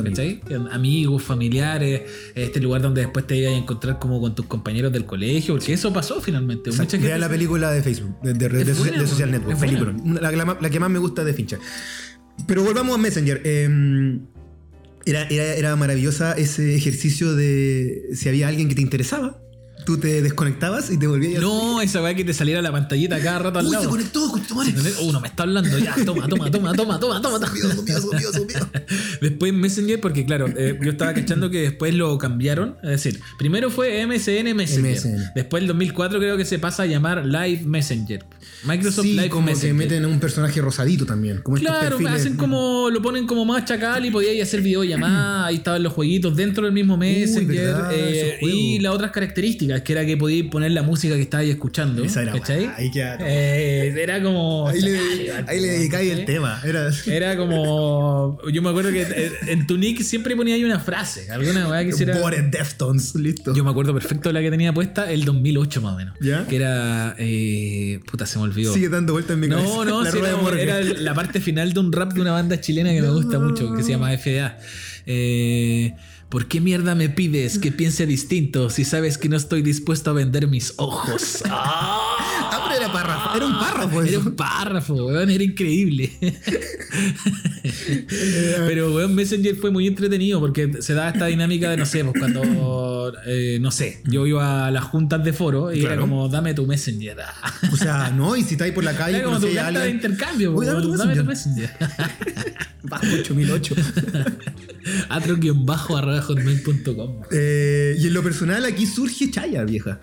amigos. 0.71 1.24
familiares, 1.24 2.01
este 2.36 2.60
lugar 2.60 2.81
donde 2.81 3.01
después 3.01 3.25
te 3.27 3.38
ibas 3.38 3.53
a 3.53 3.57
encontrar 3.57 4.00
como 4.00 4.19
con 4.21 4.36
tus 4.36 4.45
compañeros 4.45 4.91
del 4.91 5.05
colegio, 5.05 5.53
porque 5.55 5.74
eso 5.74 5.91
pasó 5.93 6.21
finalmente. 6.21 6.69
Mucha 6.71 6.83
Exacto. 6.83 7.03
gente 7.03 7.19
la 7.19 7.27
se- 7.27 7.33
película 7.33 7.71
de 7.71 7.81
Facebook, 7.83 8.19
de, 8.21 8.33
de- 8.33 8.50
de- 8.50 8.74
buena, 8.74 9.07
Social. 9.07 9.31
Network. 9.31 9.60
Película. 9.60 9.95
La, 10.22 10.31
la- 10.31 10.57
la 10.59 10.70
que 10.70 10.79
más 10.79 10.89
me 10.89 11.00
gusta 11.00 11.24
de 11.24 11.33
Fincher. 11.33 11.59
Pero 12.48 12.63
volvamos 12.63 12.96
a 12.96 12.98
Messenger. 12.98 13.42
Eh, 13.44 14.20
era, 15.05 15.24
era, 15.29 15.55
era 15.55 15.75
maravillosa 15.75 16.33
ese 16.33 16.75
ejercicio 16.75 17.35
de 17.35 18.03
si 18.13 18.29
había 18.29 18.48
alguien 18.48 18.68
que 18.70 18.75
te 18.75 18.81
interesaba, 18.81 19.39
tú 19.85 19.98
te 19.98 20.22
desconectabas 20.22 20.89
y 20.91 20.98
te 20.98 21.07
volvías 21.07 21.41
No, 21.41 21.81
esa 21.81 22.01
weá 22.01 22.13
que 22.13 22.24
te 22.24 22.33
saliera 22.33 22.61
la 22.61 22.72
pantallita 22.72 23.20
cada 23.22 23.39
rato 23.39 23.59
al 23.59 23.65
Uy, 23.65 23.72
se 23.72 23.77
lado. 23.77 23.89
conectó 23.89 24.29
con 24.31 24.41
tu 24.41 24.55
madre. 24.55 24.74
Uh, 25.01 25.11
no 25.11 25.20
me 25.20 25.27
está 25.27 25.44
hablando 25.44 25.77
ya. 25.77 25.96
Toma, 26.05 26.27
toma, 26.27 26.51
toma, 26.51 26.74
toma, 26.74 27.00
toma, 27.00 27.22
toma. 27.22 27.39
Después 29.22 29.53
Messenger, 29.53 30.00
porque 30.00 30.25
claro, 30.25 30.48
eh, 30.55 30.77
yo 30.81 30.91
estaba 30.91 31.13
cachando 31.13 31.50
que 31.50 31.61
después 31.61 31.94
lo 31.94 32.17
cambiaron. 32.17 32.77
Es 32.83 33.03
decir, 33.03 33.20
primero 33.37 33.70
fue 33.70 34.05
MSN 34.05 34.55
Messenger. 34.55 34.98
MSN. 34.98 35.31
Después 35.35 35.61
el 35.61 35.67
2004 35.67 36.20
creo 36.20 36.37
que 36.37 36.46
se 36.46 36.59
pasa 36.59 36.83
a 36.83 36.85
llamar 36.85 37.25
Live 37.25 37.63
Messenger. 37.65 38.25
Microsoft 38.63 39.05
Sí, 39.05 39.13
Live 39.13 39.29
como 39.29 39.47
Messenger. 39.47 39.69
que 39.69 39.74
meten 39.74 40.03
a 40.05 40.07
un 40.07 40.19
personaje 40.19 40.61
rosadito 40.61 41.05
también. 41.05 41.39
Como 41.39 41.57
estos 41.57 41.69
Claro, 41.71 41.97
perfiles. 41.97 42.13
hacen 42.21 42.35
como, 42.37 42.89
lo 42.89 43.01
ponen 43.01 43.25
como 43.27 43.43
más 43.45 43.65
chacal 43.65 44.05
y 44.05 44.11
podíais 44.11 44.41
hacer 44.43 44.61
videollamadas, 44.61 45.47
ahí 45.47 45.55
estaban 45.55 45.81
los 45.83 45.93
jueguitos 45.93 46.35
dentro 46.35 46.63
del 46.65 46.74
mismo 46.74 46.97
Messenger. 46.97 47.47
verdad, 47.65 47.91
eh, 47.93 48.37
y 48.41 48.79
las 48.79 48.93
otras 48.93 49.11
características, 49.11 49.81
que 49.81 49.93
era 49.93 50.05
que 50.05 50.17
podíais 50.17 50.50
poner 50.50 50.71
la 50.71 50.83
música 50.83 51.15
que 51.15 51.21
estabais 51.21 51.50
escuchando. 51.50 52.03
Esa 52.03 52.21
era, 52.24 52.33
¿cachai? 52.33 52.69
ahí 52.77 52.91
queda. 52.91 53.17
Eh, 53.21 53.93
era 53.97 54.21
como. 54.21 54.67
Ahí 54.67 54.81
le, 54.81 55.31
ahí 55.47 55.59
le 55.59 55.67
dedicáis 55.67 56.11
el 56.11 56.25
tema. 56.25 56.61
Era 56.63 56.89
Era 57.07 57.37
como. 57.37 58.37
Yo 58.51 58.61
me 58.61 58.69
acuerdo 58.69 58.91
que 58.91 59.31
en 59.47 59.67
tu 59.67 59.77
nick 59.77 60.01
siempre 60.01 60.35
ponía 60.35 60.55
ahí 60.55 60.63
una 60.63 60.79
frase. 60.79 61.29
Alguna 61.31 61.67
weá 61.67 61.83
que 61.83 61.89
hiciera. 61.89 62.17
Deftones, 62.51 63.15
listo. 63.15 63.53
Yo 63.55 63.63
me 63.63 63.69
acuerdo 63.71 63.93
perfecto 63.93 64.29
de 64.29 64.33
la 64.33 64.41
que 64.41 64.50
tenía 64.51 64.74
puesta 64.74 65.11
el 65.11 65.25
2008 65.25 65.81
más 65.81 65.93
o 65.93 65.97
menos. 65.97 66.15
¿Ya? 66.21 66.45
Que 66.47 66.55
era. 66.57 67.15
eh, 67.17 68.00
puta, 68.09 68.25
se 68.25 68.37
me 68.39 68.43
olvidó. 68.51 68.74
Sigue 68.74 68.90
dando 68.90 69.14
vueltas 69.14 69.33
en 69.33 69.40
mi 69.40 69.50
cabeza. 69.50 69.68
No, 69.68 69.85
no, 69.85 70.01
la 70.03 70.11
sí, 70.11 70.18
era, 70.20 70.37
Morgan. 70.37 70.59
era 70.59 70.83
la 70.83 71.14
parte 71.14 71.42
final 71.42 71.74
de 71.74 71.79
un 71.79 71.92
rap 71.92 72.14
de 72.14 72.22
una 72.22 72.31
banda 72.31 72.59
chilena 72.61 72.92
que 72.92 73.01
me 73.01 73.09
gusta 73.09 73.40
mucho, 73.40 73.74
que 73.74 73.83
se 73.83 73.90
llama 73.92 74.16
FDA. 74.16 74.57
Eh, 75.05 75.96
¿Por 76.29 76.48
qué 76.48 76.61
mierda 76.61 76.96
me 76.96 77.09
pides 77.09 77.59
que 77.59 77.74
piense 77.74 78.05
distinto 78.05 78.70
si 78.70 78.85
sabes 78.85 79.18
que 79.18 79.27
no 79.27 79.35
estoy 79.35 79.61
dispuesto 79.61 80.11
a 80.11 80.14
vender 80.14 80.48
mis 80.48 80.74
ojos? 80.77 81.44
¡Ah! 81.50 82.60
Ah, 82.94 83.01
era 83.04 83.08
párrafo. 83.08 83.36
Era 83.36 83.46
un 83.46 83.60
párrafo. 83.60 84.04
Era 84.04 84.20
un 84.20 84.36
párrafo, 84.36 84.94
weón, 85.06 85.30
era 85.30 85.44
increíble. 85.44 86.12
Pero, 88.68 88.94
weón, 88.94 89.16
Messenger 89.16 89.56
fue 89.56 89.72
muy 89.72 89.88
entretenido 89.88 90.40
porque 90.40 90.82
se 90.82 90.94
da 90.94 91.10
esta 91.10 91.27
dinámica 91.27 91.70
de, 91.70 91.77
no 91.77 91.86
sé, 91.86 92.04
pues 92.04 92.20
cuando, 92.20 93.14
eh, 93.25 93.60
no 93.62 93.72
sé, 93.72 94.01
yo 94.06 94.25
iba 94.27 94.68
a 94.68 94.72
las 94.72 94.84
juntas 94.86 95.24
de 95.24 95.34
foro 95.34 95.74
y 95.74 95.86
era 95.86 95.98
como, 95.98 96.27
dame 96.30 96.54
tu 96.54 96.66
Messenger. 96.66 97.18
O 97.72 97.75
sea, 97.75 98.10
no, 98.10 98.36
y 98.36 98.44
si 98.44 98.54
estáis 98.54 98.74
por 98.74 98.84
la 98.84 98.96
calle 98.96 99.18
Era 99.18 99.25
como 99.25 99.40
tu 99.40 99.54
carta 99.54 99.82
de 99.82 99.90
intercambio, 99.90 100.56
Oye, 100.56 100.68
dame 100.68 100.82
tu 100.82 100.88
weón, 100.90 101.00
dame 101.00 101.16
tu 101.16 101.24
Messenger. 101.24 101.70
Bajo 102.84 103.06
8008. 103.06 103.75
atro-hotmail.com 105.10 107.22
Eh, 107.32 107.96
y 108.00 108.08
en 108.08 108.14
lo 108.14 108.24
personal, 108.24 108.66
aquí 108.66 108.86
surge 108.86 109.32
Chaya, 109.32 109.64
vieja. 109.64 110.00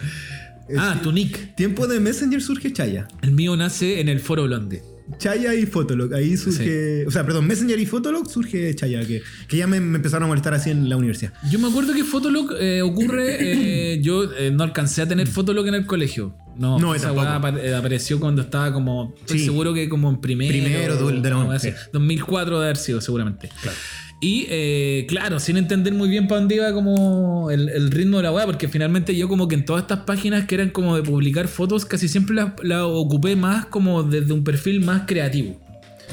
Ah, 0.77 1.01
tu 1.03 1.13
nick. 1.13 1.55
Tiempo 1.57 1.87
de 1.87 2.01
Messenger 2.01 2.41
surge 2.43 2.73
Chaya. 2.73 3.09
El 3.23 3.33
mío 3.33 3.57
nace 3.57 4.01
en 4.01 4.09
el 4.09 4.21
foro 4.21 4.45
Blonde. 4.45 4.83
Chaya 5.17 5.55
y 5.55 5.65
Fotolog. 5.65 6.13
Ahí 6.13 6.37
surge. 6.37 7.07
O 7.07 7.11
sea, 7.11 7.25
perdón, 7.25 7.47
Messenger 7.47 7.81
y 7.81 7.87
Fotolog 7.87 8.29
surge 8.31 8.75
Chaya, 8.75 9.01
que, 9.07 9.23
que 9.49 9.57
ya 9.57 9.67
me, 9.67 9.81
me 9.81 9.97
empezaron 9.97 10.25
a 10.25 10.27
molestar 10.27 10.53
así 10.53 10.69
en 10.69 10.91
la 10.91 10.99
universidad. 10.99 11.33
Yo 11.51 11.59
me 11.59 11.69
acuerdo 11.69 11.95
que 11.95 12.05
Fotolog 12.05 12.51
eh, 12.61 12.83
ocurre. 12.83 13.95
eh, 13.95 14.01
yo 14.03 14.31
eh, 14.35 14.51
no 14.51 14.65
alcancé 14.65 15.01
a 15.01 15.09
tener 15.09 15.27
Fotolog 15.27 15.67
en 15.67 15.75
el 15.75 15.87
colegio. 15.87 16.35
No, 16.59 16.79
No, 16.79 16.95
esa 16.95 17.13
weá 17.13 17.41
apare- 17.41 17.73
apareció 17.75 18.21
cuando 18.21 18.43
estaba 18.43 18.71
como. 18.73 19.15
Estoy 19.21 19.39
Sí. 19.39 19.45
seguro 19.47 19.73
que 19.73 19.89
como 19.89 20.11
en 20.11 20.21
primero. 20.21 20.51
Primero 20.53 20.97
de- 20.97 21.31
la 21.31 21.37
una 21.39 21.45
weá 21.47 21.57
así. 21.57 21.71
sí. 21.71 21.75
2004 21.95 22.59
de 22.61 22.65
haber 22.67 22.77
sido, 22.77 23.01
seguramente. 23.01 23.49
Claro. 23.63 23.79
Y 24.21 24.47
eh, 24.49 25.07
claro, 25.09 25.39
sin 25.39 25.57
entender 25.57 25.95
muy 25.95 26.09
bien 26.09 26.27
para 26.27 26.41
dónde 26.41 26.57
iba 26.57 26.73
como 26.73 27.51
el, 27.51 27.69
el 27.69 27.91
ritmo 27.91 28.17
de 28.17 28.25
la 28.25 28.33
weá, 28.33 28.47
porque 28.47 28.67
finalmente 28.67 29.17
yo 29.17 29.29
como 29.29 29.47
que 29.47 29.55
en 29.55 29.65
todas 29.65 29.83
estas 29.83 30.01
páginas 30.01 30.47
que 30.47 30.57
eran 30.57 30.71
como 30.71 30.97
de 30.97 31.03
publicar 31.03 31.47
fotos, 31.47 31.85
casi 31.85 32.09
siempre 32.09 32.35
las 32.35 32.53
las 32.63 32.83
ocupé 32.83 33.37
más 33.37 33.67
como 33.67 34.03
desde 34.03 34.33
un 34.33 34.43
perfil 34.43 34.81
más 34.81 35.03
creativo. 35.07 35.61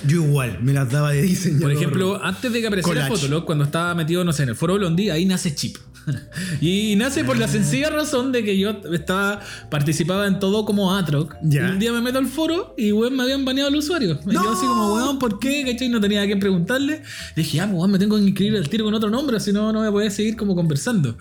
Yo 0.06 0.24
igual, 0.24 0.60
me 0.62 0.74
las 0.74 0.92
daba 0.92 1.12
de 1.12 1.22
diseñador. 1.22 1.64
Por 1.64 1.72
ejemplo, 1.72 2.24
antes 2.24 2.52
de 2.52 2.62
que 2.62 2.68
apareciera. 2.68 3.08
Fotolog, 3.08 3.46
cuando 3.46 3.64
estaba 3.64 3.96
metido, 3.96 4.24
no 4.24 4.34
sé, 4.34 4.44
en 4.44 4.50
el 4.50 4.56
foro 4.56 4.76
Blondie, 4.76 5.12
ahí 5.12 5.26
nace 5.26 5.56
Chip. 5.56 5.78
y 6.62 6.96
nace 6.96 7.24
por 7.24 7.38
la 7.38 7.48
sencilla 7.48 7.90
razón 7.90 8.32
de 8.32 8.44
que 8.44 8.58
yo 8.58 8.82
estaba 8.94 9.42
participaba 9.70 10.28
en 10.28 10.40
todo 10.40 10.66
como 10.66 10.96
Atroc. 10.96 11.36
Ya. 11.44 11.68
Y 11.68 11.72
un 11.72 11.80
día 11.80 11.92
me 11.92 12.02
meto 12.02 12.20
al 12.20 12.28
foro 12.28 12.74
y 12.78 12.92
weón 12.92 13.16
me 13.16 13.24
habían 13.24 13.46
baneado 13.46 13.70
el 13.70 13.76
usuario. 13.76 14.20
Y 14.26 14.34
¡No! 14.34 14.44
yo 14.44 14.52
así 14.52 14.66
como, 14.66 14.96
weón, 14.96 15.20
¿por 15.20 15.40
qué? 15.40 15.64
¿Cachai? 15.66 15.90
No 15.90 16.00
tenía 16.00 16.22
a 16.22 16.26
quién 16.26 16.40
preguntarle. 16.40 17.02
Dije, 17.36 17.62
ah, 17.62 17.66
pues 17.66 17.78
weón, 17.78 17.92
me 17.92 18.00
tengo 18.00 18.16
que 18.18 18.24
inscribir 18.24 18.58
al 18.58 18.70
tiro 18.70 18.86
con 18.86 18.94
otro 18.94 19.10
nombre, 19.10 19.40
si 19.40 19.52
no, 19.52 19.72
no 19.72 19.80
voy 19.80 19.88
a 19.88 19.92
poder 19.92 20.12
seguir 20.12 20.36
como 20.36 20.56
conversando. 20.56 21.18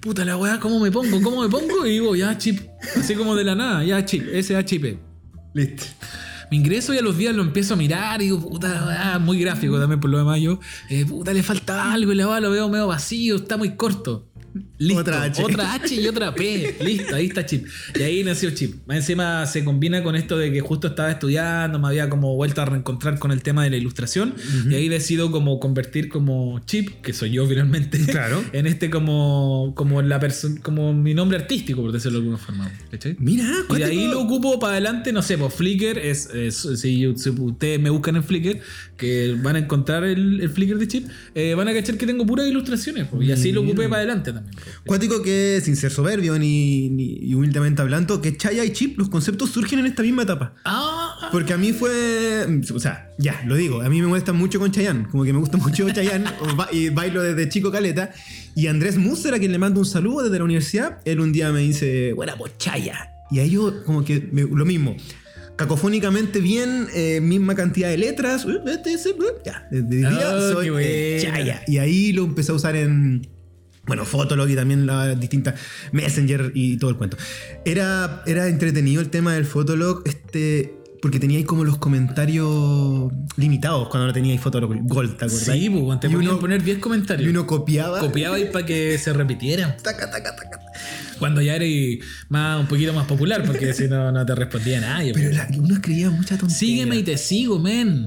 Puta 0.00 0.24
la 0.24 0.36
weá, 0.36 0.60
¿cómo 0.60 0.78
me 0.80 0.90
pongo? 0.90 1.20
¿Cómo 1.22 1.42
me 1.42 1.48
pongo? 1.48 1.86
Y 1.86 1.90
digo, 1.90 2.14
ya 2.16 2.36
chip. 2.38 2.60
Así 2.96 3.14
como 3.14 3.34
de 3.34 3.44
la 3.44 3.54
nada, 3.54 3.84
ya 3.84 4.04
chip, 4.04 4.26
S-H-I-P. 4.32 4.98
Listo. 5.54 5.84
Me 6.50 6.56
ingreso 6.56 6.94
y 6.94 6.98
a 6.98 7.02
los 7.02 7.16
días 7.16 7.34
lo 7.34 7.42
empiezo 7.42 7.74
a 7.74 7.76
mirar 7.76 8.20
y 8.22 8.26
digo, 8.26 8.40
puta, 8.40 9.14
ah, 9.14 9.18
muy 9.18 9.38
gráfico 9.40 9.78
también 9.78 10.00
por 10.00 10.10
lo 10.10 10.18
demás 10.18 10.40
yo. 10.40 10.60
eh, 10.88 11.04
puta, 11.04 11.32
le 11.32 11.42
falta 11.42 11.92
algo 11.92 12.12
y 12.12 12.16
weá 12.18 12.40
lo 12.40 12.50
veo 12.50 12.68
medio 12.68 12.86
vacío, 12.86 13.36
está 13.36 13.56
muy 13.56 13.76
corto. 13.76 14.26
Listo, 14.78 15.00
Otra 15.00 15.22
H. 15.24 15.42
otra 15.42 15.74
H 15.74 15.94
y 15.94 16.06
otra 16.06 16.34
P. 16.34 16.76
Listo, 16.84 17.14
ahí 17.14 17.26
está 17.26 17.44
Chip. 17.46 17.66
Y 17.98 18.02
ahí 18.02 18.24
nació 18.24 18.50
Chip. 18.50 18.86
Más 18.86 18.98
encima 18.98 19.44
se 19.46 19.64
combina 19.64 20.02
con 20.02 20.16
esto 20.16 20.38
de 20.38 20.52
que 20.52 20.60
justo 20.60 20.88
estaba 20.88 21.10
estudiando, 21.10 21.78
me 21.78 21.88
había 21.88 22.08
como 22.08 22.34
vuelto 22.36 22.62
a 22.62 22.64
reencontrar 22.66 23.18
con 23.18 23.32
el 23.32 23.42
tema 23.42 23.64
de 23.64 23.70
la 23.70 23.76
ilustración. 23.76 24.34
Y 24.70 24.74
ahí 24.74 24.88
decido 24.88 25.30
como 25.30 25.58
convertir 25.60 26.08
como 26.08 26.60
Chip, 26.66 27.00
que 27.02 27.12
soy 27.12 27.30
yo 27.30 27.46
finalmente, 27.46 27.98
Claro. 28.06 28.42
en 28.52 28.66
este 28.66 28.90
como, 28.90 29.72
como 29.74 30.02
la 30.02 30.20
persona, 30.20 30.60
como 30.62 30.92
mi 30.94 31.14
nombre 31.14 31.38
artístico, 31.38 31.82
por 31.82 31.92
decirlo 31.92 32.18
de 32.18 32.24
alguna 32.24 32.38
forma. 32.38 32.70
¿Cachai? 32.90 33.16
Mira, 33.18 33.44
Y 33.70 33.74
de 33.74 33.84
ahí 33.84 34.06
lo 34.08 34.20
ocupo 34.20 34.58
para 34.58 34.72
adelante, 34.74 35.12
no 35.12 35.22
sé, 35.22 35.36
pues 35.38 35.54
Flickr 35.54 35.98
es, 35.98 36.28
si 36.52 37.06
ustedes 37.06 37.80
me 37.80 37.90
buscan 37.90 38.16
en 38.16 38.24
Flickr, 38.24 38.60
que 38.96 39.36
van 39.42 39.56
a 39.56 39.58
encontrar 39.60 40.04
el, 40.04 40.40
el 40.40 40.50
Flickr 40.50 40.78
de 40.78 40.88
Chip, 40.88 41.08
eh, 41.34 41.54
van 41.54 41.68
a 41.68 41.72
cachar 41.72 41.96
que 41.96 42.06
tengo 42.06 42.26
puras 42.26 42.46
ilustraciones, 42.48 43.06
pues, 43.10 43.26
y 43.28 43.32
así 43.32 43.52
lo 43.52 43.62
ocupé 43.62 43.84
para 43.88 43.96
adelante 43.98 44.32
también. 44.32 44.47
Pues. 44.54 44.66
Cuático 44.86 45.22
que, 45.22 45.60
sin 45.64 45.76
ser 45.76 45.90
soberbio 45.90 46.38
ni, 46.38 46.88
ni 46.90 47.18
y 47.22 47.34
humildemente 47.34 47.82
hablando, 47.82 48.20
que 48.20 48.36
Chaya 48.36 48.64
y 48.64 48.72
Chip, 48.72 48.98
los 48.98 49.08
conceptos 49.08 49.50
surgen 49.50 49.78
en 49.80 49.86
esta 49.86 50.02
misma 50.02 50.22
etapa. 50.22 50.54
Ah, 50.64 51.28
Porque 51.32 51.52
a 51.52 51.58
mí 51.58 51.72
fue. 51.72 52.46
O 52.74 52.78
sea, 52.80 53.10
ya, 53.18 53.42
lo 53.46 53.54
digo. 53.56 53.82
A 53.82 53.88
mí 53.88 54.00
me 54.00 54.06
molesta 54.06 54.32
mucho 54.32 54.58
con 54.58 54.70
Chayanne. 54.72 55.08
Como 55.10 55.24
que 55.24 55.32
me 55.32 55.38
gusta 55.38 55.56
mucho 55.58 55.88
Chayanne. 55.90 56.24
y 56.72 56.88
bailo 56.90 57.22
desde 57.22 57.48
chico 57.48 57.70
caleta. 57.70 58.10
Y 58.54 58.66
Andrés 58.66 58.96
Musser, 58.98 59.34
a 59.34 59.38
quien 59.38 59.52
le 59.52 59.58
mando 59.58 59.80
un 59.80 59.86
saludo 59.86 60.24
desde 60.24 60.38
la 60.38 60.44
universidad, 60.44 60.98
él 61.04 61.20
un 61.20 61.32
día 61.32 61.52
me 61.52 61.60
dice, 61.60 62.12
buena 62.14 62.36
pues 62.36 62.52
Chaya. 62.58 63.10
Y 63.30 63.40
ahí 63.40 63.50
yo, 63.50 63.84
como 63.84 64.04
que 64.04 64.28
me- 64.32 64.42
lo 64.42 64.64
mismo. 64.64 64.96
Cacofónicamente 65.56 66.40
bien, 66.40 66.86
eh, 66.94 67.20
misma 67.20 67.54
cantidad 67.56 67.88
de 67.88 67.98
letras. 67.98 68.44
uh, 68.44 68.60
Ya, 69.44 69.66
desde 69.70 69.94
el 69.96 70.10
día 70.10 70.30
Oh, 70.34 70.52
soy 70.52 70.70
eh. 70.80 71.18
Chaya. 71.22 71.62
Y 71.66 71.78
ahí 71.78 72.12
lo 72.12 72.24
empecé 72.24 72.52
a 72.52 72.54
usar 72.54 72.76
en. 72.76 73.26
Bueno, 73.88 74.04
Fotolog 74.04 74.48
y 74.48 74.54
también 74.54 74.86
las 74.86 75.18
distintas 75.18 75.58
Messenger 75.92 76.52
y 76.54 76.76
todo 76.76 76.90
el 76.90 76.96
cuento. 76.96 77.16
Era, 77.64 78.22
era 78.26 78.46
entretenido 78.46 79.00
el 79.00 79.08
tema 79.08 79.34
del 79.34 79.46
Fotolog, 79.46 80.02
este, 80.04 80.74
porque 81.00 81.20
teníais 81.20 81.46
como 81.46 81.64
los 81.64 81.78
comentarios 81.78 83.12
limitados 83.36 83.88
cuando 83.88 84.06
no 84.08 84.12
teníais 84.12 84.40
Fotolog 84.40 84.74
Gold, 84.82 85.16
¿te 85.16 85.24
acuerdas? 85.26 85.40
sí, 85.56 85.70
pues, 85.70 86.00
te 86.00 86.08
uno, 86.08 86.38
poner 86.38 86.62
10 86.62 86.78
comentarios. 86.78 87.26
y 87.26 87.30
uno 87.30 87.46
copiaba. 87.46 88.00
Copiaba 88.00 88.38
y 88.38 88.46
para 88.46 88.66
que 88.66 88.98
se 88.98 89.12
repitieran. 89.12 89.76
Taca, 89.82 90.10
taca, 90.10 90.34
taca. 90.36 90.60
Cuando 91.18 91.40
ya 91.42 91.56
eres 91.56 91.98
más, 92.28 92.60
un 92.60 92.66
poquito 92.68 92.92
más 92.92 93.06
popular, 93.06 93.42
porque 93.44 93.74
si 93.74 93.88
no, 93.88 94.12
no 94.12 94.24
te 94.24 94.34
respondía 94.36 94.80
nadie. 94.80 95.12
Pero 95.12 95.30
pues. 95.30 95.36
la- 95.36 95.58
uno 95.58 95.74
escribía 95.74 96.10
mucha 96.10 96.36
tontería. 96.38 96.56
Sígueme 96.58 96.96
y 96.96 97.02
te 97.02 97.18
sigo, 97.18 97.58
men. 97.58 98.06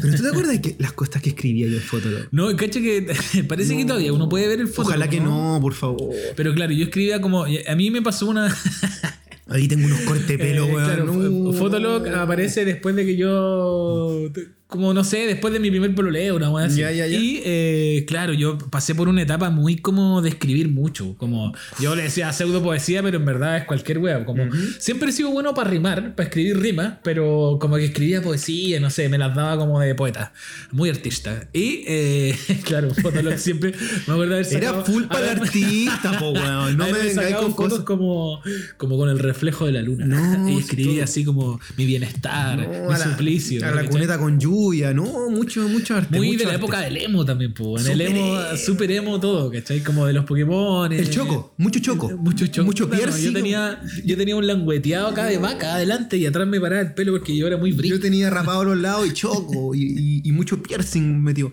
Pero 0.00 0.16
tú 0.16 0.22
te 0.22 0.28
acuerdas 0.28 0.52
de 0.52 0.60
que 0.60 0.76
las 0.78 0.92
cosas 0.92 1.20
que 1.20 1.30
escribía 1.30 1.66
yo 1.66 1.76
en 1.78 1.82
Fotolog. 1.82 2.28
No, 2.30 2.54
cacha 2.56 2.80
que 2.80 3.12
parece 3.48 3.76
que 3.76 3.84
todavía 3.84 4.12
uno 4.12 4.28
puede 4.28 4.46
ver 4.46 4.60
el 4.60 4.68
foto. 4.68 4.88
Ojalá 4.88 5.08
que 5.08 5.20
no, 5.20 5.58
por 5.60 5.74
favor. 5.74 6.10
Pero 6.36 6.54
claro, 6.54 6.72
yo 6.72 6.84
escribía 6.84 7.20
como. 7.20 7.44
A 7.44 7.74
mí 7.74 7.90
me 7.90 8.00
pasó 8.02 8.28
una. 8.28 8.54
Ahí 9.52 9.68
tengo 9.68 9.86
unos 9.86 10.00
cortes 10.00 10.26
de 10.26 10.38
pelo, 10.38 10.64
Eh, 10.66 10.72
weón. 10.74 10.84
claro, 10.84 11.04
No. 11.04 11.52
Fotolog 11.52 12.08
aparece 12.08 12.64
después 12.64 12.96
de 12.96 13.04
que 13.06 13.16
yo. 13.16 14.30
Como 14.72 14.94
no 14.94 15.04
sé, 15.04 15.26
después 15.26 15.52
de 15.52 15.60
mi 15.60 15.70
primer 15.70 15.94
pololeo, 15.94 16.36
una 16.36 16.64
así. 16.64 16.80
Ya, 16.80 16.90
ya, 16.90 17.06
ya. 17.06 17.18
Y 17.18 17.42
eh, 17.44 18.04
claro, 18.08 18.32
yo 18.32 18.56
pasé 18.56 18.94
por 18.94 19.06
una 19.08 19.20
etapa 19.20 19.50
muy 19.50 19.76
como 19.76 20.22
de 20.22 20.30
escribir 20.30 20.68
mucho. 20.70 21.14
Como 21.18 21.52
yo 21.78 21.94
le 21.94 22.04
decía 22.04 22.32
pseudo 22.32 22.62
poesía, 22.62 23.02
pero 23.02 23.18
en 23.18 23.24
verdad 23.26 23.58
es 23.58 23.64
cualquier 23.66 23.98
wea. 23.98 24.24
Como 24.24 24.44
siempre 24.78 25.10
he 25.10 25.12
sido 25.12 25.30
bueno 25.30 25.52
para 25.52 25.68
rimar, 25.68 26.14
para 26.14 26.28
escribir 26.28 26.58
rimas, 26.58 26.94
pero 27.04 27.58
como 27.60 27.76
que 27.76 27.84
escribía 27.84 28.22
poesía, 28.22 28.80
no 28.80 28.88
sé, 28.88 29.10
me 29.10 29.18
las 29.18 29.34
daba 29.36 29.58
como 29.58 29.78
de 29.78 29.94
poeta. 29.94 30.32
Muy 30.70 30.88
artista. 30.88 31.48
Y 31.52 31.84
eh, 31.86 32.38
claro, 32.64 32.94
Fotolog 32.94 33.36
siempre 33.38 33.72
me 34.06 34.12
acuerdo 34.14 34.34
de 34.36 34.40
haber 34.40 34.54
Era 34.56 34.68
sacado- 34.70 34.84
full 34.86 35.02
para 35.04 35.32
el 35.32 35.40
artista, 35.40 36.18
po, 36.18 36.30
weón. 36.30 36.78
No 36.78 36.86
me 36.86 36.92
vengáis 36.94 37.36
con 37.36 37.50
fotos 37.54 37.70
cosas. 37.80 37.84
como, 37.84 38.40
como 38.78 38.96
con 38.96 39.10
el 39.10 39.18
reflejo 39.18 39.66
de 39.66 39.72
la 39.72 39.82
luna. 39.82 40.06
No, 40.06 40.48
y 40.48 40.54
sí, 40.54 40.58
escribía 40.60 40.92
todo. 40.94 41.04
así 41.04 41.24
como 41.24 41.60
mi 41.76 41.84
bienestar, 41.84 42.56
No, 42.58 42.68
mi 42.88 42.94
a 42.94 42.98
la- 42.98 43.04
suplicio. 43.04 43.66
A 43.66 43.70
la 43.70 43.84
cuneta 43.84 44.16
con 44.18 44.40
lluvia, 44.40 44.61
no, 44.70 45.28
mucho, 45.30 45.68
mucho 45.68 45.96
arte. 45.96 46.16
Muy 46.16 46.28
mucho 46.28 46.38
de 46.40 46.44
la 46.44 46.50
arte. 46.52 46.62
época 46.64 46.80
del 46.80 46.96
emo 46.98 47.24
también, 47.24 47.52
pues. 47.52 47.84
En 47.86 47.92
el 47.92 48.00
emo, 48.02 48.36
super 48.56 48.90
emo 48.90 49.18
todo, 49.20 49.50
¿cachai? 49.50 49.80
Como 49.82 50.06
de 50.06 50.12
los 50.12 50.24
Pokémon. 50.24 50.92
El 50.92 51.10
choco, 51.10 51.54
mucho 51.58 51.80
choco. 51.80 52.10
Mucho 52.16 52.46
choco. 52.46 52.64
Mucho 52.66 52.88
Claro, 52.88 53.04
piercing. 53.04 53.24
yo, 53.26 53.32
tenía, 53.32 53.80
yo 54.04 54.16
tenía 54.16 54.36
un 54.36 54.46
langueteado 54.46 55.08
acá 55.08 55.26
de 55.26 55.38
vaca 55.38 55.74
adelante 55.74 56.16
y 56.16 56.26
atrás 56.26 56.46
me 56.46 56.60
paraba 56.60 56.82
el 56.82 56.94
pelo 56.94 57.12
porque 57.12 57.36
yo 57.36 57.46
era 57.46 57.56
muy 57.56 57.72
brillo. 57.72 57.96
Yo 57.96 58.00
tenía 58.00 58.30
rapado 58.30 58.60
a 58.60 58.64
los 58.64 58.78
lados 58.78 59.06
y 59.06 59.12
choco 59.12 59.74
y, 59.74 59.82
y- 59.82 60.22
y 60.28 60.32
mucho 60.32 60.62
piercing 60.62 61.22
metido. 61.22 61.52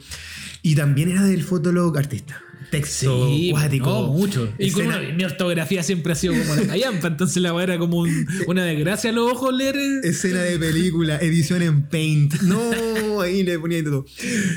Y 0.62 0.76
también 0.76 1.10
era 1.10 1.24
del 1.24 1.44
fotolog 1.44 1.98
artista. 1.98 2.42
Texto, 2.72 3.28
Sí, 3.30 3.50
cuático. 3.52 3.86
no, 3.90 4.08
mucho. 4.14 4.54
Y 4.60 4.72
con 4.72 4.86
una- 4.88 5.00
mi 5.00 5.24
ortografía 5.24 5.82
siempre 5.82 6.14
ha 6.14 6.16
sido 6.16 6.34
como 6.34 6.56
la 6.56 6.68
callampa, 6.68 7.08
entonces 7.08 7.42
la 7.42 7.54
weá 7.54 7.64
era 7.64 7.78
como 7.80 7.98
un- 8.00 8.28
una 8.48 8.64
desgracia 8.64 9.10
a 9.10 9.14
los 9.14 9.32
ojos 9.32 9.54
leer. 9.54 9.76
Escena 10.04 10.42
de 10.42 10.60
película, 10.60 11.18
edición 11.18 11.62
en 11.62 11.84
Paint. 11.84 12.42
No, 12.44 13.22
ahí 13.22 13.44
le 13.44 13.58
ponía 13.60 13.84
todo. 13.84 14.06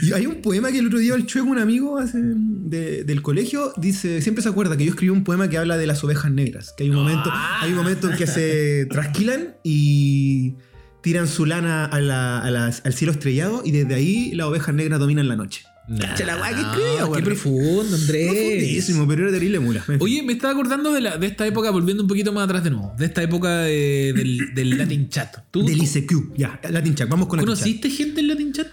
Y 0.02 0.12
hay 0.12 0.26
un 0.26 0.42
poema 0.42 0.70
que 0.72 0.78
el 0.78 0.86
otro 0.88 0.98
día 0.98 1.14
el 1.14 1.26
Chueco, 1.26 1.48
un 1.48 1.58
amigo 1.58 1.98
hace- 1.98 2.18
de- 2.22 3.04
del 3.04 3.22
colegio, 3.22 3.72
dice, 3.76 4.20
siempre 4.20 4.42
se 4.42 4.48
acuerda 4.48 4.76
que 4.76 4.84
yo 4.84 4.90
escribí 4.90 5.10
un 5.10 5.24
poema 5.24 5.48
que 5.48 5.58
habla 5.58 5.76
de 5.76 5.86
las 5.86 6.02
ovejas 6.04 6.30
negras. 6.32 6.74
Que 6.76 6.84
hay 6.84 6.90
un 6.90 6.96
momento, 6.96 7.30
hay 7.60 7.70
un 7.70 7.76
momento 7.76 8.10
en 8.10 8.16
que 8.16 8.26
se 8.26 8.86
trasquilan 8.90 9.56
y 9.64 10.54
tiran 11.02 11.26
su 11.28 11.46
lana 11.46 11.84
a 11.84 12.00
la- 12.00 12.38
a 12.40 12.50
las- 12.50 12.82
al 12.84 12.94
cielo 12.94 13.12
estrellado 13.12 13.62
y 13.64 13.72
desde 13.72 13.94
ahí 13.94 14.32
las 14.34 14.46
ovejas 14.46 14.74
negras 14.74 15.00
dominan 15.00 15.28
la 15.28 15.36
noche. 15.36 15.62
Cacha 15.98 16.24
la 16.24 16.36
que 16.36 16.60
escribía, 16.60 17.08
qué 17.14 17.22
profundo, 17.22 17.96
Andrés. 17.96 18.26
Profundísimo, 18.32 19.06
pero 19.08 19.22
era 19.24 19.32
terrible 19.32 19.60
mula. 19.60 19.84
Oye, 20.00 20.22
me 20.22 20.32
estaba 20.32 20.52
acordando 20.52 20.92
de, 20.92 21.00
la, 21.00 21.16
de 21.18 21.26
esta 21.26 21.46
época, 21.46 21.70
volviendo 21.70 22.02
un 22.02 22.08
poquito 22.08 22.32
más 22.32 22.44
atrás 22.44 22.64
de 22.64 22.70
nuevo, 22.70 22.92
de 22.98 23.06
esta 23.06 23.22
época 23.22 23.58
de- 23.62 24.12
del, 24.14 24.54
del 24.54 24.78
Latin 24.78 25.08
Chat. 25.08 25.36
¿Tú 25.50 25.64
del 25.64 25.82
ICQ. 25.82 26.36
Ya, 26.36 26.60
Latin 26.70 26.94
Chat, 26.94 27.08
vamos 27.08 27.26
con 27.28 27.38
Latin 27.38 27.54
Chat. 27.54 27.62
conociste 27.62 27.90
gente 27.90 28.20
en 28.20 28.28
Latin 28.28 28.52
Chat? 28.52 28.66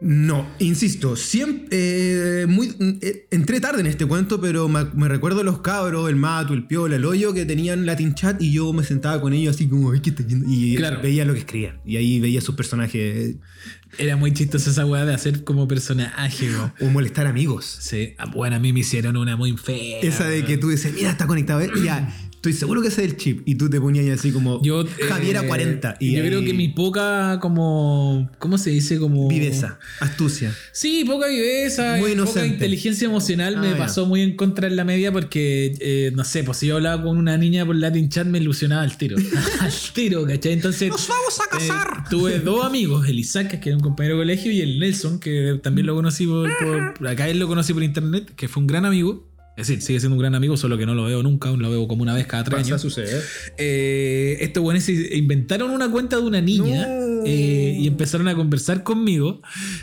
No, 0.00 0.48
insisto, 0.60 1.16
siempre 1.16 2.42
eh, 2.42 2.46
muy 2.46 2.72
eh, 3.02 3.26
entré 3.32 3.58
tarde 3.60 3.80
en 3.80 3.86
este 3.88 4.06
cuento, 4.06 4.40
pero 4.40 4.68
me, 4.68 4.84
recuerdo 5.08 5.42
los 5.42 5.58
cabros, 5.60 6.08
el 6.08 6.14
Matu, 6.14 6.54
el 6.54 6.68
Piola, 6.68 6.94
el 6.94 7.04
Hoyo, 7.04 7.34
que 7.34 7.44
tenían 7.44 7.84
Latin 7.84 8.14
Chat 8.14 8.40
y 8.40 8.52
yo 8.52 8.72
me 8.72 8.84
sentaba 8.84 9.20
con 9.20 9.32
ellos 9.32 9.56
así 9.56 9.66
como, 9.66 9.90
¿qué 10.00 10.10
está? 10.10 10.22
Y 10.46 10.76
Claro. 10.76 11.00
veía 11.02 11.24
lo 11.24 11.32
que 11.32 11.40
escribían. 11.40 11.80
Y 11.84 11.96
ahí 11.96 12.20
veía 12.20 12.40
sus 12.40 12.54
personajes 12.54 13.34
Era 13.96 14.16
muy 14.16 14.32
chistosa 14.32 14.70
esa 14.70 14.84
weá 14.84 15.04
de 15.04 15.14
hacer 15.14 15.44
como 15.44 15.66
personaje, 15.66 16.50
weón. 16.50 16.72
o 16.80 16.86
molestar 16.86 17.26
amigos. 17.26 17.64
Sí, 17.80 18.14
ah, 18.18 18.26
bueno, 18.26 18.56
a 18.56 18.58
mí 18.58 18.72
me 18.72 18.80
hicieron 18.80 19.16
una 19.16 19.36
muy 19.36 19.56
fea. 19.56 20.00
Esa 20.02 20.28
de 20.28 20.44
que 20.44 20.58
tú 20.58 20.68
dices, 20.68 20.92
mira, 20.94 21.10
está 21.10 21.26
conectado, 21.26 21.60
¿eh? 21.60 21.70
ya, 21.82 22.08
estoy 22.48 22.58
seguro 22.60 22.82
que 22.82 22.88
ese 22.88 23.04
es 23.04 23.10
el 23.12 23.16
chip. 23.16 23.42
Y 23.46 23.54
tú 23.56 23.68
te 23.70 23.80
ponías 23.80 24.06
así 24.18 24.30
como, 24.32 24.62
Yo, 24.62 24.84
Javiera 25.08 25.42
eh, 25.42 25.46
40. 25.46 25.96
Y 26.00 26.12
yo 26.12 26.22
ahí- 26.22 26.28
creo 26.28 26.42
que 26.44 26.52
mi 26.54 26.68
poca, 26.68 27.38
como. 27.40 28.30
¿Cómo 28.38 28.58
se 28.58 28.70
dice? 28.70 28.98
Como. 28.98 29.28
Viveza, 29.28 29.78
astucia. 30.00 30.54
Sí, 30.72 31.04
poca 31.06 31.28
viveza, 31.28 31.92
Muy 31.92 31.98
y 31.98 32.02
poca 32.02 32.12
inocente. 32.12 32.48
inteligencia 32.54 33.06
emocional 33.06 33.58
me 33.60 33.68
Ah, 33.68 33.76
pasó 33.78 34.06
muy 34.06 34.22
en 34.22 34.36
contra 34.36 34.66
en 34.66 34.76
la 34.76 34.84
media 34.84 35.12
porque, 35.12 35.74
eh, 35.80 36.12
no 36.14 36.24
sé, 36.24 36.44
pues 36.44 36.58
si 36.58 36.66
yo 36.68 36.76
hablaba 36.76 37.02
con 37.02 37.16
una 37.18 37.36
niña 37.36 37.64
por 37.66 37.76
Latin 37.76 38.08
Chat 38.08 38.26
me 38.26 38.38
ilusionaba 38.38 38.82
al 38.82 38.96
tiro. 38.96 39.16
al 39.60 39.72
tiro, 39.94 40.26
¿cachai? 40.26 40.52
Entonces. 40.52 40.88
¡Nos 40.90 41.08
vamos 41.08 41.40
a 41.40 41.48
casar! 41.50 41.88
eh, 41.98 42.04
tuve 42.10 42.38
dos 42.40 42.64
amigos, 42.64 43.08
el 43.08 43.18
Isaac, 43.18 43.60
que 43.60 43.68
era 43.68 43.76
un 43.76 43.82
compañero 43.82 44.16
de 44.16 44.22
colegio, 44.22 44.52
y 44.52 44.60
el 44.60 44.78
Nelson, 44.78 45.18
que 45.20 45.58
también 45.62 45.86
lo 45.86 45.94
conocí 45.94 46.26
por, 46.26 46.48
por- 46.58 47.08
Acá 47.08 47.28
él 47.28 47.38
lo 47.38 47.46
conocí 47.48 47.72
por 47.72 47.82
internet, 47.82 48.32
que 48.36 48.48
fue 48.48 48.60
un 48.60 48.66
gran 48.66 48.84
amigo. 48.84 49.26
Es 49.58 49.66
decir, 49.66 49.82
sigue 49.82 49.98
siendo 49.98 50.14
un 50.14 50.20
gran 50.20 50.36
amigo, 50.36 50.56
solo 50.56 50.78
que 50.78 50.86
no 50.86 50.94
lo 50.94 51.04
veo 51.06 51.20
nunca, 51.24 51.50
lo 51.50 51.68
veo 51.68 51.88
como 51.88 52.02
una 52.02 52.14
vez 52.14 52.28
cada 52.28 52.44
tres 52.44 52.58
Pasa 52.60 52.68
años. 52.74 52.80
suceder. 52.80 53.20
Eh, 53.56 54.38
estos 54.40 54.62
buenos 54.62 54.84
se 54.84 55.16
inventaron 55.16 55.72
una 55.72 55.90
cuenta 55.90 56.14
de 56.14 56.22
una 56.22 56.40
niña 56.40 56.86
No. 56.86 57.24
eh, 57.26 57.74
y 57.76 57.88
empezaron 57.88 58.28
a 58.28 58.36
conversar 58.36 58.84
conmigo. 58.84 59.42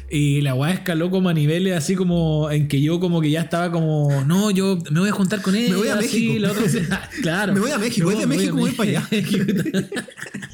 Y 0.10 0.40
la 0.40 0.56
weá 0.56 0.72
escaló 0.72 1.12
como 1.12 1.28
a 1.28 1.34
niveles 1.34 1.76
así 1.76 1.96
como 1.96 2.50
en 2.52 2.70
que 2.70 2.80
yo 2.80 3.02
como 3.02 3.20
que 3.20 3.30
ya 3.32 3.42
estaba 3.42 3.70
como, 3.70 4.24
no, 4.26 4.50
yo 4.50 4.80
me 4.92 5.02
voy 5.02 5.10
a 5.10 5.12
juntar 5.12 5.42
con 5.42 5.54
ella. 5.58 5.76
voy 5.76 5.90
a 5.90 5.96
así, 5.96 6.06
México. 6.30 6.40
la 6.40 6.52
otra- 6.54 7.10
claro. 7.22 7.54
Me 7.54 7.60
voy 7.60 7.72
a 7.72 7.78
México, 7.78 8.10
voy 8.10 8.24
a 8.24 8.28
México, 8.28 8.56
voy 8.56 8.72
para 8.72 8.90
allá. 8.92 9.10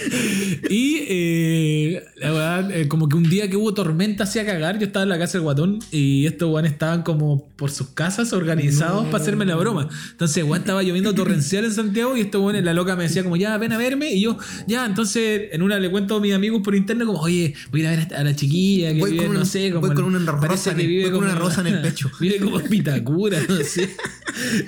Y 0.70 0.98
eh, 1.08 2.04
la 2.16 2.30
verdad, 2.30 2.70
eh, 2.70 2.88
como 2.88 3.08
que 3.08 3.16
un 3.16 3.28
día 3.28 3.48
que 3.50 3.56
hubo 3.56 3.74
tormenta 3.74 4.24
hacía 4.24 4.44
cagar, 4.46 4.78
yo 4.78 4.86
estaba 4.86 5.02
en 5.02 5.08
la 5.08 5.18
casa 5.18 5.32
del 5.34 5.42
guatón 5.42 5.78
y 5.90 6.26
estos 6.26 6.48
weones 6.50 6.72
estaban 6.72 7.02
como 7.02 7.48
por 7.56 7.70
sus 7.70 7.88
casas 7.88 8.32
organizados 8.32 9.06
para 9.06 9.22
hacerme 9.22 9.44
la 9.46 9.56
broma. 9.56 9.88
Entonces, 10.12 10.44
weón, 10.44 10.58
estaba 10.58 10.82
lloviendo 10.82 11.14
torrencial 11.14 11.64
en 11.64 11.72
Santiago 11.72 12.16
y 12.16 12.20
estos 12.22 12.40
weones, 12.42 12.62
la 12.64 12.72
loca 12.74 12.94
me 12.96 13.04
decía 13.04 13.22
como, 13.24 13.36
ya, 13.36 13.56
ven 13.58 13.72
a 13.72 13.78
verme. 13.78 14.12
Y 14.12 14.20
yo, 14.22 14.38
ya, 14.66 14.86
entonces 14.86 15.48
en 15.52 15.62
una 15.62 15.78
le 15.80 15.90
cuento 15.90 16.16
a 16.16 16.20
mis 16.20 16.34
amigos 16.34 16.60
por 16.62 16.74
interno 16.74 17.06
como, 17.06 17.18
oye, 17.20 17.54
voy 17.70 17.80
a 17.80 17.92
ir 17.94 18.00
a 18.00 18.04
ver 18.04 18.14
a 18.14 18.24
la 18.24 18.36
chiquilla 18.36 18.92
que 18.92 19.00
Voy 19.00 19.10
vive, 19.12 19.24
con 19.24 19.34
no 19.34 19.40
una- 19.40 19.48
sé, 19.48 19.70
como 19.72 19.86
voy 19.86 19.96
con 19.96 20.04
una 20.04 20.18
rosa 20.32 20.72
en 20.72 20.80
el- 20.80 20.86
vive 20.86 21.02
voy 21.04 21.12
con 21.12 21.24
una 21.24 21.34
rosa 21.34 21.60
en 21.62 21.68
el 21.68 21.80
pecho. 21.82 22.10
vive 22.20 22.38
como 22.38 22.60
Pitacura, 22.60 23.38
no 23.48 23.56
sé. 23.64 23.90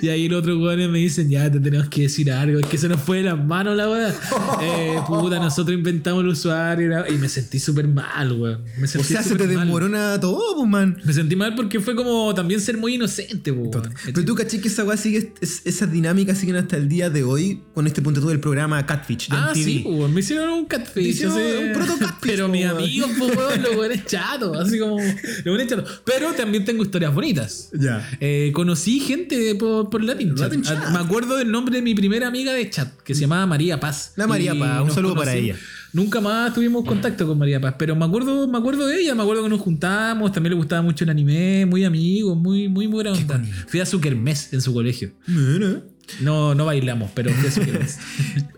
Y 0.01 0.09
ahí 0.09 0.27
los 0.27 0.39
otros 0.39 0.57
weones 0.61 0.89
me 0.89 0.99
dicen, 0.99 1.29
ya, 1.29 1.49
te 1.51 1.59
tenemos 1.59 1.87
que 1.89 2.01
decir 2.03 2.31
algo, 2.31 2.59
es 2.59 2.65
que 2.67 2.77
se 2.77 2.89
nos 2.89 2.99
fue 3.01 3.17
de 3.17 3.23
las 3.23 3.43
manos 3.43 3.77
la 3.77 3.89
weá. 3.89 4.13
Eh, 4.61 4.95
puta, 5.23 5.39
nosotros 5.39 5.75
inventamos 5.77 6.23
el 6.23 6.29
usuario 6.29 7.03
y 7.09 7.13
me 7.17 7.29
sentí 7.29 7.59
súper 7.59 7.87
mal, 7.87 8.31
weón. 8.33 8.63
Me 8.77 8.85
O 8.85 8.87
sea, 9.03 9.23
se 9.23 9.35
te 9.35 9.45
mal. 9.47 9.55
desmorona 9.57 10.19
todo, 10.19 10.55
pues, 10.55 10.67
man. 10.69 10.97
Me 11.03 11.13
sentí 11.13 11.35
mal 11.35 11.55
porque 11.55 11.79
fue 11.79 11.95
como 11.95 12.33
también 12.33 12.59
ser 12.61 12.77
muy 12.77 12.95
inocente, 12.95 13.51
weón. 13.51 13.71
Pero 14.05 14.25
tú 14.25 14.35
caché 14.35 14.59
que 14.61 14.67
esa 14.67 14.83
weá 14.83 14.97
sigue, 14.97 15.33
es- 15.41 15.61
esas 15.65 15.91
dinámicas 15.91 16.37
siguen 16.37 16.55
hasta 16.57 16.77
el 16.77 16.87
día 16.89 17.09
de 17.09 17.23
hoy 17.23 17.61
con 17.73 17.87
este 17.87 18.01
punto 18.01 18.21
del 18.21 18.39
programa 18.39 18.85
Catfish 18.85 19.29
de 19.29 19.35
Ah, 19.37 19.51
MTV. 19.53 19.63
sí, 19.63 19.83
weón. 19.85 20.13
me 20.13 20.19
hicieron 20.21 20.49
un 20.49 20.65
catfish. 20.65 21.03
Te 21.03 21.09
hicieron 21.09 21.37
así. 21.37 21.65
un 21.67 21.73
proto 21.73 21.93
catfish, 21.99 22.19
Pero 22.31 22.47
mis 22.47 22.65
amigos, 22.65 23.09
po, 23.17 23.25
weón, 23.25 23.61
los 23.61 23.75
weones 23.75 24.05
chatos. 24.05 24.57
Así 24.57 24.79
como, 24.79 24.97
los 24.99 25.45
weones 25.45 25.67
chatos. 25.67 26.01
Pero 26.05 26.33
también 26.33 26.65
tengo 26.65 26.83
historias 26.83 27.13
bonitas. 27.13 27.69
Ya. 27.73 28.07
Eh, 28.19 28.51
conocí 28.53 28.99
gente 28.99 29.55
por, 29.55 29.89
por 29.89 30.03
Latin 30.03 30.29
Chat. 30.35 30.39
Latin 30.47 30.61
Chat. 30.63 30.83
Ah, 30.85 30.89
Me 30.91 30.99
acuerdo 30.99 31.37
del 31.37 31.51
nombre 31.51 31.75
de 31.75 31.81
mi 31.81 31.93
primera 31.95 32.27
amiga 32.27 32.53
de 32.53 32.69
chat, 32.69 32.89
que 33.01 33.13
se 33.15 33.21
llamaba 33.21 33.45
María 33.45 33.79
Paz. 33.79 34.13
La 34.15 34.27
María 34.27 34.53
Paz, 34.57 34.81
un 34.81 34.87
nos 34.87 34.95
saludo 35.13 35.25
para 35.25 35.35
ella. 35.35 35.55
Nunca 35.93 36.19
más 36.19 36.53
tuvimos 36.53 36.85
contacto 36.85 37.27
con 37.27 37.37
María 37.37 37.61
Paz, 37.61 37.75
pero 37.77 37.95
me 37.95 38.03
acuerdo, 38.03 38.47
me 38.47 38.57
acuerdo 38.57 38.87
de 38.87 38.99
ella, 38.99 39.13
me 39.13 39.21
acuerdo 39.21 39.43
que 39.43 39.49
nos 39.49 39.61
juntamos, 39.61 40.31
también 40.31 40.51
le 40.53 40.57
gustaba 40.57 40.81
mucho 40.81 41.03
el 41.03 41.11
anime, 41.11 41.67
muy 41.67 41.83
amigos, 41.83 42.35
muy, 42.35 42.67
muy 42.67 42.87
buena 42.87 43.11
onda. 43.11 43.39
Fui 43.67 43.79
a 43.79 43.85
su 43.85 44.01
kermés 44.01 44.51
en 44.53 44.61
su 44.61 44.73
colegio. 44.73 45.11
Mira. 45.27 45.83
No, 46.19 46.53
no 46.55 46.65
bailamos, 46.65 47.11
pero 47.13 47.31
fui 47.31 47.47
a 47.47 47.51
su 47.51 47.61
kermés. 47.61 47.99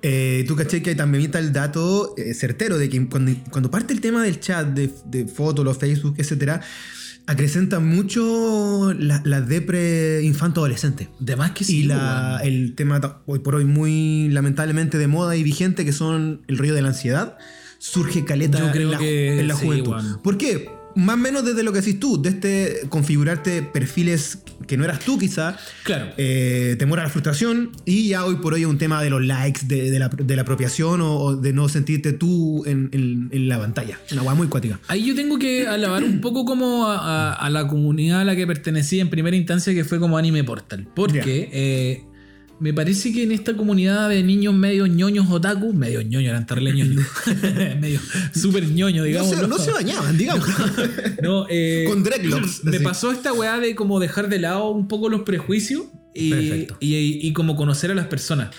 Eh, 0.07 0.45
tú 0.47 0.55
caché 0.55 0.83
que 0.83 0.93
también 0.93 1.23
está 1.23 1.39
el 1.39 1.51
dato 1.51 2.13
eh, 2.15 2.35
certero 2.35 2.77
de 2.77 2.89
que 2.89 3.07
cuando, 3.07 3.31
cuando 3.49 3.71
parte 3.71 3.91
el 3.91 4.01
tema 4.01 4.21
del 4.21 4.39
chat, 4.39 4.67
de, 4.67 4.91
de 5.07 5.25
fotos, 5.25 5.65
los 5.65 5.79
Facebook, 5.79 6.13
etcétera, 6.19 6.61
acrecenta 7.27 7.79
mucho 7.79 8.93
la, 8.93 9.21
la 9.25 9.41
depre 9.41 10.21
infanto-adolescente. 10.23 11.09
De 11.19 11.35
más 11.35 11.51
que 11.51 11.63
sí. 11.63 11.79
y 11.79 11.83
la, 11.83 12.39
el 12.43 12.75
tema 12.75 13.21
hoy 13.25 13.39
por 13.39 13.55
hoy 13.55 13.65
muy 13.65 14.29
lamentablemente 14.29 14.97
de 14.97 15.07
moda 15.07 15.35
y 15.35 15.43
vigente 15.43 15.85
que 15.85 15.93
son 15.93 16.41
el 16.47 16.57
rollo 16.57 16.73
de 16.73 16.81
la 16.81 16.89
ansiedad 16.89 17.37
surge 17.77 18.25
caleta 18.25 18.59
Yo 18.59 18.71
creo 18.71 18.87
en 18.87 18.91
la, 18.91 18.97
que 18.97 19.39
en 19.39 19.47
la 19.47 19.55
sí, 19.55 19.65
juventud. 19.65 20.19
¿Por 20.23 20.37
qué? 20.37 20.69
Más 20.95 21.15
o 21.15 21.17
menos 21.17 21.43
desde 21.45 21.61
lo 21.63 21.73
que 21.73 21.79
decís 21.81 21.99
tú, 21.99 22.21
de 22.21 22.29
este 22.29 22.81
configurarte 22.89 23.61
perfiles 23.61 24.39
que 24.67 24.77
no 24.77 24.85
eras 24.85 24.99
tú 25.01 25.19
quizá, 25.19 25.57
Claro. 25.83 26.07
eh, 26.17 26.75
temor 26.79 26.99
a 26.99 27.03
la 27.03 27.09
frustración 27.09 27.71
y 27.85 28.07
ya 28.07 28.23
hoy 28.25 28.35
por 28.37 28.53
hoy 28.53 28.63
un 28.65 28.77
tema 28.77 29.03
de 29.03 29.09
los 29.09 29.23
likes, 29.23 29.61
de, 29.65 29.91
de 29.91 29.99
la, 29.99 30.07
de 30.09 30.35
la 30.35 30.43
apropiación 30.43 31.01
o, 31.01 31.17
o 31.17 31.35
de 31.35 31.51
no 31.53 31.67
sentirte 31.69 32.13
tú 32.13 32.63
en, 32.65 32.89
en- 32.93 33.29
en 33.31 33.49
la 33.49 33.59
pantalla. 33.59 33.99
Una 34.13 34.21
guay 34.21 34.37
muy 34.37 34.47
cuática. 34.47 34.79
Ahí 34.87 35.05
yo 35.05 35.15
tengo 35.15 35.37
que 35.37 35.67
alabar 35.67 36.03
un 36.03 36.21
poco 36.21 36.45
como 36.45 36.87
a, 36.87 36.97
a- 36.97 37.33
a 37.33 37.49
la 37.49 37.67
comunidad 37.67 38.21
a 38.21 38.23
la 38.23 38.35
que 38.35 38.47
pertenecí 38.47 38.99
en 38.99 39.09
primera 39.09 39.35
instancia, 39.35 39.73
que 39.73 39.83
fue 39.83 39.99
como 39.99 40.17
Anime 40.17 40.43
Portal. 40.45 40.87
Porque 40.95 41.49
eh, 41.51 42.03
me 42.59 42.73
parece 42.73 43.11
que 43.11 43.23
en 43.23 43.31
esta 43.31 43.55
comunidad 43.55 44.09
de 44.09 44.23
niños 44.23 44.53
medio 44.53 44.87
ñoños 44.87 45.29
otaku, 45.29 45.73
medio 45.73 46.01
ñoños, 46.01 46.29
eran 46.29 46.45
terribles 46.45 46.75
ñoños, 46.75 47.05
medio 47.81 47.99
súper 48.33 48.65
ñoños, 48.67 48.99
No 48.99 49.03
digamos. 49.03 49.29
se, 49.29 49.47
no 49.47 49.57
se 49.57 49.71
bañaban, 49.71 50.17
digamos. 50.17 50.47
No, 51.21 51.45
eh, 51.49 51.85
Con 51.87 52.03
dreadlocks, 52.03 52.63
Me 52.63 52.77
así. 52.77 52.83
pasó 52.85 53.11
esta 53.11 53.33
weá 53.33 53.59
de 53.59 53.75
como 53.75 53.99
dejar 53.99 54.29
de 54.29 54.39
lado 54.39 54.69
un 54.69 54.87
poco 54.87 55.09
los 55.09 55.21
prejuicios 55.23 55.83
y, 56.13 56.29
Perfecto. 56.31 56.77
y, 56.79 57.27
y 57.27 57.33
como 57.33 57.55
conocer 57.55 57.91
a 57.91 57.95
las 57.95 58.07
personas. 58.07 58.55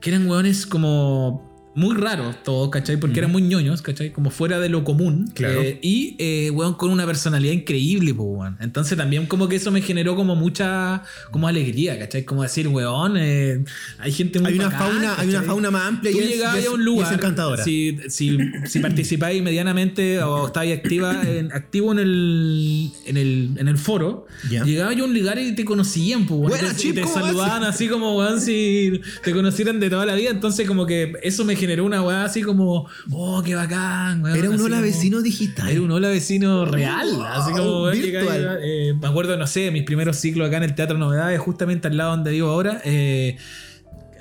Que 0.00 0.10
eran 0.10 0.26
weones 0.28 0.66
como 0.66 1.55
muy 1.76 1.94
raros 1.94 2.42
todos, 2.42 2.70
¿cachai? 2.70 2.96
Porque 2.98 3.18
eran 3.20 3.30
muy 3.30 3.42
ñoños, 3.42 3.82
¿cachai? 3.82 4.10
Como 4.10 4.30
fuera 4.30 4.58
de 4.58 4.70
lo 4.70 4.82
común. 4.82 5.30
Claro. 5.34 5.60
Eh, 5.60 5.78
y, 5.82 6.16
eh, 6.18 6.50
weón, 6.50 6.72
con 6.74 6.90
una 6.90 7.04
personalidad 7.04 7.52
increíble, 7.52 8.14
po, 8.14 8.22
weón. 8.24 8.56
Entonces 8.60 8.96
también 8.96 9.26
como 9.26 9.46
que 9.46 9.56
eso 9.56 9.70
me 9.70 9.82
generó 9.82 10.16
como 10.16 10.34
mucha 10.36 11.02
como 11.30 11.46
alegría, 11.48 11.98
¿cachai? 11.98 12.24
Como 12.24 12.42
decir, 12.42 12.66
weón, 12.68 13.16
eh, 13.18 13.62
hay 13.98 14.10
gente 14.10 14.40
muy 14.40 14.52
hay 14.52 14.58
una 14.58 14.70
bacán, 14.70 14.80
fauna, 14.90 15.14
hay 15.20 15.28
una 15.28 15.42
fauna 15.42 15.70
más 15.70 15.82
amplia 15.82 16.12
Tú 16.12 16.18
y 16.18 16.22
llegabas 16.22 16.62
y 16.62 16.66
a 16.66 16.70
un 16.70 16.80
y 16.80 16.84
lugar, 16.84 17.12
es 17.12 17.18
encantadora. 17.18 17.62
Si, 17.62 17.98
si, 18.08 18.38
si 18.64 18.78
participáis 18.78 19.42
medianamente 19.42 20.22
o 20.22 20.46
estáis 20.46 20.74
activa, 20.78 21.20
en- 21.28 21.52
activo 21.52 21.92
en 21.92 21.98
el, 21.98 22.90
en 23.04 23.16
el, 23.18 23.50
en 23.58 23.68
el 23.68 23.76
foro, 23.76 24.26
Ya. 24.50 24.64
llegaba 24.64 24.94
yo 24.94 25.04
a 25.04 25.08
un 25.08 25.14
lugar 25.18 25.38
y 25.38 25.54
te 25.54 25.66
conocían, 25.66 26.26
pues, 26.26 26.40
weón, 26.40 26.50
Buena, 26.52 26.68
y 26.68 26.70
te, 26.70 26.76
Chip, 26.80 26.96
y 26.96 27.02
te 27.02 27.06
saludaban 27.06 27.64
así 27.64 27.86
como, 27.88 28.16
weón, 28.16 28.40
si 28.40 28.98
te 29.22 29.32
conocieran 29.32 29.78
de 29.78 29.90
toda 29.90 30.06
la 30.06 30.14
vida. 30.14 30.30
Entonces, 30.30 30.66
como 30.66 30.86
que 30.86 31.12
eso 31.22 31.44
me 31.44 31.54
generó 31.54 31.65
una 31.82 32.02
weá 32.02 32.24
así 32.24 32.42
como, 32.42 32.86
oh, 33.12 33.42
qué 33.44 33.54
bacán, 33.54 34.22
weón. 34.22 34.36
Era 34.36 34.48
un 34.50 34.60
hola 34.60 34.76
como- 34.76 34.82
vecino 34.82 35.20
digital. 35.22 35.68
era 35.68 35.80
un 35.82 35.90
hola 35.90 36.08
vecino 36.08 36.64
real, 36.64 37.08
Wow, 37.14 37.22
así 37.24 37.52
como 37.52 37.90
virtual. 37.90 38.58
eh, 38.62 38.94
me 39.00 39.06
acuerdo, 39.08 39.36
no 39.36 39.46
sé, 39.46 39.70
mis 39.70 39.82
primeros 39.84 40.16
ciclos 40.16 40.48
acá 40.48 40.58
en 40.58 40.62
el 40.64 40.74
Teatro 40.74 40.96
Novedades, 40.98 41.38
justamente 41.40 41.88
al 41.88 41.96
lado 41.96 42.10
donde 42.10 42.30
vivo 42.30 42.48
ahora, 42.48 42.80
eh, 42.84 43.36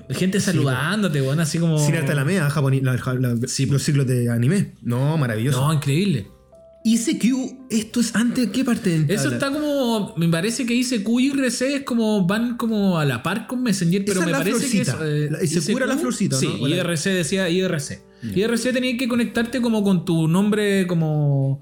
gente 0.09 0.39
saludándote, 0.39 1.21
weón, 1.21 1.39
así 1.39 1.57
como. 1.59 1.77
Sin 1.79 1.95
arte 1.95 2.11
Alameda, 2.11 2.49
japoni- 2.49 2.81
la- 2.81 2.93
la- 3.15 3.47
Sí, 3.47 3.65
los 3.65 3.81
ciclos 3.83 4.05
de 4.07 4.29
anime. 4.29 4.73
No, 4.81 5.17
maravilloso. 5.17 5.59
No, 5.61 5.73
increíble. 5.73 6.27
ICQ, 6.87 7.65
esto 7.71 7.99
es 7.99 8.13
antes, 8.15 8.49
¿qué 8.51 8.63
parte? 8.63 8.99
de- 8.99 9.13
Eso 9.15 9.29
está 9.29 9.51
como. 9.51 10.13
Me 10.17 10.29
parece 10.29 10.67
que 10.67 10.75
ICQ 10.75 11.09
y 11.19 11.29
RC 11.31 11.75
es 11.77 11.81
como. 11.83 12.27
van 12.27 12.57
como 12.57 12.99
a 12.99 13.05
la 13.05 13.23
par 13.23 13.47
con 13.47 13.63
Messenger, 13.63 14.05
pero 14.05 14.19
Esa 14.19 14.25
me 14.27 14.31
la 14.31 14.37
parece 14.37 14.69
que 14.69 14.81
es. 14.81 14.89
florcita. 14.89 14.99
eh, 15.09 15.27
La- 15.31 15.43
ICQ 15.43 15.77
era 15.77 15.87
la 15.87 15.97
florcita, 15.97 16.37
Sí, 16.37 16.45
¿no? 16.61 16.67
y 16.67 16.73
IRC 16.73 17.09
decía 17.09 17.49
IRC. 17.49 18.01
IRC 18.35 18.71
tenía 18.71 18.95
que 18.97 19.07
conectarte 19.07 19.61
como 19.61 19.83
con 19.83 20.05
tu 20.05 20.27
nombre, 20.27 20.85
como. 20.85 21.59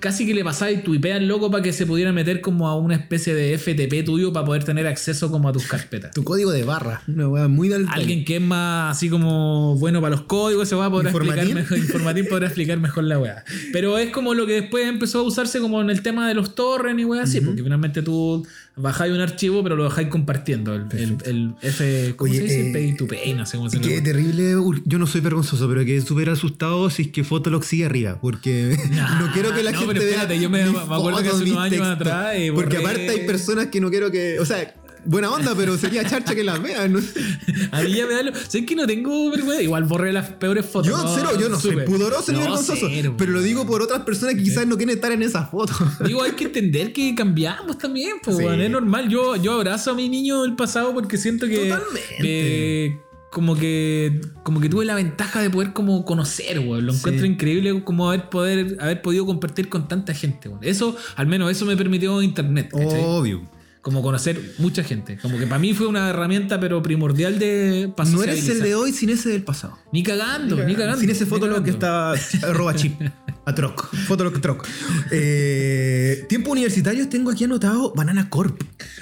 Casi 0.00 0.26
que 0.26 0.34
le 0.34 0.42
pasabas 0.42 0.82
tu 0.82 0.94
IP 0.94 1.06
al 1.12 1.28
loco 1.28 1.50
para 1.50 1.62
que 1.62 1.72
se 1.72 1.86
pudiera 1.86 2.12
meter 2.12 2.40
como 2.40 2.68
a 2.68 2.76
una 2.76 2.94
especie 2.94 3.34
de 3.34 3.56
FTP 3.58 4.04
tuyo 4.04 4.32
para 4.32 4.46
poder 4.46 4.64
tener 4.64 4.86
acceso 4.86 5.30
como 5.30 5.48
a 5.48 5.52
tus 5.52 5.66
carpetas. 5.66 6.12
Tu 6.12 6.24
código 6.24 6.50
de 6.50 6.64
barra. 6.64 7.02
Una 7.06 7.28
weá 7.28 7.48
muy 7.48 7.68
del 7.68 7.86
Alguien 7.88 8.24
que 8.24 8.36
es 8.36 8.42
más 8.42 8.96
así 8.96 9.10
como 9.10 9.76
bueno 9.76 10.00
para 10.00 10.12
los 10.12 10.22
códigos 10.22 10.68
se 10.68 10.74
va 10.74 10.86
a 10.86 10.90
poder 10.90 11.08
explicar 11.08 11.46
mejor, 11.48 11.78
informatín 11.78 12.26
podrá 12.28 12.46
explicar 12.46 12.78
mejor 12.78 13.04
la 13.04 13.18
weá. 13.18 13.44
Pero 13.72 13.98
es 13.98 14.10
como 14.10 14.34
lo 14.34 14.46
que 14.46 14.54
después 14.54 14.86
empezó 14.86 15.20
a 15.20 15.22
usarse 15.22 15.60
como 15.60 15.80
en 15.80 15.90
el 15.90 16.02
tema 16.02 16.26
de 16.26 16.34
los 16.34 16.54
torrents 16.54 17.02
y 17.02 17.04
weá 17.04 17.22
así, 17.24 17.40
porque 17.40 17.62
finalmente 17.62 18.02
tú 18.02 18.46
bajáis 18.76 19.12
un 19.12 19.20
archivo 19.20 19.62
pero 19.62 19.76
lo 19.76 19.84
dejáis 19.84 20.08
compartiendo. 20.08 20.74
El, 20.74 20.86
el, 20.92 21.16
el 21.26 21.54
F, 21.62 22.14
¿cómo 22.16 22.30
Oye, 22.30 22.38
se 22.38 22.44
dice? 22.44 22.70
eh, 22.70 22.72
Pay 22.72 22.96
to 22.96 23.06
pay, 23.06 23.34
no 23.34 23.44
sé 23.46 23.56
cómo 23.56 23.68
se 23.70 23.76
Y 23.76 23.80
qué 23.80 23.90
llama. 23.90 24.02
terrible, 24.04 24.54
yo 24.84 24.98
no 24.98 25.06
soy 25.06 25.20
vergonzoso, 25.20 25.68
pero 25.68 25.84
que 25.84 26.00
súper 26.00 26.30
asustado 26.30 26.88
si 26.90 27.02
es 27.02 27.08
que 27.08 27.24
Fotolog 27.24 27.64
sigue 27.64 27.84
arriba, 27.86 28.18
porque 28.20 28.76
Nah, 28.90 29.20
no 29.26 29.32
quiero 29.32 29.54
que 29.54 29.62
la 29.62 29.72
no, 29.72 29.78
gente 29.80 29.92
pero 29.94 30.04
vea 30.06 30.14
espérate, 30.22 30.40
yo 30.40 30.48
me- 30.50 30.64
me 30.64 30.78
acuerdo 30.78 31.22
que 31.22 31.28
hace 31.28 31.42
unos 31.44 31.58
años 31.58 31.86
atrás, 31.86 32.34
eh, 32.36 32.50
porque 32.54 32.78
borré- 32.78 32.80
aparte 32.80 33.08
hay 33.10 33.26
personas 33.26 33.66
que 33.66 33.80
no 33.80 33.90
quiero 33.90 34.10
que, 34.10 34.38
o 34.40 34.46
sea, 34.46 34.74
buena 35.04 35.30
onda, 35.30 35.54
pero 35.54 35.76
sería 35.78 36.04
charcha 36.08 36.34
que 36.34 36.44
las 36.44 36.62
vean. 36.62 36.92
¿no? 36.92 36.98
A 37.72 37.82
mí 37.82 37.92
ya 37.92 38.06
me 38.06 38.14
da 38.14 38.22
lo. 38.22 38.32
Sé 38.34 38.64
que 38.64 38.74
no 38.76 38.86
tengo 38.86 39.30
vergüenza. 39.30 39.62
Igual 39.62 39.84
borré 39.84 40.12
las 40.12 40.30
peores 40.30 40.66
fotos. 40.66 40.88
Yo, 40.90 40.96
no, 40.96 41.14
cero, 41.14 41.30
yo 41.40 41.48
no 41.48 41.58
soy 41.58 41.76
pudoroso 41.84 42.32
ni 42.32 42.38
No, 42.38 42.44
vergonzoso, 42.44 42.86
cero, 42.88 43.14
pero 43.16 43.32
lo 43.32 43.42
digo 43.42 43.66
por 43.66 43.82
otras 43.82 44.02
personas 44.02 44.34
que 44.34 44.42
quizás 44.42 44.66
no 44.66 44.76
quieren 44.76 44.94
estar 44.96 45.12
en 45.12 45.22
esas 45.22 45.50
fotos. 45.50 45.76
Digo, 46.06 46.22
hay 46.22 46.32
que 46.32 46.44
entender 46.44 46.92
que 46.92 47.14
cambiamos 47.14 47.78
también, 47.78 48.16
pues, 48.22 48.36
Sí. 48.36 48.44
weón, 48.44 48.60
es 48.60 48.70
normal. 48.70 49.08
Yo, 49.08 49.36
yo 49.36 49.52
abrazo 49.54 49.90
a 49.92 49.94
mi 49.94 50.08
niño 50.08 50.42
del 50.42 50.56
pasado 50.56 50.92
porque 50.94 51.16
siento 51.18 51.46
que. 51.46 51.68
Totalmente. 51.68 53.00
como 53.30 53.56
que. 53.56 54.20
Como 54.42 54.60
que 54.60 54.68
tuve 54.68 54.84
la 54.84 54.94
ventaja 54.94 55.40
de 55.42 55.50
poder 55.50 55.72
como 55.72 56.04
conocer, 56.04 56.58
weón. 56.60 56.86
Lo 56.86 56.92
Sí. 56.92 56.98
encuentro 56.98 57.26
increíble 57.26 57.82
como 57.84 58.08
haber 58.08 58.28
poder, 58.28 58.76
haber 58.80 59.02
podido 59.02 59.26
compartir 59.26 59.68
con 59.68 59.88
tanta 59.88 60.14
gente, 60.14 60.48
weón. 60.48 60.60
Eso, 60.62 60.96
al 61.16 61.26
menos 61.26 61.50
eso 61.50 61.64
me 61.66 61.76
permitió 61.76 62.20
internet, 62.22 62.70
¿cachai? 62.72 63.00
Obvio. 63.04 63.42
Como 63.82 64.02
conocer 64.02 64.38
mucha 64.58 64.84
gente. 64.84 65.16
Como 65.22 65.38
que 65.38 65.46
para 65.46 65.58
mí 65.58 65.72
fue 65.72 65.86
una 65.86 66.10
herramienta, 66.10 66.60
pero 66.60 66.82
primordial 66.82 67.38
de 67.38 67.90
para 67.96 68.10
No 68.10 68.22
eres 68.22 68.46
el 68.48 68.60
de 68.60 68.74
hoy 68.74 68.92
sin 68.92 69.08
ese 69.08 69.30
del 69.30 69.42
pasado. 69.42 69.78
Ni 69.92 70.02
cagando, 70.02 70.56
ni 70.64 70.74
cagando. 70.74 71.00
Sin 71.00 71.08
ese 71.10 71.24
Fotolog 71.24 71.64
que 71.64 71.70
está 71.70 72.12
arroba 72.42 72.74
chip. 72.74 73.00
A 73.46 73.54
troc. 73.54 73.92
Fotolog 74.06 74.38
troc. 74.40 74.66
Eh, 75.10 76.24
tiempo 76.28 76.50
universitarios 76.52 77.08
tengo 77.08 77.30
aquí 77.30 77.44
anotado 77.44 77.92
Banana 77.94 78.28
Corp. 78.28 78.60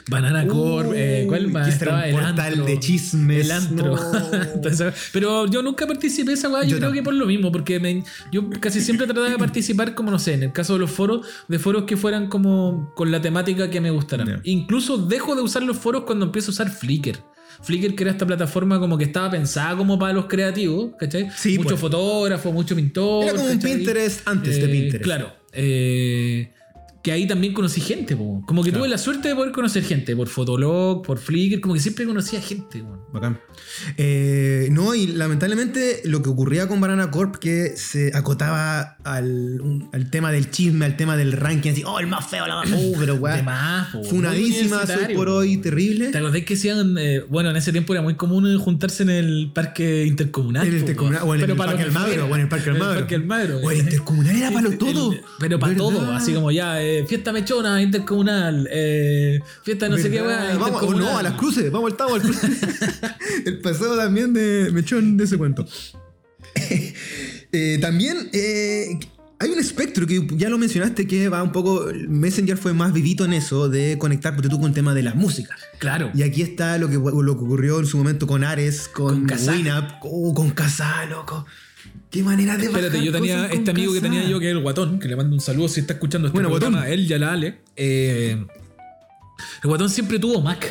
Banana 0.09 0.47
Corp, 0.47 0.93
eh, 0.95 1.25
¿cuál 1.29 1.49
más? 1.49 1.69
Estaba 1.69 1.99
un 1.99 2.05
el 2.05 2.13
portal 2.13 2.41
antro. 2.41 2.65
de 2.65 2.79
chismes. 2.81 3.45
El 3.45 3.51
antro. 3.51 3.97
No. 3.97 4.33
Entonces, 4.55 4.95
pero 5.13 5.47
yo 5.47 5.63
nunca 5.63 5.87
participé 5.87 6.31
de 6.31 6.35
esa 6.35 6.49
weá, 6.49 6.63
yo, 6.63 6.71
Yo 6.71 6.79
creo 6.79 6.93
que 6.93 7.03
por 7.03 7.15
lo 7.15 7.27
mismo, 7.27 7.51
porque 7.53 7.81
me- 7.81 8.05
yo 8.33 8.49
casi 8.61 8.81
siempre 8.81 9.07
trataba 9.07 9.29
de 9.29 9.39
participar, 9.39 9.95
como 9.95 10.11
no 10.11 10.19
sé, 10.19 10.35
en 10.35 10.45
el 10.45 10.53
caso 10.53 10.75
de 10.75 10.79
los 10.81 10.91
foros, 10.91 11.27
de 11.49 11.59
foros 11.59 11.83
que 11.85 11.97
fueran 11.97 12.29
como 12.29 12.93
con 12.95 13.11
la 13.11 13.21
temática 13.21 13.69
que 13.69 13.81
me 13.81 13.91
gustara. 13.91 14.25
Ya. 14.25 14.41
Incluso 14.69 14.99
dejo 14.99 15.35
de 15.35 15.41
usar 15.41 15.63
los 15.63 15.79
foros 15.79 16.03
cuando 16.05 16.27
empiezo 16.27 16.51
a 16.51 16.53
usar 16.53 16.69
Flickr. 16.71 17.17
Flickr, 17.63 17.95
que 17.95 18.03
era 18.05 18.11
esta 18.13 18.27
plataforma 18.27 18.79
como 18.79 18.99
que 18.99 19.05
estaba 19.05 19.31
pensada 19.31 19.75
como 19.79 19.99
para 19.99 20.13
los 20.13 20.27
creativos, 20.27 20.91
¿cachai? 20.99 21.31
Sí, 21.35 21.57
mucho 21.57 21.71
pues. 21.71 21.81
fotógrafo, 21.81 22.53
mucho 22.53 22.77
pintor. 22.77 23.25
Era 23.25 23.33
como 23.33 23.51
un. 23.51 23.59
Pinterest 23.59 24.29
antes 24.29 24.57
de 24.57 24.65
Eh, 24.65 24.69
Pinterest. 24.69 25.03
Claro. 25.05 25.33
eh, 25.53 26.53
que 27.03 27.13
ahí 27.13 27.27
también 27.27 27.55
conocí 27.55 27.81
gente, 27.81 28.17
po. 28.17 28.43
como 28.47 28.63
que 28.63 28.71
Claro. 28.71 28.85
tuve 28.85 28.91
la 28.91 28.99
suerte 28.99 29.29
de 29.29 29.35
poder 29.35 29.53
conocer 29.53 29.83
gente 29.85 30.15
por 30.17 30.29
Fotolog, 30.29 31.03
por 31.03 31.19
Flickr, 31.19 31.61
como 31.61 31.75
que 31.75 31.81
siempre 31.81 32.05
conocía 32.07 32.41
gente. 32.41 32.81
po. 32.83 33.07
Bacán. 33.13 33.39
Eh, 33.97 34.69
no, 34.71 34.95
y 34.95 35.07
lamentablemente 35.07 36.03
lo 36.05 36.23
que 36.23 36.29
ocurría 36.29 36.69
con 36.69 36.81
Banana 36.81 37.11
Corp 37.11 37.37
que 37.37 37.73
se 37.77 38.11
acotaba 38.15 38.97
al, 39.05 39.61
un- 39.63 39.89
al 39.93 40.11
tema 40.11 40.31
del 40.33 40.51
chisme, 40.51 40.85
al 40.85 40.97
tema 40.97 41.17
del 41.17 41.33
ranking, 41.33 41.71
así, 41.71 41.83
oh, 41.87 41.99
el 42.01 42.07
más 42.07 42.27
feo, 42.29 42.47
la 42.47 42.57
más. 42.57 42.71
Uh, 42.71 42.95
pero 42.99 43.15
weá. 43.17 43.89
Funadísima, 44.11 44.87
soy 44.87 45.15
por 45.15 45.27
po. 45.29 45.35
hoy, 45.35 45.57
terrible. 45.59 46.09
¿Te 46.09 46.19
acordás 46.19 46.43
que 46.43 46.55
hacían, 46.55 46.97
eh, 46.99 47.21
bueno, 47.29 47.51
en 47.51 47.57
ese 47.57 47.73
tiempo 47.73 47.93
era 47.95 48.03
muy 48.03 48.15
común 48.17 48.59
juntarse 48.59 49.03
en 49.05 49.11
el 49.11 49.51
parque 49.55 50.05
intercomunal? 50.07 50.67
En 50.67 50.75
el 50.75 50.81
intercomunal, 50.81 51.23
o 51.25 51.35
en 51.35 51.41
pero 51.41 51.53
el 51.55 51.59
Parque 51.59 51.83
Almagro, 51.83 52.27
o 52.27 52.35
en 52.35 52.41
el 52.43 52.49
Parque 52.49 52.71
En 52.71 52.77
Almagro. 52.77 52.99
Parque 53.01 53.15
Almagro. 53.15 53.59
O 53.59 53.71
el 53.71 53.79
intercomunal 53.79 54.37
era 54.37 54.51
para 54.51 54.69
lo 54.69 54.77
todo. 54.79 55.13
El- 55.13 55.21
pero 55.39 55.59
para 55.59 55.75
todo, 55.77 56.13
así 56.13 56.33
como 56.35 56.51
ya, 56.51 56.81
eh, 56.89 57.07
fiesta 57.07 57.33
mechona, 57.33 57.83
intercomunal, 57.83 58.69
eh, 58.71 59.41
fiesta 59.63 59.87
de 59.87 59.91
no 59.91 59.97
sé 59.99 60.11
qué, 60.11 60.23
¿Verdad? 60.23 60.49
weá, 60.49 60.59
Vamos, 60.59 60.83
o 60.83 60.87
intercomunal. 60.87 61.13
no, 61.13 61.19
a 61.19 61.23
las 61.23 61.33
cruces, 61.35 61.71
vamos 61.71 61.91
al 61.91 61.97
tabo 61.97 62.15
al 62.15 62.23
cruce. 62.23 62.49
el 63.47 63.61
paseo 63.61 63.97
también 63.97 64.33
de 64.33 64.71
Mechón 64.73 65.17
de 65.17 65.25
ese 65.25 65.37
cuento. 65.39 65.67
Eh, 67.51 67.79
también 67.81 68.29
hay 69.41 69.51
un 69.51 69.59
espectro 69.59 70.07
que 70.07 70.27
ya 70.33 70.51
lo 70.51 70.59
mencionaste 70.59 71.07
que 71.07 71.31
va 71.31 71.43
un 71.43 71.51
poco. 71.51 71.87
Messenger 72.09 72.59
fue 72.59 72.75
más 72.75 72.93
vivito 72.93 73.25
en 73.25 73.33
eso 73.33 73.71
de 73.71 73.97
conectar 73.97 74.35
porque 74.35 74.51
tú 74.51 74.59
con 74.59 74.69
el 74.69 74.75
tema 74.75 74.93
de 74.93 75.03
la 75.03 75.15
música. 75.15 75.57
Claro. 75.79 76.11
Y 76.15 76.25
aquí 76.25 76.43
está 76.43 76.77
lo 76.77 76.89
que, 76.89 76.97
lo 76.97 77.39
que 77.39 77.45
ocurrió 77.45 77.79
en 77.81 77.87
su 77.87 77.97
momento 77.97 78.27
con 78.27 78.45
Ares, 78.45 78.89
con, 78.89 79.27
Con. 79.27 79.49
Winamp, 79.49 79.93
oh, 80.03 80.35
con 80.35 80.51
Kazaa, 80.51 81.07
loco. 81.07 81.47
Qué 82.11 82.23
manera 82.23 82.57
de 82.57 82.65
Espérate, 82.67 82.89
bajar 82.91 83.05
yo 83.05 83.13
tenía 83.13 83.47
este 83.47 83.71
amigo 83.71 83.93
que 83.93 84.01
tenía 84.01 84.25
yo, 84.25 84.41
que 84.41 84.47
es 84.47 84.53
el 84.53 84.61
guatón, 84.63 84.99
que 84.99 85.09
le 85.09 85.17
mando 85.17 85.35
un 85.35 85.41
saludo 85.41 85.69
si 85.69 85.81
está 85.81 85.93
escuchando 85.95 86.29
este 86.29 86.35
Bueno, 86.37 86.49
programa, 86.49 86.79
Guatón. 86.79 86.93
él 86.93 87.01
y 87.07 87.13
a 87.13 87.19
la 87.19 87.33
Ale. 87.35 87.59
eh, 87.77 88.33
el 89.63 89.69
guatón 89.69 89.91
siempre 89.91 90.19
tuvo 90.19 90.41
Mac. 90.41 90.67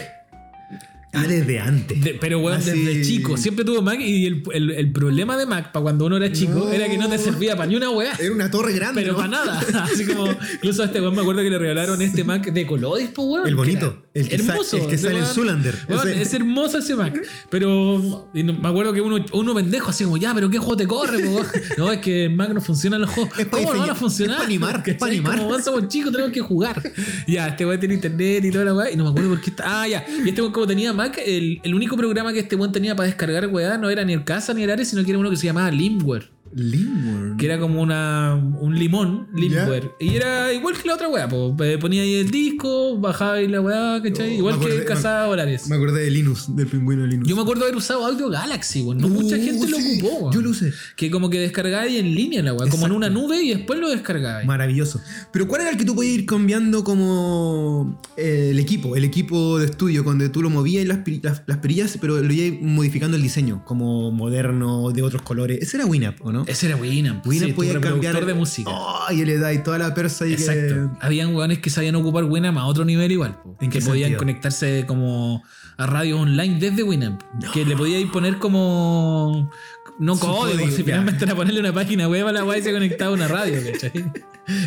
Ah, 1.13 1.23
desde 1.25 1.59
antes. 1.59 2.03
De- 2.03 2.13
pero 2.15 2.39
weón, 2.39 2.57
Así- 2.59 2.71
desde 2.71 3.01
chico, 3.01 3.37
siempre 3.37 3.63
tuvo 3.65 3.81
Mac 3.81 3.99
y 3.99 4.25
el, 4.27 4.43
el- 4.53 4.71
el 4.71 4.91
problema 4.91 5.35
de 5.37 5.45
Mac 5.45 5.71
para 5.71 5.81
cuando 5.81 6.05
uno 6.05 6.17
era 6.17 6.31
chico 6.31 6.53
No. 6.65 6.69
era 6.71 6.87
que 6.87 6.97
no 6.97 7.09
te 7.09 7.17
servía 7.17 7.55
para 7.55 7.67
ni 7.67 7.75
una 7.75 7.89
weá. 7.89 8.11
Era 8.19 8.31
una 8.31 8.51
torre 8.51 8.73
grande. 8.73 9.01
Pero 9.01 9.13
¿no? 9.13 9.17
para 9.19 9.29
nada. 9.29 9.59
Así 9.85 10.05
como, 10.05 10.27
incluso 10.53 10.83
a 10.83 10.85
este 10.85 10.99
weón 11.01 11.15
me 11.15 11.21
acuerdo 11.21 11.41
que 11.41 11.49
le 11.49 11.57
regalaron 11.57 12.01
este 12.01 12.23
Mac 12.23 12.51
de 12.51 12.67
Colodis, 12.67 13.09
po, 13.09 13.23
weón. 13.23 13.47
El 13.47 13.55
bonito, 13.55 14.03
el 14.13 14.27
que 14.27 14.35
hermoso. 14.35 14.77
el 14.77 14.87
que 14.87 14.97
sale 14.97 15.19
en 15.19 15.23
Ese- 15.23 16.21
Es 16.21 16.33
hermoso 16.33 16.77
ese 16.79 16.95
Mac. 16.95 17.19
Pero 17.49 18.27
no- 18.33 18.53
me 18.53 18.67
acuerdo 18.67 18.93
que 18.93 19.01
uno, 19.01 19.23
uno 19.31 19.55
pendejo, 19.55 19.89
así 19.89 20.03
como, 20.03 20.17
ya, 20.17 20.33
pero 20.35 20.49
¿qué 20.49 20.57
juego 20.59 20.77
te 20.77 20.87
corre, 20.87 21.19
po? 21.23 21.41
No, 21.77 21.91
es 21.91 21.99
que 21.99 22.25
el 22.25 22.35
Mac 22.35 22.49
no 22.53 22.61
funciona 22.61 22.97
en 22.97 23.03
los 23.03 23.11
juegos. 23.11 23.39
Es 23.39 23.45
pa' 23.47 23.57
¿Cómo 23.57 23.73
no 23.73 23.79
van 23.79 23.89
a 23.91 23.95
funcionar? 23.95 24.35
es 24.35 24.41
pa' 24.41 24.45
animar, 24.45 24.75
es 24.85 24.93
pa' 24.95 25.05
¿Cachai? 25.05 25.09
animar. 25.17 25.37
Como, 25.39 25.59
somos 25.59 25.87
chicos, 25.87 26.11
tenemos 26.11 26.31
que 26.33 26.41
jugar. 26.41 26.81
Ya, 27.27 27.47
este 27.47 27.65
weón 27.65 27.79
tiene 27.79 27.95
internet 27.95 28.43
y 28.45 28.51
toda 28.51 28.65
la 28.65 28.73
weá. 28.73 28.91
Y 28.91 28.95
no 28.97 29.05
me 29.05 29.09
acuerdo 29.11 29.29
por 29.29 29.41
qué 29.41 29.49
está. 29.51 29.81
Ah, 29.81 29.87
ya. 29.87 30.05
Y 30.25 30.29
este 30.29 30.41
weón, 30.41 30.53
como 30.53 30.67
tenía 30.67 30.93
Mac, 30.97 31.17
el, 31.25 31.61
único 31.73 31.95
programa 31.95 32.33
que 32.33 32.39
este 32.39 32.55
weón 32.55 32.73
tenía 32.73 32.95
para 32.95 33.07
descargar 33.07 33.47
weá 33.47 33.77
no 33.77 33.89
era 33.89 34.03
ni 34.03 34.13
el 34.13 34.25
Casa 34.25 34.53
ni 34.53 34.63
el 34.63 34.71
Ares, 34.71 34.89
sino 34.89 35.03
que 35.03 35.11
era 35.11 35.19
uno 35.19 35.29
que 35.29 35.37
se 35.37 35.45
llamaba 35.45 35.71
Limware. 35.71 36.36
Limburn. 36.57 37.37
Que 37.37 37.45
era 37.45 37.59
como 37.59 37.81
una, 37.81 38.35
un 38.35 38.77
limón, 38.77 39.27
limware. 39.35 39.91
Y 39.99 40.15
era 40.15 40.51
igual 40.53 40.75
que 40.77 40.87
la 40.87 40.95
otra 40.95 41.07
weá. 41.07 41.27
Eh, 41.61 41.77
ponía 41.79 42.01
ahí 42.01 42.15
el 42.15 42.31
disco, 42.31 42.97
bajaba 42.97 43.33
ahí 43.33 43.47
la 43.47 43.61
weá, 43.61 44.01
¿cachai? 44.01 44.31
Oh, 44.35 44.37
igual 44.37 44.59
que 44.59 44.83
Casada 44.85 45.25
Dólares. 45.27 45.67
Me 45.69 45.75
acordé 45.75 46.03
de 46.03 46.11
Linus, 46.11 46.55
del 46.55 46.67
pingüino 46.67 47.03
de 47.03 47.09
Linus. 47.09 47.27
Yo 47.27 47.35
me 47.35 47.41
acuerdo 47.41 47.63
haber 47.63 47.75
usado 47.75 48.05
Audio 48.05 48.29
Galaxy, 48.29 48.81
weón. 48.81 48.97
No 48.97 49.09
mucha 49.09 49.35
Uh, 49.37 49.39
gente 49.43 49.67
lo 49.67 49.77
ocupó, 49.77 50.17
weón. 50.21 50.33
Yo 50.33 50.41
lo 50.41 50.49
usé. 50.49 50.71
Que 50.95 51.11
como 51.11 51.29
que 51.29 51.39
descargaba 51.39 51.83
ahí 51.83 51.97
en 51.97 52.13
línea 52.15 52.41
la 52.41 52.53
weá, 52.53 52.69
como 52.69 52.85
en 52.85 52.91
una 52.91 53.09
nube 53.09 53.41
y 53.43 53.53
después 53.53 53.79
lo 53.79 53.89
descargaba. 53.89 54.43
Maravilloso. 54.43 54.99
Pero 55.31 55.47
¿cuál 55.47 55.61
era 55.61 55.69
el 55.71 55.77
que 55.77 55.85
tú 55.85 55.95
podías 55.95 56.15
ir 56.15 56.25
cambiando 56.25 56.83
como 56.83 57.99
eh, 58.17 58.49
el 58.51 58.59
equipo? 58.59 58.95
El 58.95 59.03
equipo 59.03 59.59
de 59.59 59.65
estudio, 59.65 60.03
donde 60.03 60.29
tú 60.29 60.41
lo 60.41 60.49
movías 60.49 60.85
las, 60.87 60.99
las, 61.21 61.43
las 61.45 61.57
perillas, 61.57 61.97
pero 61.99 62.21
lo 62.21 62.33
ibas 62.33 62.61
modificando 62.61 63.17
el 63.17 63.23
diseño, 63.23 63.63
como 63.65 64.11
moderno, 64.11 64.91
de 64.91 65.01
otros 65.03 65.21
colores. 65.21 65.59
Ese 65.61 65.77
era 65.77 65.85
Winamp, 65.85 66.17
¿o 66.25 66.31
no? 66.31 66.45
Ese 66.47 66.67
era 66.67 66.75
Winamp. 66.75 67.25
Winamp 67.27 67.49
sí, 67.49 67.53
podía 67.53 67.79
cambiar 67.79 68.25
de 68.25 68.33
música. 68.33 68.69
Oh, 68.71 69.11
y 69.11 69.25
le 69.25 69.37
dais 69.37 69.63
toda 69.63 69.77
la 69.77 69.93
persa 69.93 70.25
y 70.25 70.33
Exacto. 70.33 70.91
Habían 71.01 71.35
weones 71.35 71.59
que 71.59 71.69
sabían 71.69 71.95
ocupar 71.95 72.23
Winamp 72.23 72.57
a 72.57 72.65
otro 72.65 72.85
nivel 72.85 73.11
igual. 73.11 73.37
po. 73.41 73.57
¿En 73.59 73.69
que 73.69 73.79
podían 73.79 74.09
sentido? 74.09 74.19
conectarse 74.19 74.85
como 74.87 75.43
a 75.77 75.85
radio 75.85 76.19
online 76.19 76.57
desde 76.59 76.83
Winamp. 76.83 77.21
Que 77.53 77.65
le 77.65 77.75
podíais 77.75 78.07
poner 78.07 78.37
como. 78.37 79.51
No 79.99 80.17
código, 80.19 80.69
si 80.69 80.83
finalmente 80.83 81.25
era 81.25 81.33
ponerle 81.35 81.59
una 81.59 81.73
página 81.73 82.07
web 82.07 82.27
a 82.27 82.31
la 82.31 82.43
weá 82.43 82.59
y 82.59 82.61
se 82.61 82.71
conectaba 82.71 83.11
a 83.11 83.13
una 83.15 83.27
radio, 83.27 83.59
¿cachai? 83.71 84.05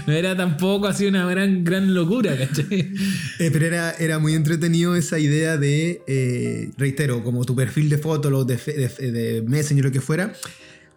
No 0.04 0.12
era 0.12 0.36
tampoco 0.36 0.88
así 0.88 1.06
una 1.06 1.24
gran, 1.24 1.62
gran 1.62 1.94
locura, 1.94 2.36
¿cachai? 2.36 2.92
Eh, 3.38 3.50
pero 3.52 3.64
era, 3.64 3.92
era 3.92 4.18
muy 4.18 4.34
entretenido 4.34 4.96
esa 4.96 5.20
idea 5.20 5.56
de, 5.56 6.02
eh, 6.08 6.70
reitero, 6.76 7.22
como 7.22 7.44
tu 7.44 7.54
perfil 7.54 7.88
de 7.88 7.98
foto, 7.98 8.28
los 8.28 8.44
de, 8.44 8.56
de, 8.56 9.12
de 9.12 9.42
Messenger, 9.42 9.84
lo 9.84 9.92
que 9.92 10.00
fuera, 10.00 10.32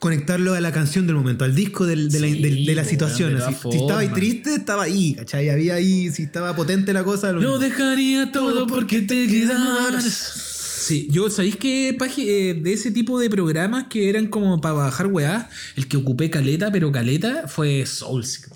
conectarlo 0.03 0.53
a 0.53 0.59
la 0.59 0.73
canción 0.73 1.07
del 1.07 1.15
momento, 1.15 1.45
al 1.45 1.55
disco 1.55 1.85
del- 1.85 2.09
de, 2.11 2.19
la, 2.19 2.27
Sí, 2.27 2.41
de 2.41 2.75
la 2.75 2.81
weón, 2.81 2.89
situación. 2.89 3.37
así. 3.37 3.55
si 3.71 3.77
estaba 3.77 4.01
ahí 4.01 4.09
triste, 4.09 4.53
estaba 4.55 4.83
ahí, 4.83 5.13
¿cachai? 5.15 5.49
Había 5.49 5.75
ahí, 5.75 6.11
si 6.11 6.23
estaba 6.23 6.53
potente 6.57 6.91
la 6.91 7.05
cosa, 7.05 7.31
lo 7.31 7.39
Lo 7.39 7.57
dejaría 7.57 8.29
todo 8.33 8.67
porque 8.67 9.01
te 9.01 9.27
quedaras. 9.27 10.03
Sí, 10.03 11.07
yo, 11.09 11.29
¿sabéis 11.29 11.55
pagi- 11.97 12.27
eh, 12.27 12.53
de 12.61 12.73
ese 12.73 12.91
tipo 12.91 13.17
de 13.17 13.29
programas 13.29 13.85
que 13.89 14.09
eran 14.09 14.27
como 14.27 14.59
para 14.59 14.73
bajar 14.75 15.07
weá? 15.07 15.49
El 15.77 15.87
que 15.87 15.95
ocupé 15.95 16.29
caleta, 16.29 16.69
pero 16.69 16.91
caleta 16.91 17.47
fue 17.47 17.85
Soulseek. 17.85 18.49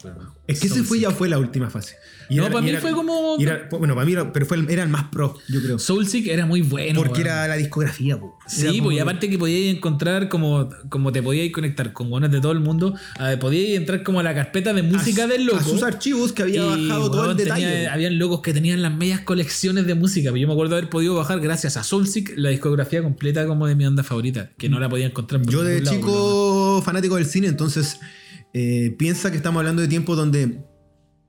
Es 0.48 0.60
que 0.62 0.68
ese 0.68 0.84
fue 0.84 1.00
ya 1.00 1.12
fue 1.12 1.28
la 1.30 1.38
última 1.40 1.70
fase. 1.70 1.96
No, 2.30 2.44
era- 2.44 2.52
para 2.52 2.62
mí 2.62 2.70
era- 2.72 2.82
fue 2.82 2.92
como- 2.92 3.36
y 3.40 3.44
era- 3.44 3.68
bueno, 3.72 3.96
para 3.96 4.06
mí 4.06 4.12
era, 4.14 4.34
pero 4.34 4.46
fue 4.46 4.58
el, 4.58 4.70
era 4.70 4.84
el 4.84 4.90
más 4.90 5.06
pro, 5.06 5.38
yo 5.48 5.62
creo. 5.62 5.80
Soulseek 5.80 6.28
era 6.28 6.46
muy 6.46 6.62
bueno. 6.62 7.00
Porque 7.00 7.22
weón. 7.22 7.28
era 7.28 7.48
la 7.48 7.56
discografía, 7.56 8.20
po. 8.20 8.38
Era 8.42 8.50
Sí, 8.72 8.78
como- 8.80 8.84
pues 8.90 8.98
y 8.98 9.00
aparte 9.00 9.30
que 9.30 9.38
podíais 9.38 9.76
encontrar 9.76 10.28
como, 10.28 10.70
como 10.90 11.12
te 11.14 11.24
podíais 11.24 11.54
conectar 11.54 11.94
con 11.94 12.10
buenas 12.10 12.30
de 12.32 12.42
todo 12.42 12.52
el 12.52 12.60
mundo, 12.60 12.96
eh, 13.22 13.38
podíais 13.40 13.78
entrar 13.78 14.04
como 14.04 14.20
a 14.20 14.24
la 14.24 14.34
carpeta 14.36 14.74
de 14.74 14.84
música 14.84 15.24
a, 15.24 15.28
del 15.28 15.46
loco. 15.46 15.60
A 15.60 15.64
sus 15.64 15.84
archivos 15.84 16.34
que 16.34 16.42
había 16.44 16.66
Y, 16.78 16.88
bajado 16.88 17.12
todo 17.12 17.22
el 17.22 17.28
weón, 17.28 17.38
detalle. 17.38 17.66
tenía- 17.66 17.88
po. 17.90 17.94
habían 17.94 18.20
locos 18.20 18.42
que 18.42 18.54
tenían 18.54 18.82
las 18.82 18.94
medias 18.94 19.22
colecciones 19.22 19.88
de 19.88 19.96
música. 19.96 20.30
Pero 20.30 20.38
yo 20.42 20.48
me 20.48 20.54
acuerdo 20.54 20.76
haber 20.76 20.90
podido 20.90 21.16
bajar 21.16 21.40
gracias 21.40 21.78
a 21.78 21.84
Soulseek 21.84 22.34
la 22.38 22.50
discografía 22.50 23.02
completa 23.04 23.46
como 23.48 23.68
de 23.68 23.76
mi 23.76 23.86
banda 23.86 24.04
favorita, 24.04 24.50
que 24.58 24.68
no 24.68 24.80
la 24.82 24.90
podía 24.90 25.06
encontrar 25.06 25.42
por 25.42 25.52
Yo 25.52 25.64
de 25.64 25.76
ningún 25.82 25.86
lado, 25.86 25.96
weón. 25.98 26.02
chico 26.02 26.82
fanático 26.86 27.16
del 27.16 27.26
cine, 27.26 27.48
entonces 27.48 28.00
eh, 28.54 28.96
piensa 28.98 29.32
que 29.32 29.38
estamos 29.38 29.60
hablando 29.60 29.82
de 29.82 29.88
tiempos 29.88 30.18
donde 30.18 30.60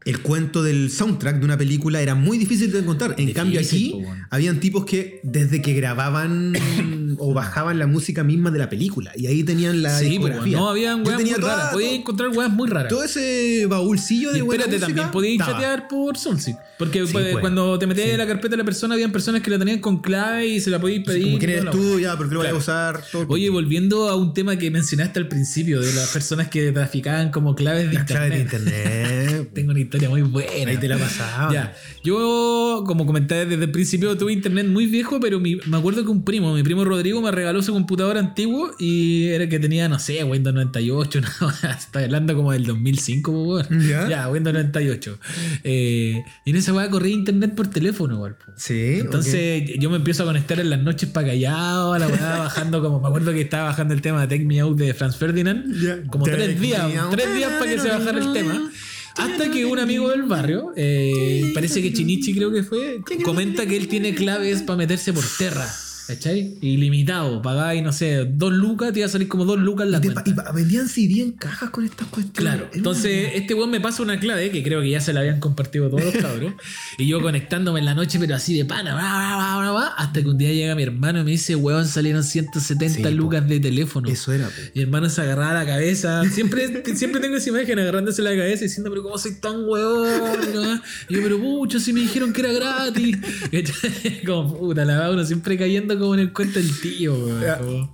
el 0.05 0.23
cuento 0.23 0.63
del 0.63 0.91
soundtrack 0.91 1.39
de 1.39 1.45
una 1.45 1.59
película 1.59 2.01
era 2.01 2.15
muy 2.15 2.39
difícil 2.39 2.73
de 2.73 2.79
encontrar. 2.79 3.11
En 3.13 3.27
Difícil, 3.27 3.35
cambio 3.35 3.61
aquí 3.61 4.03
habían 4.31 4.61
tipos 4.61 4.85
que 4.85 5.21
desde 5.23 5.61
que 5.61 5.75
grababan 5.75 6.55
o 7.19 7.33
bajaban 7.33 7.79
la 7.79 7.87
música 7.87 8.25
misma 8.25 8.51
de 8.51 8.59
la 8.59 8.69
película 8.69 9.13
y 9.17 9.27
ahí 9.27 9.43
tenían 9.45 9.83
la 9.83 9.99
Sí, 9.99 10.05
pues, 10.05 10.11
discografía. 10.33 10.57
no, 10.59 10.69
habían 10.69 11.05
Yo 11.05 11.11
weas 11.11 11.23
muy 11.23 11.31
toda- 11.35 11.57
raras. 11.57 11.73
Podías 11.73 11.91
todo, 11.91 11.99
encontrar 12.01 12.29
weas 12.31 12.51
muy 12.51 12.69
raras. 12.69 12.89
todo 12.89 13.05
ese 13.05 13.67
baúlcillo 13.67 14.31
Y 14.31 14.35
de 14.35 14.43
buena 14.43 14.65
espérate, 14.65 14.87
también 14.87 15.11
podías 15.11 15.47
chatear 15.47 15.89
por 15.89 16.19
Soulseek. 16.19 16.57
Porque 16.79 17.05
Sí, 17.07 17.13
pues, 17.13 17.31
pues. 17.33 17.41
cuando 17.41 17.77
te 17.79 17.87
metías 17.89 18.07
Sí. 18.07 18.13
en 18.13 18.19
la 18.19 18.27
carpeta 18.27 18.51
de 18.51 18.57
la 18.59 18.65
persona, 18.65 18.95
habían 18.95 19.11
personas 19.11 19.43
que 19.43 19.51
la 19.51 19.59
tenían 19.59 19.81
con 19.81 20.01
clave 20.01 20.47
y 20.47 20.61
se 20.61 20.71
la 20.71 20.79
podías 20.81 21.05
pedir. 21.05 21.25
Como 21.25 21.39
quién 21.39 21.51
y 21.51 21.55
eres 21.55 21.71
tú, 21.71 21.99
ya, 21.99 22.17
porque 22.17 22.35
lo 22.35 22.41
voy 22.41 22.47
a 22.47 22.51
Claro. 22.51 22.59
usar. 22.59 23.03
Todo 23.11 23.27
Oye, 23.29 23.51
volviendo 23.51 24.09
a 24.09 24.15
un 24.17 24.33
tema 24.33 24.57
que 24.57 24.71
mencionaste 24.71 25.19
al 25.19 25.27
principio, 25.29 25.81
de 25.81 25.93
las 25.93 26.09
personas 26.13 26.49
que 26.49 26.71
traficaban 26.71 27.31
como 27.33 27.55
claves 27.57 27.89
de 27.89 27.95
las 27.95 28.05
claves 28.05 28.31
de 28.33 28.39
internet. 28.41 29.51
Tengo 29.55 29.71
una 29.73 29.81
historia 29.81 30.09
muy 30.09 30.23
buena. 30.23 30.71
Ahí 30.71 30.77
te 30.77 30.87
la 30.89 30.99
pasaba. 30.99 31.53
Ya, 31.53 31.75
yo, 32.05 32.85
como 32.87 33.07
comenté 33.07 33.45
desde 33.47 33.65
el 33.65 33.71
principio, 33.71 34.17
tuve 34.17 34.33
internet 34.33 34.67
muy 34.67 34.87
viejo, 34.87 35.19
pero 35.21 35.41
mi- 35.41 35.59
me 35.67 35.77
acuerdo 35.77 36.05
que 36.05 36.11
un 36.11 36.25
primo, 36.25 36.55
mi 36.55 36.63
primo 36.63 36.85
Rodrigo, 36.99 37.23
me 37.23 37.31
regaló 37.31 37.63
su 37.63 37.73
computador 37.73 38.19
antiguo 38.19 38.73
y 38.77 39.29
era 39.29 39.49
que 39.49 39.61
tenía, 39.61 39.89
no 39.89 40.01
sé, 40.01 40.25
Windows 40.25 40.53
98, 40.53 41.21
no, 41.21 41.53
estoy 41.71 42.03
hablando 42.03 42.35
como 42.35 42.51
del 42.51 42.65
2005, 42.67 43.31
po, 43.31 43.43
weón. 43.45 43.89
¿Ya? 43.89 44.09
Ya, 44.09 44.29
Windows 44.29 44.53
98. 44.53 45.17
Eh, 45.63 46.25
y 46.45 46.51
en 46.51 46.57
esa 46.57 46.73
weá 46.75 46.91
corría 46.91 47.15
internet 47.15 47.55
por 47.55 47.69
teléfono, 47.69 48.19
po. 48.21 48.53
Sí. 48.57 48.99
Entonces 48.99 49.71
yo 49.79 49.91
me 49.91 49.97
empiezo 49.97 50.25
a 50.25 50.27
conectar 50.27 50.59
en 50.59 50.71
las 50.71 50.81
noches 50.81 51.09
para 51.09 51.29
callado, 51.29 51.93
a 51.93 52.01
la 52.01 52.09
weá 52.09 52.39
bajando 52.41 52.83
como, 52.83 53.01
me 53.01 53.07
acuerdo 53.07 53.33
que 53.33 53.43
estaba 53.43 53.67
bajando 53.69 53.95
el 53.95 54.03
tema 54.03 54.27
de 54.27 54.37
Take 54.37 54.45
Me 54.45 54.59
Out 54.59 54.77
de 54.77 54.93
Franz 54.93 55.17
Ferdinand, 55.17 55.73
Ya. 55.81 56.03
como 56.11 56.25
tres 56.25 56.61
días, 56.61 56.85
tres 57.13 57.33
días 57.33 57.53
para 57.61 57.71
que 57.71 57.79
se 57.79 57.89
bajara 57.91 58.19
el 58.19 58.33
tema. 58.33 58.73
Hasta 59.17 59.51
que 59.53 59.65
un 59.65 59.79
amigo 59.79 60.09
del 60.11 60.25
barrio, 60.25 60.73
eh, 60.77 61.53
parece 61.55 61.81
que 61.81 61.93
Chinichi 61.93 62.35
creo 62.35 62.53
que 62.53 62.65
fue, 62.65 63.01
comenta 63.25 63.67
que 63.67 63.77
él 63.77 63.87
tiene 63.87 64.17
claves 64.17 64.63
para 64.63 64.77
meterse 64.79 65.13
por 65.13 65.25
tierra. 65.39 65.67
¿Cachai? 66.09 66.57
Ilimitado. 66.63 67.43
Pagáis, 67.43 67.83
no 67.83 67.93
sé, 67.93 68.25
dos 68.25 68.53
lucas, 68.53 68.93
te 68.95 69.01
iba 69.01 69.07
a 69.07 69.11
salir 69.11 69.29
como 69.29 69.45
dos 69.45 69.59
lucas 69.59 69.87
la 69.89 69.99
Y, 69.99 70.01
cuenta. 70.01 70.25
y 70.27 70.35
vendían 70.55 70.89
CD 70.89 71.21
en 71.21 71.33
cajas 71.33 71.69
con 71.71 71.85
estas 71.85 72.07
cuestiones. 72.09 72.39
Claro, 72.41 72.65
Era 72.69 72.77
entonces 72.77 73.27
una- 73.27 73.35
este 73.35 73.53
weón 73.55 73.71
me 73.71 73.81
pasa 73.81 74.03
una 74.03 74.19
clave 74.19 74.51
que 74.51 74.63
creo 74.63 74.81
que 74.81 74.89
ya 74.91 75.01
se 75.01 75.13
la 75.13 75.21
habían 75.21 75.39
compartido 75.39 75.89
todos 75.91 76.03
los 76.05 76.15
cabros. 76.17 76.55
y 76.99 77.07
yo 77.07 77.21
conectándome 77.21 77.81
en 77.81 77.85
la 77.85 77.95
noche, 77.95 78.19
pero 78.19 78.35
así 78.35 78.57
de 78.57 78.65
pana, 78.65 78.95
bla, 78.95 79.71
bla, 79.71 79.87
hasta 79.99 80.23
que 80.23 80.29
un 80.29 80.39
día 80.39 80.51
llega 80.53 80.75
mi 80.75 80.83
hermano 80.83 81.21
y 81.21 81.25
me 81.25 81.31
dice, 81.33 81.55
weón, 81.57 81.87
salieron 81.87 82.25
170 82.25 82.95
Sí, 82.97 83.03
po. 83.03 83.11
lucas 83.11 83.47
de 83.47 83.61
teléfono. 83.61 84.09
Eso 84.09 84.33
era, 84.33 84.47
po. 84.47 84.53
Mi 84.75 84.81
hermano 84.83 85.11
se 85.11 85.21
agarraba 85.21 85.53
la 85.63 85.67
cabeza. 85.67 86.23
Siempre, 86.31 86.83
siempre 86.97 87.21
tengo 87.21 87.37
esa 87.37 87.51
imagen 87.51 87.79
agarrándose 87.79 88.23
la 88.23 88.31
cabeza 88.31 88.65
y 88.65 88.69
diciendo, 88.69 88.89
pero 88.91 89.03
¿cómo 89.03 89.19
soy 89.19 89.35
tan 89.41 89.63
weón? 89.69 90.09
¿no? 90.55 90.75
Y 91.11 91.15
yo, 91.15 91.23
pero 91.23 91.39
pucho, 91.39 91.79
si 91.79 91.93
me 91.93 92.01
dijeron 92.01 92.33
que 92.33 92.41
era 92.41 92.53
gratis. 92.53 93.19
Como 94.27 94.57
puta, 94.57 94.85
la 94.85 94.95
verdad, 94.95 95.13
uno 95.13 95.25
siempre 95.25 95.57
cayendo 95.59 95.98
como 95.99 96.15
en 96.15 96.21
el 96.21 96.33
cuento 96.33 96.59
del 96.59 96.81
tío, 96.81 97.15
weón. 97.15 97.91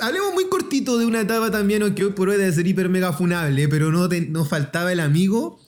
Hablemos 0.00 0.32
muy 0.34 0.48
cortito 0.48 0.98
de 0.98 1.06
una 1.06 1.20
etapa 1.20 1.50
también 1.50 1.94
que 1.94 2.04
hoy 2.04 2.12
por 2.12 2.28
hoy 2.28 2.36
debe 2.38 2.52
ser 2.52 2.66
hiper 2.66 2.88
mega 2.88 3.12
funable, 3.12 3.68
pero 3.68 3.90
no, 3.90 4.08
te- 4.08 4.22
no 4.26 4.44
faltaba 4.44 4.92
el 4.92 5.00
amigo 5.00 5.60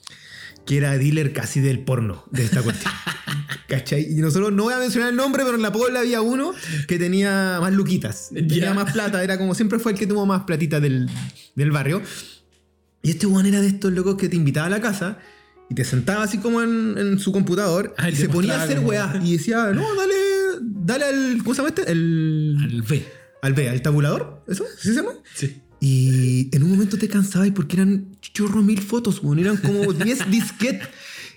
que 0.65 0.77
era 0.77 0.97
dealer 0.97 1.33
casi 1.33 1.59
del 1.59 1.79
porno 1.79 2.23
de 2.31 2.45
esta 2.45 2.61
cuestión. 2.61 2.93
¿Cachai? 3.67 4.07
Y 4.11 4.15
nosotros 4.21 4.51
no 4.53 4.63
voy 4.63 4.73
a 4.73 4.77
mencionar 4.79 5.09
el 5.09 5.15
nombre, 5.15 5.43
pero 5.43 5.55
en 5.55 5.61
la 5.61 5.71
Pobla 5.71 6.01
había 6.01 6.21
uno 6.21 6.53
que 6.87 6.99
tenía 6.99 7.57
más 7.59 7.73
luquitas, 7.73 8.29
tenía 8.33 8.57
Ya. 8.65 8.73
más 8.73 8.91
plata, 8.93 9.23
era 9.23 9.37
como 9.37 9.55
siempre 9.55 9.79
fue 9.79 9.93
el 9.93 9.97
que 9.97 10.05
tuvo 10.07 10.25
más 10.25 10.43
platita 10.43 10.79
del, 10.79 11.09
del 11.55 11.71
barrio. 11.71 12.01
Y 13.01 13.09
este 13.11 13.25
weón 13.25 13.45
era 13.45 13.61
de 13.61 13.67
estos 13.67 13.91
locos 13.91 14.15
que 14.15 14.29
te 14.29 14.35
invitaba 14.35 14.67
a 14.67 14.69
la 14.69 14.79
casa 14.81 15.17
y 15.69 15.75
te 15.75 15.83
sentaba 15.83 16.23
así 16.23 16.37
como 16.37 16.61
en, 16.61 16.95
en 16.97 17.19
su 17.19 17.31
computador 17.31 17.93
y 18.11 18.15
se 18.15 18.29
ponía 18.29 18.59
a 18.59 18.63
hacer 18.63 18.79
weá 18.79 19.19
y 19.23 19.33
decía, 19.37 19.71
no, 19.73 19.95
dale, 19.95 20.13
dale 20.63 21.05
al. 21.05 21.37
¿Cómo 21.39 21.53
se 21.53 21.61
llama 21.61 21.69
este? 21.69 21.91
El. 21.91 22.57
Al 22.61 22.81
B. 22.81 23.05
Al 23.41 23.53
B, 23.53 23.69
al 23.69 23.81
tabulador, 23.81 24.43
¿eso? 24.47 24.65
¿Sí 24.79 24.89
se 24.89 24.95
llama? 24.95 25.11
Sí. 25.35 25.61
Y 25.81 26.55
en 26.55 26.63
un 26.63 26.69
momento 26.69 26.97
te 26.97 27.09
cansabas 27.09 27.51
porque 27.51 27.75
eran 27.75 28.15
chorro 28.21 28.61
mil 28.61 28.81
fotos, 28.81 29.21
weón. 29.21 29.39
Eran 29.39 29.57
como 29.57 29.91
10 29.93 30.31
disquetes. 30.31 30.87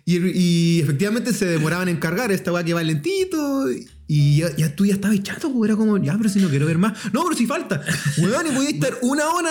Y, 0.04 0.18
y 0.18 0.80
efectivamente 0.80 1.32
se 1.32 1.46
demoraban 1.46 1.88
en 1.88 1.96
cargar 1.96 2.30
esta 2.30 2.52
weá 2.52 2.62
que 2.62 2.74
va 2.74 2.82
lentito. 2.84 3.66
Y 4.06 4.36
ya, 4.36 4.54
ya 4.56 4.76
tú 4.76 4.86
ya 4.86 4.94
estabas 4.94 5.20
chato. 5.24 5.52
Era 5.64 5.74
como, 5.74 5.98
ya, 5.98 6.16
pero 6.16 6.28
si 6.28 6.38
no 6.38 6.48
quiero 6.48 6.66
ver 6.66 6.78
más. 6.78 6.92
No, 7.12 7.24
pero 7.24 7.36
si 7.36 7.46
falta. 7.46 7.82
Weón, 8.18 8.46
y 8.46 8.50
podías 8.50 8.74
estar 8.74 8.98
una 9.02 9.28
hora 9.30 9.50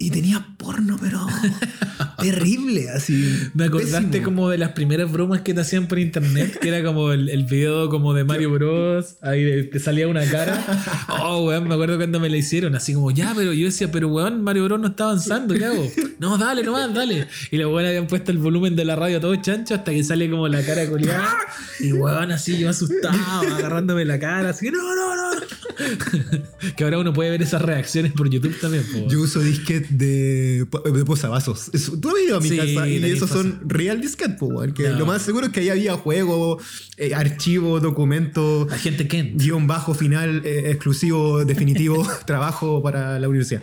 y 0.00 0.10
tenías 0.10 0.40
porno, 0.56 0.96
pero 0.98 1.26
terrible, 2.18 2.88
así. 2.88 3.36
Me 3.52 3.64
acordaste 3.64 4.06
pésimo. 4.08 4.24
como 4.24 4.48
de 4.48 4.56
las 4.56 4.70
primeras 4.70 5.12
bromas 5.12 5.42
que 5.42 5.52
te 5.52 5.60
hacían 5.60 5.88
por 5.88 5.98
internet, 5.98 6.58
que 6.58 6.68
era 6.68 6.82
como 6.82 7.12
el, 7.12 7.28
el 7.28 7.44
video 7.44 7.90
como 7.90 8.14
de 8.14 8.24
Mario 8.24 8.50
Bros. 8.50 9.16
Ahí 9.20 9.68
te 9.68 9.78
salía 9.78 10.08
una 10.08 10.24
cara. 10.24 10.58
Oh, 11.22 11.44
weón, 11.46 11.68
me 11.68 11.74
acuerdo 11.74 11.96
cuando 11.96 12.18
me 12.18 12.30
la 12.30 12.38
hicieron, 12.38 12.74
así 12.74 12.94
como, 12.94 13.10
ya, 13.10 13.34
pero 13.36 13.52
yo 13.52 13.66
decía, 13.66 13.92
pero 13.92 14.08
weón, 14.08 14.42
Mario 14.42 14.64
Bros 14.64 14.80
no 14.80 14.88
está 14.88 15.04
avanzando, 15.04 15.54
¿qué 15.54 15.66
hago? 15.66 15.86
No, 16.18 16.38
dale 16.38 16.62
nomás, 16.62 16.94
dale. 16.94 17.26
Y 17.50 17.58
los 17.58 17.70
weón 17.72 17.86
habían 17.86 18.06
puesto 18.06 18.32
el 18.32 18.38
volumen 18.38 18.74
de 18.74 18.86
la 18.86 18.96
radio 18.96 19.18
a 19.18 19.20
todo 19.20 19.36
chancho 19.36 19.74
hasta 19.74 19.90
que 19.90 20.02
sale 20.02 20.30
como 20.30 20.48
la 20.48 20.64
cara 20.64 20.88
coleada. 20.88 21.36
Y 21.78 21.92
weón, 21.92 22.32
así 22.32 22.58
yo 22.58 22.70
asustado, 22.70 23.18
agarrándome 23.54 24.06
la 24.06 24.18
cara, 24.18 24.50
así, 24.50 24.70
no, 24.70 24.78
no, 24.78 25.16
no. 25.16 25.40
que 26.76 26.84
ahora 26.84 26.98
uno 26.98 27.12
puede 27.12 27.30
ver 27.30 27.42
esas 27.42 27.60
reacciones 27.60 28.12
por 28.12 28.30
YouTube 28.30 28.58
también, 28.60 28.84
po. 28.84 29.06
Yo 29.08 29.20
uso 29.20 29.40
disquete 29.40 29.89
de, 29.90 30.66
de 30.94 31.04
posavasos. 31.04 31.70
Tú 32.00 32.08
has 32.10 32.22
ido 32.26 32.36
a 32.36 32.40
mi 32.40 32.48
Sí, 32.48 32.56
casa 32.56 32.88
y 32.88 33.02
esos 33.04 33.30
son 33.30 33.60
real 33.66 34.00
weón, 34.40 34.72
que 34.72 34.88
No. 34.88 34.98
lo 34.98 35.06
más 35.06 35.22
seguro 35.22 35.46
es 35.46 35.52
que 35.52 35.60
ahí 35.60 35.68
había 35.68 35.94
juego, 35.94 36.58
eh, 36.96 37.14
archivo, 37.14 37.80
documento, 37.80 38.66
La 38.70 38.78
gente 38.78 39.06
Ken. 39.08 39.36
guion 39.36 39.66
bajo, 39.66 39.94
final, 39.94 40.42
eh, 40.44 40.64
exclusivo, 40.70 41.44
definitivo, 41.44 42.06
trabajo 42.26 42.82
para 42.82 43.18
la 43.18 43.28
universidad. 43.28 43.62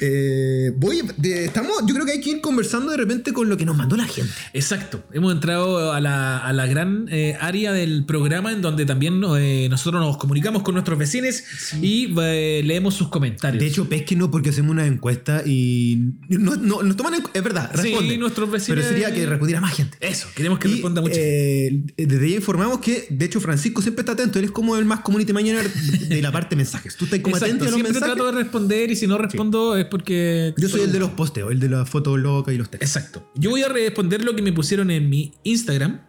Eh, 0.00 0.72
voy, 0.76 1.02
de- 1.16 1.44
estamos, 1.44 1.72
yo 1.86 1.94
creo 1.94 2.06
que 2.06 2.12
hay 2.12 2.20
que 2.20 2.30
ir 2.30 2.40
conversando 2.40 2.90
de 2.90 2.96
repente 2.96 3.32
con 3.32 3.48
lo 3.48 3.56
que 3.56 3.64
nos 3.64 3.76
mandó 3.76 3.96
la 3.96 4.06
gente. 4.06 4.32
Exacto, 4.52 5.02
hemos 5.12 5.32
entrado 5.32 5.92
a 5.92 6.00
la, 6.00 6.38
a 6.38 6.52
la 6.52 6.66
gran 6.66 7.06
eh, 7.10 7.36
área 7.40 7.72
del 7.72 8.04
programa 8.04 8.52
en 8.52 8.60
donde 8.62 8.84
también 8.86 9.20
nosotros 9.20 10.00
nos 10.02 10.16
comunicamos 10.16 10.62
con 10.62 10.74
nuestros 10.74 10.98
vecinos 10.98 11.42
y 11.80 12.08
leemos 12.08 12.94
sus 12.94 13.08
comentarios. 13.08 13.60
De 13.62 13.68
hecho, 13.68 13.88
pesquenos 13.88 14.28
porque 14.30 14.50
hacemos 14.50 14.72
una 14.72 14.86
encuesta 14.86 15.42
y 15.46 16.12
no, 16.28 16.56
no- 16.56 16.82
nos 16.82 16.96
toman 16.96 17.14
en, 17.14 17.22
es 17.32 17.42
verdad, 17.42 17.70
Sí, 17.74 17.82
responden. 17.90 18.20
nuestros 18.20 18.50
vecinos- 18.50 18.76
Pero 18.82 18.88
sería 18.88 19.12
que 19.14 19.26
respondiera 19.26 19.60
más 19.60 19.74
gente. 19.74 19.96
eso, 20.00 20.28
queremos 20.34 20.58
que 20.58 20.68
Y, 20.68 20.72
responda 20.72 21.00
mucho. 21.00 21.14
eh, 21.16 21.82
desde 21.96 22.30
ya 22.30 22.36
informamos 22.36 22.78
que, 22.80 23.06
de 23.10 23.24
hecho, 23.24 23.40
Francisco 23.40 23.82
siempre 23.82 24.02
está 24.02 24.12
atento. 24.12 24.38
Él 24.38 24.46
es 24.46 24.50
como 24.50 24.76
el 24.76 24.84
más 24.84 25.00
community 25.00 25.32
manager 25.32 25.70
de 25.72 26.22
la 26.22 26.32
parte 26.32 26.50
de 26.50 26.56
mensajes. 26.56 26.96
Tú 26.96 27.04
estás 27.04 27.20
como 27.20 27.36
Exacto, 27.36 27.54
atento 27.54 27.64
a 27.64 27.66
los 27.66 27.74
siempre 27.74 27.92
mensajes. 27.92 28.14
trato 28.16 28.32
de 28.32 28.42
responder 28.42 28.90
y 28.90 28.96
si 28.96 29.06
no 29.06 29.18
respondo 29.18 29.76
es 29.76 29.86
porque... 29.86 30.54
Yo 30.56 30.68
soy 30.68 30.82
el 30.82 30.92
de 30.92 30.98
los 31.00 31.10
posteos, 31.10 31.50
el 31.52 31.60
de 31.60 31.68
las 31.68 31.88
fotos 31.88 32.18
locas 32.18 32.54
y 32.54 32.58
los 32.58 32.70
textos. 32.70 32.88
Exacto. 32.96 33.30
Yo 33.34 33.50
voy 33.50 33.62
a 33.62 33.68
responder 33.68 34.24
lo 34.24 34.34
que 34.36 34.42
me 34.42 34.52
pusieron 34.52 34.90
en 34.90 35.08
mi 35.10 35.32
Instagram. 35.44 36.00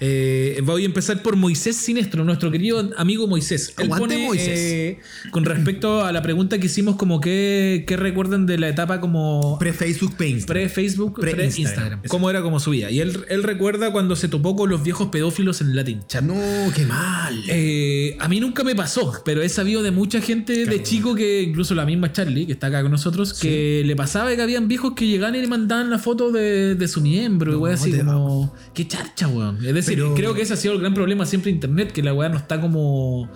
Eh, 0.00 0.60
voy 0.64 0.82
a 0.82 0.86
empezar 0.86 1.22
por 1.22 1.36
Moisés 1.36 1.76
Sinestro, 1.76 2.24
nuestro 2.24 2.50
querido 2.50 2.90
amigo 2.96 3.26
Moisés. 3.26 3.74
Él 3.78 3.86
Aguante, 3.86 4.14
pone, 4.14 4.26
Moisés. 4.26 4.58
eh, 4.58 4.98
con 5.30 5.44
respecto 5.44 6.04
a 6.04 6.12
la 6.12 6.22
pregunta 6.22 6.58
que 6.58 6.66
hicimos, 6.66 6.96
como 6.96 7.20
que, 7.20 7.84
¿qué 7.86 7.96
recuerdan 7.96 8.46
de 8.46 8.58
la 8.58 8.68
etapa 8.68 9.00
como 9.00 9.58
Pre-Facebook, 9.58 10.16
pre-Facebook, 10.16 11.20
Pre-Instagram. 11.20 12.02
¿Cómo 12.08 12.30
era 12.30 12.42
como 12.42 12.60
su 12.60 12.70
vida? 12.70 12.90
Y 12.90 13.00
él, 13.00 13.24
él 13.28 13.42
recuerda 13.42 13.92
cuando 13.92 14.16
se 14.16 14.28
topó 14.28 14.56
con 14.56 14.70
los 14.70 14.82
viejos 14.82 15.08
pedófilos 15.08 15.60
en 15.60 15.74
Latin 15.74 16.02
Chat. 16.06 16.22
No, 16.22 16.34
qué 16.74 16.84
mal. 16.84 17.42
Eh, 17.48 18.16
a 18.20 18.28
mí 18.28 18.40
nunca 18.40 18.64
me 18.64 18.74
pasó, 18.74 19.12
pero 19.24 19.42
he 19.42 19.48
sabido 19.48 19.82
de 19.82 19.90
mucha 19.90 20.20
gente 20.20 20.66
de 20.66 20.82
chico 20.82 21.14
que, 21.14 21.42
incluso 21.42 21.74
la 21.74 21.84
misma 21.84 22.12
Charlie, 22.12 22.46
que 22.46 22.52
está 22.52 22.68
acá 22.68 22.82
con 22.82 22.92
nosotros, 22.92 23.34
que 23.34 23.82
le 23.84 23.96
pasaba 23.96 24.34
que 24.34 24.42
habían 24.42 24.68
viejos 24.68 24.94
que 24.94 25.06
llegaban 25.06 25.34
y 25.34 25.40
le 25.40 25.46
mandaban 25.46 25.90
la 25.90 25.98
foto 25.98 26.30
de, 26.30 26.74
de 26.74 26.88
su 26.88 27.00
miembro, 27.00 27.52
y 27.52 27.54
No, 27.54 27.60
weá 27.60 27.74
así 27.74 27.90
te 27.90 28.04
como. 28.04 28.54
Qué 28.74 28.86
charcha, 28.86 29.28
weón. 29.28 29.64
Es 29.64 29.87
decir, 29.88 29.98
Pero- 30.04 30.14
creo 30.14 30.34
que 30.34 30.42
ese 30.42 30.54
ha 30.54 30.56
sido 30.56 30.74
el 30.74 30.80
gran 30.80 30.94
problema 30.94 31.26
siempre 31.26 31.50
de 31.50 31.54
internet, 31.56 31.92
que 31.92 32.02
la 32.02 32.12
weá 32.14 32.28
no 32.28 32.36
está 32.38 32.60
como. 32.60 33.28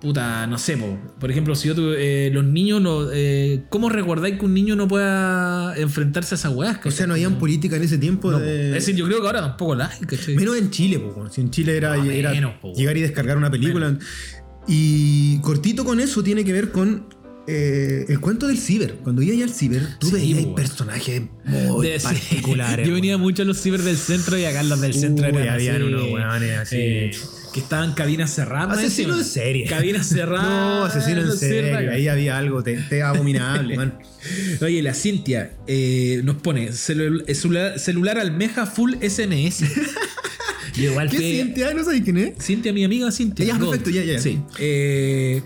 Puta, 0.00 0.46
no 0.46 0.58
sé, 0.58 0.76
po. 0.76 0.98
por 1.18 1.30
ejemplo, 1.30 1.54
si 1.54 1.68
yo 1.68 1.74
tuve, 1.74 2.26
eh, 2.26 2.30
los 2.30 2.44
niños 2.44 2.82
no. 2.82 3.10
eh, 3.10 3.62
¿Cómo 3.70 3.88
recordáis 3.88 4.38
que 4.38 4.44
un 4.44 4.52
niño 4.52 4.76
no 4.76 4.86
pueda 4.86 5.74
enfrentarse 5.78 6.34
a 6.34 6.36
esas 6.36 6.52
weas? 6.54 6.78
o 6.84 6.90
sea, 6.90 7.06
no 7.06 7.14
habían 7.14 7.38
política 7.38 7.76
en 7.76 7.84
ese 7.84 7.96
tiempo. 7.96 8.30
No, 8.30 8.36
po. 8.36 8.42
de- 8.44 8.68
Es 8.68 8.74
decir, 8.74 8.96
yo 8.96 9.06
creo 9.06 9.20
que 9.22 9.26
ahora 9.26 9.40
tampoco 9.40 9.74
la 9.74 9.86
hay, 9.88 10.00
¿cachai? 10.06 10.36
Menos 10.36 10.56
en 10.58 10.70
Chile, 10.70 10.98
po, 10.98 11.26
si 11.30 11.40
en 11.40 11.50
Chile 11.50 11.76
era, 11.78 11.96
No, 11.96 12.04
era 12.04 12.32
menos, 12.32 12.52
po, 12.60 12.74
llegar 12.74 12.96
y 12.98 13.00
descargar 13.00 13.38
una 13.38 13.50
película. 13.50 13.96
Y 14.66 15.38
cortito 15.40 15.84
con 15.84 16.00
eso 16.00 16.22
tiene 16.22 16.44
que 16.44 16.52
ver 16.52 16.70
con 16.70 17.06
eh, 17.46 18.04
el 18.08 18.20
cuento 18.20 18.46
del 18.48 18.58
ciber. 18.58 18.94
Cuando 19.02 19.22
iba 19.22 19.34
allá 19.34 19.44
al 19.44 19.52
ciber, 19.52 19.82
tú 19.98 20.08
Sí, 20.08 20.12
veías 20.14 20.44
po. 20.44 20.54
personajes 20.54 21.22
muy 21.44 21.86
De- 21.86 21.98
sí. 22.00 22.06
particulares. 22.06 22.86
Yo 22.88 22.94
venía 22.94 23.18
mucho 23.18 23.42
a 23.42 23.44
los 23.44 23.60
ciber 23.60 23.82
del 23.82 23.96
centro 23.96 24.38
y 24.38 24.44
acá 24.44 24.62
los 24.62 24.80
del 24.80 24.94
centro 24.94 25.26
Uy, 25.28 25.34
eran 25.36 25.48
habían 25.54 25.76
así, 25.76 25.84
unos 25.84 26.02
weones 26.10 26.58
así. 26.58 26.76
eh, 26.78 27.10
que 27.52 27.60
estaban 27.60 27.92
cabinas 27.94 28.34
cerradas. 28.34 28.78
Asesino 28.78 29.16
en 29.18 29.24
serie. 29.24 29.66
Cabinas 29.66 30.06
cerradas. 30.08 30.44
No, 30.46 30.84
asesino 30.84 31.20
en 31.22 31.36
serie. 31.38 31.74
Ahí 31.90 32.08
había 32.08 32.36
algo 32.38 32.62
te, 32.62 32.76
te 32.78 33.02
abominable, 33.02 33.76
man. 33.76 33.98
Oye, 34.62 34.82
la 34.82 34.94
Cintia 34.94 35.52
eh, 35.66 36.20
nos 36.24 36.36
pone 36.36 36.70
celu- 36.70 37.24
celular, 37.34 37.78
celular 37.78 38.18
almeja 38.18 38.66
full 38.66 38.94
SMS. 39.02 39.64
Yo 40.76 40.90
igual 40.90 41.08
¿Qué? 41.08 41.54
Ah, 41.70 41.72
no 41.74 41.84
sabes 41.84 42.00
quién 42.02 42.16
es. 42.16 42.32
Cintia, 42.44 42.72
mi 42.72 42.82
amiga 42.84 43.12
Cintia. 43.12 43.46
Ya, 43.46 43.56
perfecto, 43.58 43.90
ya, 43.90 44.02
ya. 44.02 44.18
Sí. 44.18 44.40
Eh, 44.58 45.40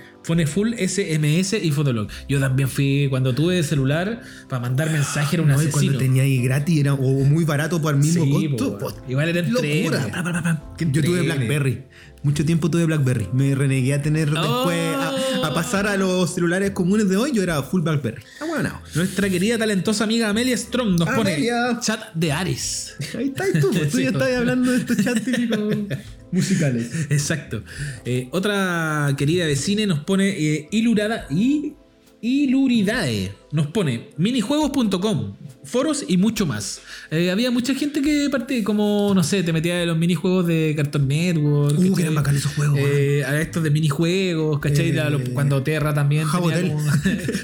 full 0.47 0.75
SMS 0.75 1.55
y 1.63 1.71
Fotolog. 1.73 2.09
Yo 2.29 2.39
también 2.41 2.69
fui, 2.69 3.07
cuando 3.11 3.35
tuve 3.35 3.63
celular, 3.63 4.21
para 4.49 4.61
mandar 4.61 4.91
mensaje 4.91 5.37
era 5.37 5.43
un 5.43 5.49
No, 5.49 5.55
y 5.55 5.67
asesino. 5.67 5.73
cuando 5.81 5.99
tenía 5.99 6.23
ahí 6.25 6.43
gratis 6.43 6.79
era, 6.81 6.95
o 6.95 7.25
muy 7.25 7.45
barato 7.45 7.81
por 7.81 7.95
el 7.95 8.01
mismo 8.01 8.25
Sí, 8.25 8.49
costo. 8.51 8.79
po, 8.79 8.93
igual 9.09 9.29
era 9.29 9.43
locura. 9.49 10.35
Yo 10.79 11.03
tuve. 11.03 11.23
Blackberry. 11.23 11.85
Mucho 12.25 12.45
tiempo 12.45 12.69
tuve 12.69 12.85
Blackberry. 12.85 13.29
Me 13.33 13.55
renegué 13.55 13.95
a 13.95 14.03
tener 14.03 14.29
Oh. 14.37 14.67
después 14.69 14.97
a, 14.97 15.47
a 15.47 15.55
pasar 15.55 15.87
a 15.87 15.97
los 15.97 16.35
celulares 16.35 16.73
comunes 16.73 17.09
de 17.09 17.17
hoy. 17.17 17.31
Yo 17.33 17.43
era 17.45 17.63
full 17.63 17.83
Blackberry. 17.83 18.21
Ah, 18.41 18.45
bueno. 18.47 18.81
Nuestra 18.97 19.29
querida 19.31 19.57
talentosa 19.57 20.03
amiga 20.05 20.29
Amelia 20.29 20.57
Strong 20.57 20.99
nos 20.99 21.09
Amelia. 21.09 21.69
pone 21.71 21.81
chat 21.81 22.13
de 22.15 22.33
Ares. 22.33 22.97
Ahí 23.17 23.31
tú. 23.61 23.71
pues, 23.73 23.91
Tú 23.91 23.97
Sí, 23.99 24.03
ya 24.03 24.11
estás 24.11 24.37
hablando 24.37 24.73
de 24.73 24.79
estos 24.79 24.97
chats 24.97 25.25
típicos 25.25 25.59
musicales. 26.33 27.07
Exacto. 27.11 27.63
Eh, 28.05 28.29
otra 28.33 29.15
querida 29.17 29.47
vecina 29.47 29.87
nos 29.87 30.01
pone 30.01 30.29
eh, 30.29 30.69
Ilurada 30.71 31.27
y 31.31 31.75
Iluridae. 32.21 33.33
Nos 33.53 33.69
pone 33.69 34.11
minijuegos.com. 34.17 35.35
foros 35.69 36.05
y 36.07 36.17
mucho 36.17 36.47
más. 36.47 36.81
Eh, 37.11 37.31
había 37.31 37.51
mucha 37.51 37.75
gente 37.75 38.03
que 38.03 38.29
partía, 38.31 38.65
como, 38.65 39.13
no 39.15 39.23
sé, 39.23 39.43
te 39.43 39.53
metía 39.53 39.83
en 39.83 39.89
los 39.89 39.99
minijuegos 39.99 40.47
de 40.47 40.75
Cartoon 40.77 41.07
Network. 41.07 41.79
Uh, 41.79 41.95
que 41.95 42.03
eran 42.03 42.15
bacanes 42.15 42.41
esos 42.41 42.55
juegos. 42.55 42.79
Eh, 42.81 43.25
a 43.25 43.41
estos 43.41 43.63
de 43.63 43.71
minijuegos, 43.71 44.59
¿cachai? 44.61 44.91
Eh, 44.91 45.31
cuando 45.35 45.63
Terra 45.63 45.95
también. 45.95 46.25
Jabotel. 46.25 46.73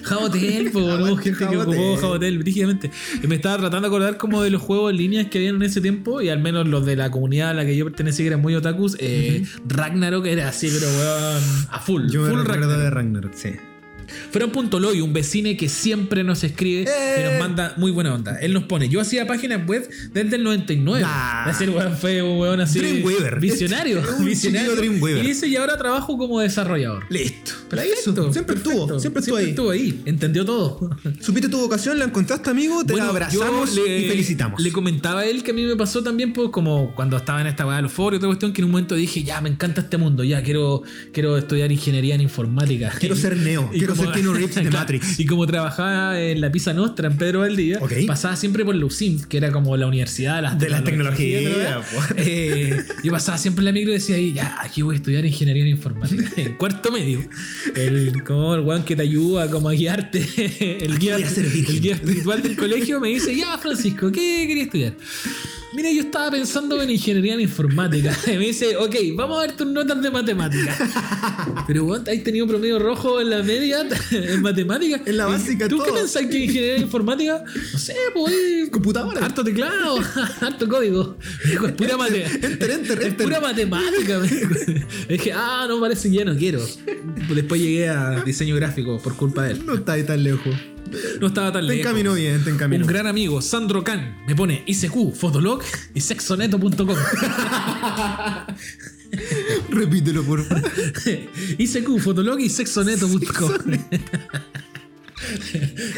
Jabotel, 0.03 0.73
¿no? 0.75 1.17
Gente 1.17 1.47
que 1.47 1.57
ocupó 1.57 1.97
Jabotel 1.97 2.39
brígidamente. 2.39 2.91
Y 3.23 3.27
me 3.27 3.37
estaba 3.37 3.59
tratando 3.59 3.89
de 3.89 3.95
acordar 3.95 4.17
como 4.17 4.43
de 4.43 4.51
los 4.51 4.63
juegos 4.63 4.91
en 4.91 4.97
línea 4.97 5.31
que 5.31 5.39
habían 5.39 5.57
en 5.57 5.63
ese 5.63 5.81
tiempo, 5.81 6.21
y 6.21 6.31
al 6.31 6.41
menos 6.41 6.67
los 6.67 6.87
de 6.87 6.97
la 6.97 7.11
comunidad 7.11 7.51
a 7.51 7.55
la 7.55 7.67
que 7.67 7.77
yo 7.77 7.85
pertenecía, 7.85 8.25
que 8.25 8.29
eran 8.29 8.41
muy 8.41 8.55
otakus. 8.55 8.97
Eh, 8.99 9.45
Ragnarok 9.69 10.27
era 10.27 10.49
así, 10.49 10.69
pero 10.73 10.91
weón, 10.91 11.43
a 11.71 11.81
full. 11.81 12.09
Yo 12.11 12.23
me 12.23 12.31
full 12.31 12.39
recuerdo 12.41 12.69
Ragnarok. 12.69 12.83
de 12.83 12.91
Ragnarok, 12.91 13.35
sí. 13.35 13.51
Fran.loy, 14.31 15.01
un 15.01 15.13
vecine 15.13 15.57
que 15.57 15.69
siempre 15.69 16.25
nos 16.25 16.45
escribe 16.45 16.83
y 16.83 17.21
¡Eh! 17.21 17.25
nos 17.31 17.39
manda 17.39 17.75
muy 17.77 17.91
buena 17.91 18.15
onda. 18.15 18.39
Él 18.41 18.53
nos 18.53 18.65
pone, 18.65 18.89
yo 18.89 19.01
hacía 19.01 19.27
páginas 19.27 19.67
web 19.67 19.89
desde 20.13 20.37
el 20.37 20.43
99. 20.43 21.03
Ah. 21.07 21.47
Es 21.51 21.59
decir, 21.59 21.75
weón, 21.75 21.97
fue 21.97 22.23
un 22.23 22.39
weón 22.39 22.61
así. 22.61 22.79
Dreamweaver. 22.79 23.41
Visionario. 23.41 24.01
Es 24.01 24.09
un 24.19 24.25
visionario. 24.25 24.75
Dreamweaver. 24.77 25.25
Y 25.25 25.29
dice, 25.29 25.47
y 25.49 25.57
ahora 25.57 25.77
trabajo 25.79 26.17
como 26.19 26.41
desarrollador. 26.41 27.05
Listo. 27.11 27.53
Perfecto, 27.69 28.33
Siempre 28.33 28.55
perfecto. 28.55 28.71
estuvo, 28.85 29.01
siempre 29.01 29.21
estuvo 29.21 29.37
ahí. 29.37 29.49
estuvo 29.51 29.71
ahí. 29.71 30.03
Entendió 30.05 30.45
todo. 30.45 30.91
Supiste 31.21 31.49
tu 31.49 31.59
vocación, 31.59 31.99
la 31.99 32.05
encontraste, 32.05 32.51
amigo, 32.51 32.85
te 32.85 32.93
Bueno, 32.93 33.07
la 33.07 33.11
abrazamos 33.11 33.75
le- 33.75 34.01
y 34.01 34.09
felicitamos. 34.09 34.61
Le 34.61 34.71
comentaba 34.73 35.21
a 35.21 35.25
él 35.27 35.43
que 35.43 35.51
a 35.51 35.55
mí 35.55 35.65
me 35.65 35.77
pasó 35.77 36.03
también, 36.03 36.33
pues, 36.33 36.51
como 36.51 36.95
cuando 36.95 37.17
estaba 37.17 37.41
en 37.41 37.47
esta 37.49 37.67
weá 37.67 37.77
de 37.77 37.83
los 37.83 37.93
foros 37.93 38.15
y 38.15 38.17
otra 38.19 38.29
cuestión, 38.29 38.53
que 38.53 38.61
en 38.61 38.67
un 38.67 38.71
momento 38.73 38.95
dije, 38.95 39.23
ya, 39.25 39.41
me 39.41 39.49
encanta 39.49 39.81
este 39.81 39.97
mundo, 39.97 40.23
ya, 40.25 40.43
quiero, 40.43 40.83
quiero 41.13 41.37
estudiar 41.37 41.73
ingeniería 41.73 42.15
en 42.15 42.21
informática. 42.21 42.93
Quiero 42.99 43.17
ser 43.17 43.37
Neo, 43.37 43.71
Y 43.73 43.79
quiero 43.79 43.94
Reeves 43.95 44.55
de 44.55 44.71
Matrix. 44.71 45.21
Y 45.21 45.27
como 45.27 45.47
trabajaba 45.47 46.21
en 46.21 46.41
la 46.41 46.51
Pisa 46.51 46.73
Nostra 46.73 47.09
en 47.09 47.17
Pedro 47.17 47.41
Valdivia, 47.41 47.81
pasaba 48.07 48.37
siempre 48.37 48.65
por 48.65 48.75
Lucims, 48.75 49.27
que 49.27 49.37
era 49.37 49.53
como 49.53 49.77
la 49.77 49.87
universidad 49.87 50.37
de 50.37 50.43
las 50.43 50.59
De 50.59 50.69
las 50.69 50.85
tecnologías. 50.85 51.53
Eh, 52.17 52.83
yo 53.03 53.13
pasaba 53.13 53.39
siempre 53.39 53.63
en 53.63 53.67
la 53.67 53.73
micro 53.73 53.91
y 53.91 53.95
decía, 53.95 54.17
ahí, 54.17 54.33
ya, 54.33 54.57
aquí 54.61 54.83
voy 54.83 54.95
a 54.95 54.99
estudiar 54.99 55.25
ingeniería 55.25 55.63
en 55.63 55.71
informática. 55.71 56.25
En 56.37 56.55
cuarto 56.55 56.91
medio. 56.93 57.21
El, 57.75 58.23
como 58.25 58.55
el 58.55 58.61
weón 58.61 58.85
que 58.85 58.97
te 58.97 59.03
ayuda 59.03 59.51
como 59.51 59.69
a 59.69 59.73
guiarte. 59.73 60.21
El 60.85 60.99
guía, 60.99 61.17
el 61.17 61.81
guía 61.81 61.95
espiritual 61.95 62.43
del 62.43 62.57
colegio 62.57 63.01
me 63.01 63.09
dice, 63.09 63.37
ya, 63.37 63.57
Francisco, 63.59 64.11
¿qué 64.11 64.45
quería 64.47 64.65
estudiar? 64.65 64.95
Mira, 65.75 65.91
yo 65.91 66.03
estaba 66.03 66.31
pensando 66.31 66.81
en 66.81 66.91
ingeniería 66.91 67.35
en 67.35 67.41
informática. 67.41 68.17
Y 68.27 68.39
me 68.39 68.47
dice, 68.47 68.77
ok, 68.77 68.95
vamos 69.17 69.39
a 69.39 69.47
ver 69.47 69.57
tus 69.57 69.67
notas 69.67 70.01
de 70.01 70.11
matemáticas. 70.11 70.79
Pero 71.67 71.85
vos 71.85 72.01
has 72.01 72.23
tenido 72.23 72.47
promedio 72.47 72.79
rojo 72.79 73.21
en 73.21 73.31
la 73.31 73.43
media 73.43 73.87
en 74.11 74.43
matemáticas. 74.43 75.03
En 75.07 75.17
la 75.17 75.27
básica, 75.27 75.69
¿Tú 75.69 75.83
qué 75.85 75.93
pensás 75.93 76.27
que 76.27 76.39
ingeniería 76.45 76.77
en 76.77 76.83
informática? 76.83 77.45
No 77.73 77.79
sé, 77.79 77.97
pues. 78.15 78.71
Computadora. 78.71 79.25
Harto 79.25 79.43
teclado, 79.43 79.99
harto 80.41 80.69
código. 80.69 81.17
Es 81.45 81.73
pura 81.73 81.97
matemática. 81.97 82.47
Enter, 82.47 82.71
enter, 82.71 82.99
Es 83.01 83.07
enter. 83.07 83.27
pura 83.27 83.41
matemática. 83.41 84.21
dijo. 84.21 84.55
Dije, 85.09 85.33
ah, 85.33 85.67
no, 85.69 85.81
parece 85.81 86.09
que 86.11 86.17
ya 86.17 86.25
no 86.25 86.37
quiero. 86.37 86.61
Después 87.35 87.61
llegué 87.61 87.89
a 87.89 88.23
diseño 88.23 88.55
gráfico 88.57 88.99
por 88.99 89.17
culpa 89.17 89.45
de 89.45 89.53
él. 89.53 89.67
No 89.67 89.75
está 89.75 89.93
ahí 89.95 90.05
tan 90.05 90.23
lejos. 90.23 90.55
No 91.21 91.27
estaba 91.29 91.53
tan 91.53 91.63
Te 91.67 91.69
lejos. 91.75 91.87
encaminó 91.87 92.15
bien, 92.15 92.45
te 92.45 92.51
encaminó. 92.51 92.85
Un 92.85 92.91
gran 92.93 93.07
amigo, 93.07 93.41
Sandro 93.43 93.83
Can, 93.83 94.17
me 94.27 94.35
pone 94.35 94.63
ICQ, 94.67 95.15
Fotolog 95.15 95.63
y 95.95 96.01
sexoneto.com. 96.01 96.97
Repítelo, 99.71 100.23
por 100.25 100.45
favor. 100.45 100.71
ICQ, 101.59 101.99
Fotolog 102.01 102.41
y 102.41 102.49
sexoneto.com. 102.49 103.53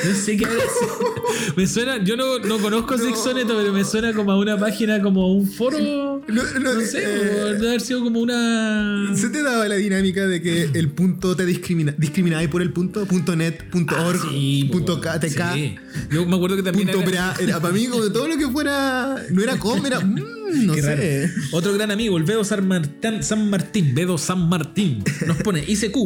No 0.05 0.15
sé 0.15 0.37
qué 0.37 0.45
habrá 0.47 0.61
sido. 0.61 1.15
Me 1.57 1.67
suena, 1.67 2.03
yo 2.03 2.17
no, 2.17 2.39
no 2.39 2.59
conozco 2.59 2.97
Sexoneto, 2.99 3.57
pero 3.57 3.73
me 3.73 3.85
suena 3.85 4.13
como 4.13 4.33
a 4.33 4.39
una 4.39 4.59
página, 4.59 5.01
como 5.03 5.33
un 5.33 5.47
foro. 5.51 5.79
No, 5.79 6.23
no, 6.29 6.43
No 6.75 6.81
sé, 6.81 6.99
eh, 7.03 7.55
debe 7.55 7.69
haber 7.69 7.81
sido 7.81 8.03
como 8.03 8.21
una. 8.21 9.13
¿Se 9.15 9.29
te 9.31 9.43
daba 9.43 9.67
la 9.69 9.77
dinámica 9.77 10.27
de 10.27 10.41
que 10.43 10.71
el 10.75 10.91
punto 10.91 11.35
te 11.37 11.45
discrimina, 11.47 11.95
discriminaba 11.97 12.47
por 12.49 12.63
el 12.63 12.73
punto? 12.73 13.05
Punto 13.07 13.35
net, 13.37 13.65
punto 13.71 13.95
org, 14.05 14.21
Ah, 14.23 14.29
Sí, 14.31 14.69
punto 14.73 14.97
po, 14.97 15.01
KTK, 15.03 15.55
sí. 15.55 15.77
Yo 16.11 16.27
me 16.27 16.37
acuerdo 16.37 16.57
que 16.57 16.63
también. 16.63 16.89
punto 16.89 17.03
era- 17.03 17.33
bra. 17.33 17.35
Era 17.41 17.61
para 17.61 17.73
mí 17.75 17.87
como 17.87 18.05
todo 18.11 18.29
lo 18.29 18.37
que 18.37 18.49
fuera. 18.49 19.17
No 19.31 19.43
era 19.43 19.57
com, 19.59 19.85
era. 19.85 20.01
mm, 20.01 20.46
no 20.65 20.75
Qué 20.75 20.83
sé. 20.83 21.27
raro. 21.27 21.33
Otro 21.53 21.73
gran 21.75 21.91
amigo, 21.91 22.17
el 22.19 22.25
Bedo 22.25 22.45
San 22.45 22.67
Martín, 22.67 23.23
San 23.23 23.51
Martín, 23.51 23.95
Bedo 23.95 24.19
San 24.19 24.49
Martín, 24.49 25.03
nos 25.27 25.37
pone 25.39 25.65
ICQ, 25.67 25.97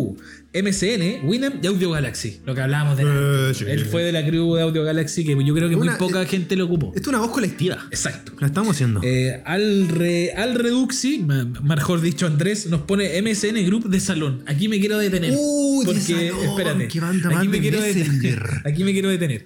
MCN, 0.53 1.27
Winamp 1.29 1.63
y 1.63 1.67
Audio 1.69 1.91
Galaxy. 1.93 2.41
Lo 2.45 2.55
que 2.55 2.61
hablábamos 2.61 2.97
de. 2.97 3.05
Eh, 3.07 3.55
sí. 3.55 3.65
Él 3.69 3.85
fue 3.85 4.03
de 4.03 4.11
la 4.13 4.27
crew 4.27 4.57
de 4.57 4.63
Audio 4.63 4.83
Galaxy 4.83 5.25
que 5.25 5.37
yo 5.45 5.55
creo 5.55 5.69
que 5.69 5.77
muy 5.77 5.89
poca 5.91 6.23
eh, 6.23 6.27
gente 6.27 6.57
lo 6.57 6.65
ocupó. 6.65 6.89
Esto 6.95 7.03
es 7.11 7.15
una 7.17 7.19
voz 7.19 7.31
colectiva. 7.31 7.87
Exacto. 7.91 8.33
La 8.41 8.49
estamos 8.49 8.75
haciendo. 8.75 9.01
Eh, 9.05 9.41
al, 9.45 9.89
re- 9.89 10.33
al 10.33 10.55
Reduxi, 10.57 11.25
mejor 11.63 12.01
dicho 12.01 12.27
Andrés, 12.27 12.67
nos 12.67 12.81
pone 12.83 13.21
MSN 13.23 13.65
Group 13.67 13.89
de 13.89 14.01
Salón. 14.01 14.43
Aquí 14.47 14.69
me 14.69 14.81
quiero 14.81 14.99
detener. 14.99 15.35
Uy, 15.39 15.85
de 15.85 15.93
porque, 15.93 16.01
Salón, 16.01 16.45
espérate. 16.49 16.89
qué 16.89 17.01
banda 17.01 17.29
aquí 17.39 17.47
me 17.49 17.57
de 17.57 17.61
quiero 17.61 17.81
detener. 17.81 18.41
Aquí 18.65 18.85
me 18.85 18.93
quiero 18.93 19.09
detener. 19.09 19.45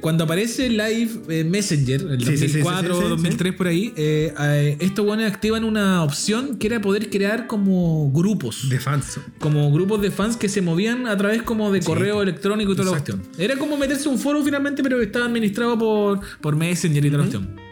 Cuando 0.00 0.24
aparece 0.24 0.68
Live 0.68 1.44
Messenger, 1.44 2.00
el 2.10 2.24
Sí, 2.24 2.36
sí, 2.36 2.48
sí, 2.48 2.58
2004 2.60 2.88
sí, 2.94 2.94
sí, 3.00 3.02
sí, 3.04 3.08
2003 3.10 3.54
por 3.54 3.66
ahí, 3.66 3.87
eh, 3.96 4.34
eh, 4.40 4.76
estos 4.80 5.04
buenos 5.04 5.26
activan 5.30 5.64
una 5.64 6.02
opción 6.02 6.58
que 6.58 6.66
era 6.66 6.80
poder 6.80 7.10
crear 7.10 7.46
como 7.46 8.10
grupos. 8.12 8.68
de 8.68 8.78
fans. 8.80 9.18
como 9.38 9.70
grupos 9.72 10.00
de 10.02 10.10
fans 10.10 10.36
que 10.36 10.48
se 10.48 10.60
movían 10.62 11.06
a 11.06 11.16
través 11.16 11.42
como 11.42 11.70
de 11.70 11.80
correo 11.80 12.22
electrónico 12.22 12.72
y 12.72 12.76
toda 12.76 12.90
Exacto. 12.90 13.12
la 13.12 13.18
cuestión. 13.22 13.44
Era 13.50 13.58
como 13.58 13.76
meterse 13.76 14.08
un 14.08 14.18
foro 14.18 14.42
finalmente, 14.42 14.82
pero 14.82 14.98
que 14.98 15.04
estaba 15.04 15.26
administrado 15.26 15.78
por, 15.78 16.20
por 16.40 16.56
Messenger 16.56 17.04
y 17.04 17.10
toda 17.10 17.24
la 17.24 17.30
cuestión. 17.30 17.68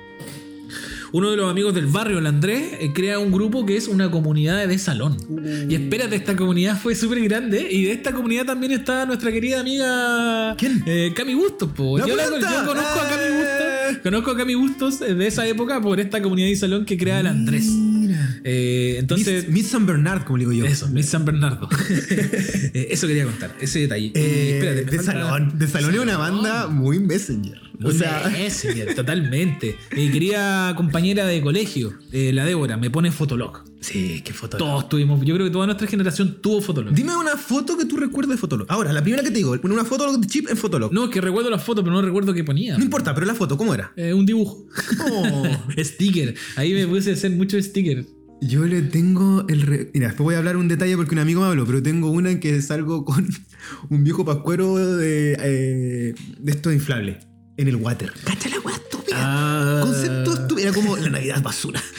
Uno 1.12 1.30
de 1.30 1.36
los 1.36 1.48
amigos 1.50 1.72
del 1.72 1.86
barrio, 1.86 2.18
el 2.18 2.26
Andrés, 2.26 2.72
eh, 2.80 2.92
crea 2.92 3.18
un 3.20 3.30
grupo 3.32 3.64
que 3.64 3.76
es 3.76 3.86
una 3.88 4.10
comunidad 4.10 4.66
de 4.66 4.76
salón. 4.76 5.16
Y 5.68 5.74
espérate, 5.74 6.16
esta 6.16 6.36
comunidad 6.36 6.76
fue 6.78 6.94
súper 6.96 7.20
grande. 7.22 7.66
Y 7.70 7.84
de 7.84 7.92
esta 7.92 8.12
comunidad 8.12 8.44
también 8.44 8.72
está 8.72 9.06
nuestra 9.06 9.30
querida 9.32 9.60
amiga 9.60 10.54
¿Quién? 10.58 10.82
eh, 10.84 11.12
Cami 11.14 11.34
Bustos. 11.34 11.70
po. 11.70 11.96
¡La 11.96 12.06
Yo, 12.06 12.16
la- 12.16 12.26
planta! 12.26 12.50
yo 12.60 12.66
conozco 12.66 13.00
a 13.00 13.08
Cami 13.08 13.22
¡Eh! 13.22 13.30
Bustos. 13.30 13.75
Conozco 14.02 14.30
a 14.30 14.36
Cami 14.36 14.54
Bustos 14.54 15.00
de 15.00 15.26
esa 15.26 15.46
época 15.46 15.80
por 15.80 16.00
esta 16.00 16.22
comunidad 16.22 16.48
de 16.48 16.56
salón 16.56 16.84
que 16.84 16.96
crea 16.96 17.20
el 17.20 17.26
Andrés. 17.26 17.66
Mira. 17.66 18.38
Eh, 18.44 18.96
entonces. 18.98 19.44
Miss, 19.48 19.54
Miss 19.54 19.66
San 19.68 19.86
Bernard, 19.86 20.24
como 20.24 20.38
le 20.38 20.44
digo 20.44 20.52
yo. 20.52 20.64
Eso, 20.64 20.88
Miss 20.88 21.06
San 21.06 21.24
Bernardo. 21.24 21.68
Eh, 22.76 22.88
eso 22.90 23.06
quería 23.06 23.24
contar, 23.24 23.54
ese 23.60 23.80
detalle. 23.80 24.12
Eh, 24.14 24.58
espérate, 24.58 24.84
de 24.84 25.02
salón. 25.02 25.58
De 25.58 25.66
salón 25.66 25.94
es 25.94 26.00
una 26.00 26.16
banda 26.16 26.66
muy 26.66 26.98
messenger. 26.98 27.58
Muy 27.78 27.90
O 27.90 27.94
sea, 27.94 28.28
Messenger, 28.30 28.94
totalmente. 28.96 29.76
Mi 29.94 30.10
querida 30.10 30.74
compañera 30.76 31.26
de 31.26 31.40
colegio, 31.40 31.94
eh, 32.12 32.32
la 32.32 32.44
Débora, 32.44 32.76
me 32.76 32.90
pone 32.90 33.12
Fotolog. 33.12 33.64
Sí, 33.86 34.22
qué 34.24 34.32
foto. 34.32 34.56
Todos 34.56 34.88
tuvimos, 34.88 35.20
yo 35.24 35.34
creo 35.34 35.46
que 35.46 35.52
toda 35.52 35.66
nuestra 35.66 35.86
generación 35.86 36.38
tuvo 36.42 36.60
Fotolog. 36.60 36.92
Dime 36.94 37.16
una 37.16 37.36
foto 37.36 37.76
que 37.76 37.84
tú 37.84 37.96
recuerdes 37.96 38.32
de 38.32 38.36
Fotolog. 38.38 38.66
Ahora, 38.70 38.92
la 38.92 39.02
primera 39.02 39.22
que 39.22 39.30
te 39.30 39.36
digo, 39.36 39.56
una 39.62 39.84
foto 39.84 40.16
de 40.18 40.26
chip 40.26 40.48
en 40.50 40.56
Fotolog. 40.56 40.92
No, 40.92 41.00
No, 41.00 41.06
es 41.06 41.12
que 41.12 41.20
recuerdo 41.20 41.50
la 41.50 41.58
foto, 41.58 41.82
pero 41.82 41.94
no 41.94 42.02
recuerdo 42.02 42.32
qué 42.34 42.44
ponía. 42.44 42.76
importa, 42.76 43.14
pero 43.14 43.26
la 43.26 43.34
foto, 43.34 43.56
¿cómo 43.56 43.74
era? 43.74 43.92
Eh, 43.96 44.12
un 44.12 44.26
dibujo. 44.26 44.66
Oh. 45.10 45.46
sticker. 45.82 46.34
Ahí 46.56 46.72
me 46.74 46.86
puse 46.86 47.10
a 47.10 47.14
hacer 47.14 47.30
mucho 47.32 47.60
sticker. 47.62 48.04
Yo 48.42 48.66
le 48.66 48.82
tengo 48.82 49.46
el. 49.48 49.62
re- 49.62 49.90
Mira, 49.94 50.08
después 50.08 50.24
voy 50.24 50.34
a 50.34 50.38
hablar 50.38 50.56
un 50.58 50.68
detalle 50.68 50.94
porque 50.96 51.14
un 51.14 51.20
amigo 51.20 51.40
me 51.40 51.46
habló, 51.46 51.64
pero 51.66 51.82
tengo 51.82 52.10
una 52.10 52.30
en 52.30 52.38
que 52.40 52.60
salgo 52.60 53.04
con 53.04 53.26
un 53.90 54.04
viejo 54.04 54.24
pascuero 54.24 54.76
de, 54.76 55.36
eh, 55.40 56.14
de 56.38 56.52
esto 56.52 56.70
inflable 56.72 57.18
en 57.56 57.68
el 57.68 57.76
water. 57.76 58.12
¡Cacha 58.24 58.48
la 58.50 58.58
estúpida! 59.06 59.78
Ah. 59.78 59.80
Concepto 59.82 60.34
estúpido. 60.34 60.58
Era 60.68 60.72
como 60.72 60.96
la 60.96 61.10
Navidad 61.10 61.42
basura. 61.42 61.82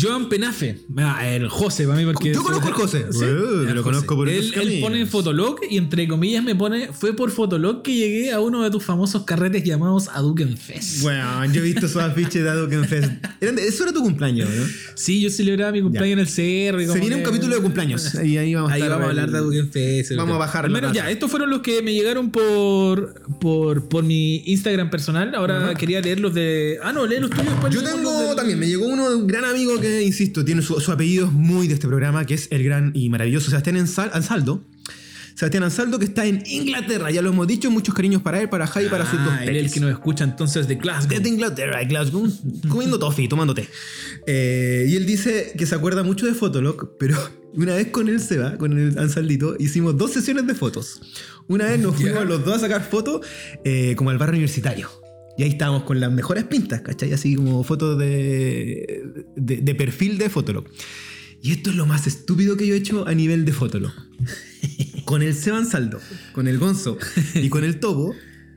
Joan 0.00 0.28
Penafe, 0.28 0.78
ah, 0.98 1.26
el 1.26 1.48
José, 1.48 1.86
para 1.86 1.98
mí, 1.98 2.04
porque. 2.04 2.32
Yo 2.32 2.42
conozco 2.42 2.68
al 2.68 2.74
José. 2.74 3.06
Sí, 3.10 3.24
lo 3.24 3.68
José. 3.68 3.82
conozco 3.82 4.16
por 4.16 4.28
él, 4.28 4.52
él 4.54 4.80
pone 4.80 5.06
Fotolog 5.06 5.60
y 5.68 5.76
entre 5.78 6.06
comillas 6.06 6.44
me 6.44 6.54
pone. 6.54 6.92
Fue 6.92 7.14
por 7.14 7.30
Fotolog 7.30 7.82
que 7.82 7.94
llegué 7.94 8.32
a 8.32 8.40
uno 8.40 8.62
de 8.62 8.70
tus 8.70 8.84
famosos 8.84 9.24
carretes 9.24 9.64
llamados 9.64 10.08
Aduken 10.08 10.56
Fest. 10.56 11.00
Bueno, 11.02 11.44
yo 11.46 11.60
he 11.60 11.64
visto 11.64 11.86
esos 11.86 12.02
afiches 12.02 12.42
de 12.42 12.50
Adoken 12.50 12.84
Fest. 12.84 13.12
Eso 13.40 13.84
era 13.84 13.92
tu 13.92 14.02
cumpleaños, 14.02 14.48
¿no? 14.48 14.64
Sí, 14.94 15.20
yo 15.20 15.30
celebraba 15.30 15.72
mi 15.72 15.82
cumpleaños 15.82 16.12
en 16.12 16.18
el 16.18 16.82
y 16.82 16.86
Se 16.86 17.00
viene 17.00 17.16
un 17.16 17.22
que- 17.22 17.28
capítulo 17.28 17.56
de 17.56 17.62
cumpleaños. 17.62 18.14
Ahí, 18.14 18.36
ahí 18.36 18.54
vamos 18.54 18.70
a, 18.70 18.74
Ahí 18.74 18.82
vamos 18.82 19.06
a 19.06 19.08
hablar 19.10 19.30
de 19.30 19.38
Aduken 19.38 19.70
Fest. 19.70 20.12
Vamos 20.16 20.34
a 20.34 20.38
bajar 20.38 20.64
Al 20.64 20.70
menos 20.70 20.92
ya, 20.92 21.10
estos 21.10 21.30
fueron 21.30 21.50
los 21.50 21.60
que 21.60 21.82
me 21.82 21.92
llegaron 21.92 22.30
por, 22.30 23.14
por, 23.40 23.88
por 23.88 24.04
mi 24.04 24.42
Instagram 24.46 24.90
personal. 24.90 25.34
Ahora 25.34 25.74
quería 25.88 26.02
leer 26.02 26.20
los 26.20 26.34
de. 26.34 26.78
Ah, 26.82 26.92
no, 26.92 27.06
lee 27.06 27.18
los 27.18 27.30
tuyos. 27.30 27.54
Yo 27.70 27.82
tengo 27.82 28.36
también, 28.36 28.58
me 28.58 28.66
llegó 28.66 28.86
uno 28.86 29.08
de 29.08 29.16
un 29.16 29.26
gran 29.26 29.44
amigo 29.44 29.80
que, 29.80 30.02
insisto, 30.02 30.44
tiene 30.44 30.60
su, 30.60 30.78
su 30.80 30.92
apellido 30.92 31.28
muy 31.30 31.66
de 31.66 31.74
este 31.74 31.88
programa, 31.88 32.26
que 32.26 32.34
es 32.34 32.48
el 32.50 32.62
gran 32.62 32.92
y 32.94 33.08
maravilloso 33.08 33.48
Sebastián 33.48 33.76
Ansaldo. 33.76 34.64
Sebastián 35.34 35.62
Ansaldo, 35.62 35.98
que 35.98 36.04
está 36.04 36.26
en 36.26 36.42
Inglaterra. 36.46 37.10
Ya 37.10 37.22
lo 37.22 37.30
hemos 37.30 37.46
dicho, 37.46 37.70
muchos 37.70 37.94
cariños 37.94 38.20
para 38.20 38.40
él, 38.40 38.48
para 38.48 38.66
Jai 38.66 38.86
y 38.86 38.88
para 38.88 39.08
sus 39.08 39.24
dos 39.24 39.32
Ah, 39.32 39.44
él 39.44 39.56
el 39.56 39.70
que 39.70 39.80
nos 39.80 39.90
escucha 39.90 40.24
entonces 40.24 40.66
de 40.66 40.74
Glasgow. 40.74 41.08
Desde 41.08 41.28
Inglaterra, 41.28 41.82
Glasgow, 41.84 42.28
comiendo 42.68 42.98
toffee, 42.98 43.28
tomando 43.28 43.54
té. 43.54 43.68
Eh, 44.26 44.86
y 44.88 44.96
él 44.96 45.06
dice 45.06 45.52
que 45.56 45.64
se 45.64 45.76
acuerda 45.76 46.02
mucho 46.02 46.26
de 46.26 46.34
Fotolog, 46.34 46.98
pero 46.98 47.16
una 47.54 47.76
vez 47.76 47.86
con 47.88 48.08
el 48.08 48.20
Seba, 48.20 48.58
con 48.58 48.76
el 48.76 48.98
Ansaldito, 48.98 49.54
hicimos 49.58 49.96
dos 49.96 50.12
sesiones 50.12 50.46
de 50.46 50.54
fotos. 50.54 51.00
Una 51.46 51.66
vez 51.66 51.78
nos 51.78 51.94
fuimos 52.00 52.26
los 52.26 52.44
dos 52.44 52.56
a 52.56 52.58
sacar 52.58 52.82
fotos 52.82 53.24
eh, 53.64 53.94
como 53.96 54.10
al 54.10 54.18
barrio 54.18 54.32
universitario. 54.32 54.90
Y 55.38 55.44
ahí 55.44 55.50
estábamos 55.50 55.84
con 55.84 56.00
las 56.00 56.12
mejores 56.12 56.44
pintas, 56.44 56.82
¿cachai? 56.82 57.12
Así 57.12 57.36
como 57.36 57.62
fotos 57.62 57.96
de, 57.96 59.24
de, 59.36 59.56
de 59.58 59.74
perfil 59.76 60.18
de 60.18 60.28
Fotolog. 60.28 60.64
Y 61.42 61.52
esto 61.52 61.70
es 61.70 61.76
lo 61.76 61.86
más 61.86 62.06
estúpido 62.08 62.56
que 62.56 62.66
yo 62.66 62.74
he 62.74 62.78
hecho 62.78 63.06
a 63.06 63.14
nivel 63.14 63.44
de 63.44 63.52
Fotolog. 63.52 63.92
con 65.04 65.22
el 65.22 65.34
Seba 65.34 65.58
Ansaldo, 65.58 66.00
con 66.32 66.48
el 66.48 66.58
Gonzo 66.58 66.98
y 67.34 67.48
con 67.48 67.64
el 67.64 67.78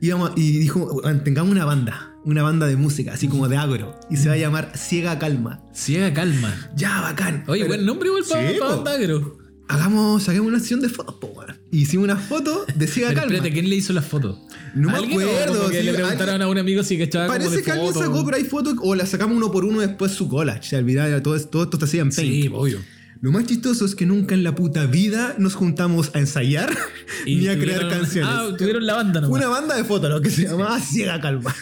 íbamos, 0.00 0.32
y 0.36 0.58
dijo, 0.58 1.00
tengamos 1.24 1.52
una 1.52 1.64
banda, 1.64 2.16
una 2.24 2.42
banda 2.42 2.66
de 2.66 2.76
música, 2.76 3.12
así 3.12 3.28
como 3.28 3.48
de 3.48 3.56
agro, 3.56 3.98
y 4.10 4.16
se 4.16 4.28
va 4.28 4.34
a 4.34 4.38
llamar 4.38 4.72
Ciega 4.76 5.18
Calma. 5.18 5.62
Ciega 5.72 6.12
calma. 6.12 6.52
Ya, 6.76 7.00
bacán. 7.00 7.44
Oye, 7.46 7.62
Pero 7.62 7.74
buen 7.76 7.86
nombre 7.86 8.08
igual 8.08 8.24
para 8.28 8.50
Sí, 8.50 8.58
po. 8.58 8.66
Bandagro. 8.66 9.38
Hagamos, 9.68 10.24
saquemos 10.24 10.48
una 10.48 10.58
sesión 10.60 10.80
de 10.80 10.88
fotos, 10.88 11.14
po, 11.16 11.28
weón. 11.28 11.56
Y 11.70 11.82
Hicimos 11.82 12.04
una 12.04 12.16
foto 12.16 12.66
de 12.74 12.86
Ciega 12.86 13.08
Pero 13.08 13.20
Calma. 13.22 13.34
espérate, 13.34 13.54
¿quién 13.54 13.70
le 13.70 13.76
hizo 13.76 13.92
las 13.92 14.04
fotos? 14.04 14.38
No 14.74 14.90
me. 14.90 14.98
O 14.98 15.04
acuerdo, 15.04 15.70
que 15.70 15.82
le 15.82 15.94
preguntaron 15.94 16.42
a 16.42 16.48
un 16.48 16.58
amigo 16.58 16.82
si 16.82 16.98
cachaba 16.98 17.26
Parece 17.28 17.62
que 17.62 17.70
alguien 17.70 17.94
sacó, 17.94 18.24
pero 18.24 18.36
hay 18.36 18.44
fotos, 18.44 18.74
o 18.82 18.94
las 18.94 19.08
sacamos 19.08 19.36
uno 19.36 19.50
por 19.50 19.64
uno 19.64 19.80
después 19.80 20.12
su 20.12 20.28
collage. 20.28 20.62
Se 20.70 20.76
olvidaba, 20.76 21.22
todo, 21.22 21.40
todo 21.46 21.64
esto 21.64 21.78
se 21.78 21.84
hacía 21.84 22.02
en 22.02 22.10
Paint. 22.10 22.32
Sí, 22.32 22.50
obvio. 22.52 22.80
Lo 23.22 23.30
más 23.30 23.46
chistoso 23.46 23.84
es 23.84 23.94
que 23.94 24.04
nunca 24.04 24.34
en 24.34 24.42
la 24.42 24.56
puta 24.56 24.84
vida 24.86 25.36
nos 25.38 25.54
juntamos 25.54 26.10
a 26.12 26.18
ensayar 26.18 26.76
ni 27.24 27.46
a 27.46 27.56
crear 27.56 27.88
canciones. 27.88 28.28
Ah, 28.28 28.48
tuvieron 28.58 28.84
la 28.84 28.94
banda, 28.94 29.20
¿no? 29.20 29.28
Fue 29.28 29.38
una 29.38 29.46
banda 29.46 29.76
de 29.76 29.84
fotos, 29.84 30.10
lo 30.10 30.20
que 30.20 30.28
se 30.28 30.42
llamaba 30.42 30.80
Ciega 30.80 31.20
Calma. 31.20 31.54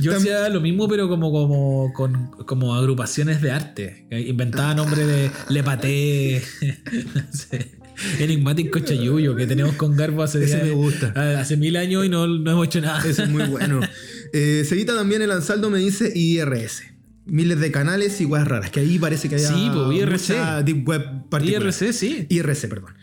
Yo 0.00 0.16
hacía 0.16 0.48
lo 0.48 0.62
mismo, 0.62 0.88
pero 0.88 1.06
como, 1.06 1.30
como, 1.30 1.92
con, 1.92 2.30
como 2.46 2.74
agrupaciones 2.74 3.42
de 3.42 3.50
arte. 3.50 4.06
Inventaba 4.10 4.74
nombre 4.74 5.04
de 5.04 5.30
Lepate, 5.50 6.42
no 7.14 7.22
sé, 7.32 7.72
Enigmatic 8.18 8.70
Cochayuyo, 8.70 9.36
que 9.36 9.46
tenemos 9.46 9.74
con 9.74 9.94
Garbo 9.94 10.22
hace, 10.22 10.42
Ese 10.42 10.62
me 10.64 10.70
gusta. 10.70 11.12
hace 11.38 11.58
mil 11.58 11.76
años 11.76 12.06
y 12.06 12.08
no, 12.08 12.26
no 12.26 12.50
hemos 12.50 12.66
hecho 12.66 12.80
nada. 12.80 13.06
Ese 13.06 13.24
es 13.24 13.28
muy 13.28 13.44
bueno. 13.44 13.80
Eh, 14.34 14.66
Seguita 14.68 14.94
también 14.94 15.22
el 15.22 15.30
Ansaldo 15.30 15.70
me 15.70 15.78
dice 15.78 16.12
IRS. 16.14 16.82
Miles 17.28 17.60
de 17.60 17.70
canales 17.70 18.20
y 18.20 18.24
weas 18.24 18.48
raras. 18.48 18.70
Que 18.70 18.80
ahí 18.80 18.98
parece 18.98 19.28
que 19.28 19.36
hay 19.36 19.42
Sí, 19.42 19.70
po, 19.72 19.92
IRC. 19.92 20.64
deep 20.64 20.88
web 20.88 21.28
particular. 21.28 21.62
IRC, 21.62 21.92
sí. 21.92 22.26
IRC, 22.28 22.68
perdón. 22.68 22.94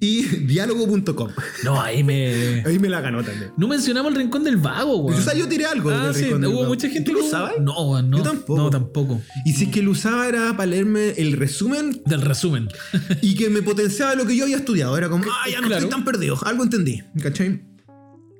Y 0.00 0.22
diálogo.com. 0.46 1.30
No, 1.64 1.80
ahí 1.80 2.04
me. 2.04 2.62
Ahí 2.66 2.78
me 2.78 2.88
la 2.88 3.00
ganó 3.00 3.22
también. 3.24 3.50
No 3.56 3.66
mencionamos 3.66 4.12
el 4.12 4.18
rincón 4.18 4.44
del 4.44 4.56
vago, 4.56 4.98
güey. 4.98 5.18
O 5.18 5.20
sea, 5.20 5.34
yo 5.34 5.48
tiré 5.48 5.64
algo. 5.66 5.90
Ah, 5.90 6.06
del 6.06 6.14
sí, 6.14 6.22
Rincón 6.24 6.40
del 6.42 6.50
hubo 6.50 6.58
Vago. 6.60 6.68
mucha 6.68 6.88
gente 6.88 7.10
¿Tú 7.10 7.14
lo 7.14 7.20
que- 7.22 7.26
usabas? 7.26 7.52
No, 7.60 8.00
no. 8.02 8.18
Yo 8.18 8.22
tampoco. 8.22 8.56
No, 8.56 8.70
tampoco. 8.70 9.20
Y 9.44 9.52
si 9.54 9.64
es 9.64 9.70
que 9.70 9.82
lo 9.82 9.90
usaba 9.92 10.28
era 10.28 10.56
para 10.56 10.66
leerme 10.66 11.10
el 11.16 11.32
resumen 11.32 12.00
Del 12.06 12.20
resumen. 12.20 12.68
y 13.22 13.34
que 13.34 13.48
me 13.50 13.62
potenciaba 13.62 14.14
lo 14.14 14.24
que 14.26 14.36
yo 14.36 14.44
había 14.44 14.56
estudiado. 14.58 14.96
Era 14.96 15.08
como, 15.08 15.24
ah, 15.24 15.48
ya 15.50 15.60
no 15.60 15.66
Claro. 15.66 15.84
estoy 15.84 15.90
tan 15.90 16.04
perdido. 16.04 16.38
Algo 16.44 16.62
entendí. 16.62 17.02
¿Cachai? 17.20 17.62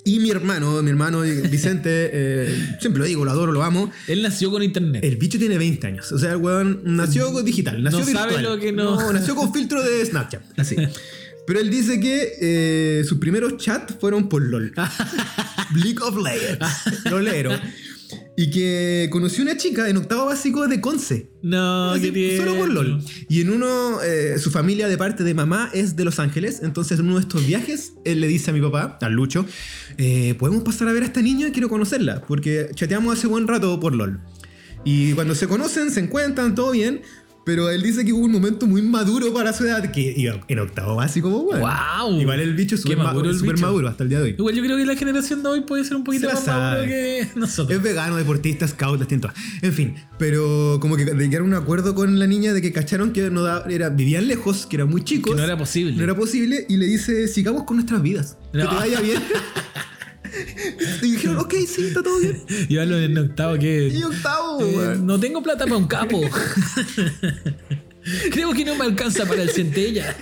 Y 0.09 0.21
mi 0.21 0.31
hermano, 0.31 0.83
mi 0.83 0.89
hermano 0.91 1.21
Vicente, 1.21 1.91
eh, 2.13 2.77
siempre 2.81 3.01
lo 3.01 3.05
digo, 3.05 3.25
lo 3.27 3.31
adoro, 3.31 3.53
lo 3.53 3.63
amo. 3.63 3.91
Él 4.07 4.23
nació 4.23 4.51
con 4.51 4.63
internet. 4.63 5.05
El 5.05 5.17
bicho 5.17 5.39
tiene 5.39 5.59
20 5.59 5.87
años. 5.87 6.11
O 6.13 6.19
sea, 6.19 6.33
el 6.33 6.39
weón 6.39 6.81
nació 6.85 7.31
con 7.33 7.45
digital, 7.45 7.83
nació 7.83 8.01
No 8.01 8.07
sabe 8.07 8.41
lo 8.41 8.59
que 8.59 8.73
no- 8.73 9.13
nació 9.13 9.35
con 9.35 9.53
filtro 9.53 9.83
de 9.83 10.05
Snapchat. 10.07 10.43
Así. 10.59 10.77
Pero 11.47 11.61
él 11.61 11.71
dice 11.71 11.99
que 11.99 12.33
eh, 12.41 13.05
sus 13.05 13.19
primeros 13.19 13.57
chats 13.57 13.95
fueron 14.01 14.29
por 14.29 14.43
LOL. 14.43 14.73
League 15.75 15.99
of 16.03 16.17
Legends. 16.17 17.05
Lolero. 17.11 17.51
Y 18.39 18.51
que 18.51 19.09
conoció 19.11 19.43
una 19.43 19.57
chica 19.57 19.89
en 19.89 19.97
octavo 19.97 20.27
básico 20.27 20.69
de 20.69 20.81
Conce. 20.81 21.29
No, 21.43 21.91
Así, 21.91 22.13
qué 22.13 22.37
solo 22.37 22.55
por. 22.55 22.69
LOL. 22.69 23.03
Y 23.29 23.41
en 23.41 23.51
uno, 23.51 24.01
eh, 24.01 24.39
su 24.39 24.53
familia 24.53 24.87
de 24.87 24.97
parte 24.97 25.25
de 25.25 25.35
mamá 25.35 25.71
es 25.75 25.97
de 25.97 26.05
Los 26.05 26.21
Ángeles. 26.21 26.61
Entonces, 26.63 27.01
en 27.01 27.07
uno 27.07 27.17
de 27.17 27.23
estos 27.23 27.45
viajes, 27.45 27.95
él 28.05 28.21
le 28.21 28.29
dice 28.29 28.53
a 28.53 28.55
mi 28.55 28.61
papá, 28.61 28.97
al 29.01 29.13
Lucho, 29.13 29.45
eh, 29.97 30.37
¿podemos 30.39 30.63
pasar 30.63 30.87
a 30.87 30.93
ver 30.93 31.03
a 31.03 31.07
esta 31.07 31.21
niña? 31.21 31.51
Quiero 31.51 31.69
conocerla. 31.69 32.23
Porque 32.29 32.71
chateamos 32.77 33.19
hace 33.19 33.27
buen 33.27 33.49
rato 33.49 33.81
por 33.81 33.93
LOL. 33.93 34.21
Y 34.85 35.15
cuando 35.15 35.35
se 35.35 35.49
conocen, 35.49 35.91
se 35.91 35.99
encuentran, 35.99 36.55
todo 36.55 36.71
bien. 36.71 37.03
Pero 37.49 37.71
él 37.71 37.81
dice 37.83 38.05
que 38.05 38.13
hubo 38.13 38.27
un 38.27 38.33
momento 38.33 38.67
muy 38.67 38.83
maduro 38.83 39.33
para 39.33 39.55
su 39.55 39.65
edad, 39.65 39.91
que 39.91 40.13
iba 40.15 40.39
en 40.49 40.59
octavo 40.59 40.97
básico, 40.97 41.31
pues, 41.31 41.59
bueno. 41.61 41.75
¡Wow! 42.05 42.21
Igual 42.21 42.41
el 42.41 42.53
bicho 42.55 42.75
es 42.75 42.83
súper 42.83 42.99
ma- 42.99 43.05
maduro 43.05 43.31
bicho. 43.33 43.57
maduro 43.57 43.89
hasta 43.89 44.03
el 44.03 44.11
día 44.11 44.19
de 44.19 44.25
hoy. 44.25 44.35
Igual 44.39 44.55
yo 44.55 44.63
creo 44.63 44.77
que 44.77 44.85
la 44.85 44.97
generación 44.97 45.43
de 45.43 45.49
hoy 45.49 45.61
puede 45.63 45.83
ser 45.85 45.97
un 45.97 46.05
poquito 46.05 46.29
Se 46.29 46.35
más 46.35 46.47
maduro 46.47 46.83
que 46.85 47.27
nosotros. 47.37 47.75
Es 47.79 47.83
vegano, 47.83 48.17
deportista, 48.17 48.69
scout, 48.69 48.99
las 48.99 49.09
tiene 49.09 49.23
todas. 49.23 49.35
En 49.63 49.73
fin, 49.73 49.95
pero 50.19 50.77
como 50.79 50.99
que 50.99 51.07
llegaron 51.07 51.55
a 51.55 51.57
un 51.57 51.63
acuerdo 51.63 51.95
con 51.95 52.19
la 52.19 52.27
niña 52.27 52.53
de 52.53 52.61
que 52.61 52.71
cacharon 52.71 53.15
que 53.15 53.31
no 53.31 53.41
da- 53.43 53.65
era, 53.67 53.89
vivían 53.89 54.29
lejos, 54.29 54.67
que 54.67 54.77
eran 54.77 54.91
muy 54.91 55.03
chicos. 55.03 55.33
Que 55.33 55.39
no 55.39 55.45
era 55.45 55.57
posible. 55.57 55.95
No 55.97 56.05
era 56.05 56.15
posible, 56.15 56.67
y 56.69 56.77
le 56.77 56.85
dice, 56.85 57.29
sigamos 57.29 57.63
con 57.65 57.79
nuestras 57.79 58.03
vidas. 58.03 58.37
Que 58.53 58.59
te 58.59 58.65
vaya 58.67 59.01
bien. 59.01 59.23
y 61.03 61.11
dijeron, 61.13 61.39
ok, 61.39 61.55
sí, 61.67 61.87
está 61.89 62.03
todo 62.03 62.19
bien. 62.19 62.43
Yo 62.69 62.83
hablo 62.83 62.99
en 62.99 63.17
octavo 63.19 63.59
que. 63.59 63.89
Y 63.89 64.03
octavo, 64.03 64.61
eh, 64.61 64.97
no 65.01 65.19
tengo 65.19 65.43
plata 65.43 65.65
para 65.65 65.77
un 65.77 65.87
capo. 65.87 66.21
Creo 68.31 68.53
que 68.53 68.65
no 68.65 68.75
me 68.77 68.85
alcanza 68.85 69.25
para 69.27 69.43
el 69.43 69.51
centella. 69.51 70.17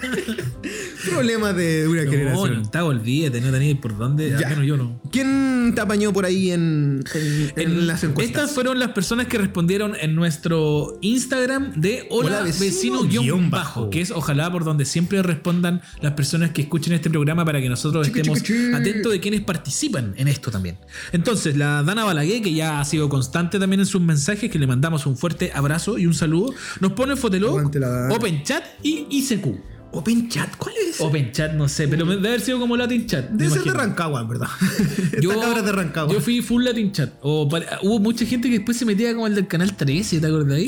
Problemas 1.10 1.54
de 1.56 1.86
una 1.88 2.04
No, 2.04 2.10
generación. 2.10 2.52
en 2.52 2.58
octavo 2.60 2.88
olvídate, 2.88 3.40
no 3.40 3.50
tenéis 3.52 3.76
por 3.78 3.96
dónde. 3.96 4.34
Al 4.34 4.40
Ya. 4.40 4.48
menos 4.48 4.66
yo 4.66 4.76
no. 4.76 5.00
¿Quién 5.12 5.72
te 5.74 5.80
apañó 5.80 6.12
por 6.12 6.24
ahí 6.24 6.50
en, 6.50 7.04
en- 7.14 7.52
en 7.60 7.86
las 7.86 8.02
encuestas? 8.02 8.42
Estas 8.42 8.54
fueron 8.54 8.78
las 8.78 8.90
personas 8.90 9.26
que 9.26 9.38
respondieron 9.38 9.94
en 10.00 10.14
nuestro 10.14 10.98
Instagram 11.02 11.72
de 11.80 12.06
Hola, 12.10 12.38
Hola, 12.38 12.42
vecino, 12.42 13.02
vecino, 13.02 13.22
guion 13.22 13.50
bajo, 13.50 13.80
bajo. 13.82 13.90
que 13.90 14.00
es 14.00 14.10
ojalá 14.10 14.50
por 14.50 14.64
donde 14.64 14.84
siempre 14.84 15.22
respondan 15.22 15.80
las 16.00 16.12
personas 16.14 16.50
que 16.50 16.62
escuchen 16.62 16.92
este 16.92 17.08
programa 17.10 17.44
para 17.44 17.60
que 17.60 17.68
nosotros 17.68 18.06
estemos 18.08 18.40
atentos 18.74 19.12
de 19.12 19.20
quienes 19.20 19.42
participan 19.42 20.14
en 20.16 20.28
esto 20.28 20.50
también. 20.50 20.78
Entonces, 21.12 21.56
la 21.56 21.82
Dana 21.82 22.04
Balaguer, 22.04 22.42
que 22.42 22.52
ya 22.52 22.80
ha 22.80 22.84
sido 22.84 23.08
constante 23.08 23.58
también 23.58 23.80
en 23.80 23.86
sus 23.86 24.00
mensajes, 24.00 24.50
que 24.50 24.58
le 24.58 24.66
mandamos 24.66 25.06
un 25.06 25.16
fuerte 25.16 25.52
abrazo 25.54 25.98
y 25.98 26.06
un 26.06 26.14
saludo, 26.14 26.52
nos 26.80 26.92
pone 26.92 27.16
Fotolog, 27.16 27.70
Aguante 27.76 27.80
la 27.80 27.88
Dana. 27.88 28.14
Open 28.14 28.42
Chat 28.42 28.64
y 28.82 29.06
ICQ. 29.10 29.46
Open 29.92 30.28
Chat, 30.28 30.56
¿cuál 30.58 30.74
es? 30.88 31.00
Open 31.00 31.32
Chat, 31.32 31.52
no 31.54 31.68
sé, 31.68 31.88
pero 31.88 32.04
debe 32.04 32.28
haber 32.28 32.40
sido 32.40 32.58
como 32.58 32.76
Latin 32.76 33.06
Chat. 33.06 33.30
Debe 33.30 33.50
ser 33.50 33.62
de. 33.62 33.70
Rancagua, 33.70 34.20
en 34.20 34.28
verdad. 34.28 34.48
Yo, 35.22 35.30
de 35.62 35.72
Rancagua. 35.72 36.12
yo 36.12 36.20
fui 36.20 36.42
full 36.42 36.64
Latin 36.64 36.92
Chat. 36.92 37.14
O 37.22 37.48
para- 37.48 37.78
hubo 37.82 37.98
mucha 38.00 38.26
gente 38.26 38.48
que 38.50 38.56
después 38.56 38.76
se 38.76 38.84
metía 38.84 39.14
como 39.14 39.26
el 39.26 39.34
del 39.34 39.46
canal 39.46 39.74
13, 39.74 40.20
¿te 40.20 40.26
acordás? 40.26 40.60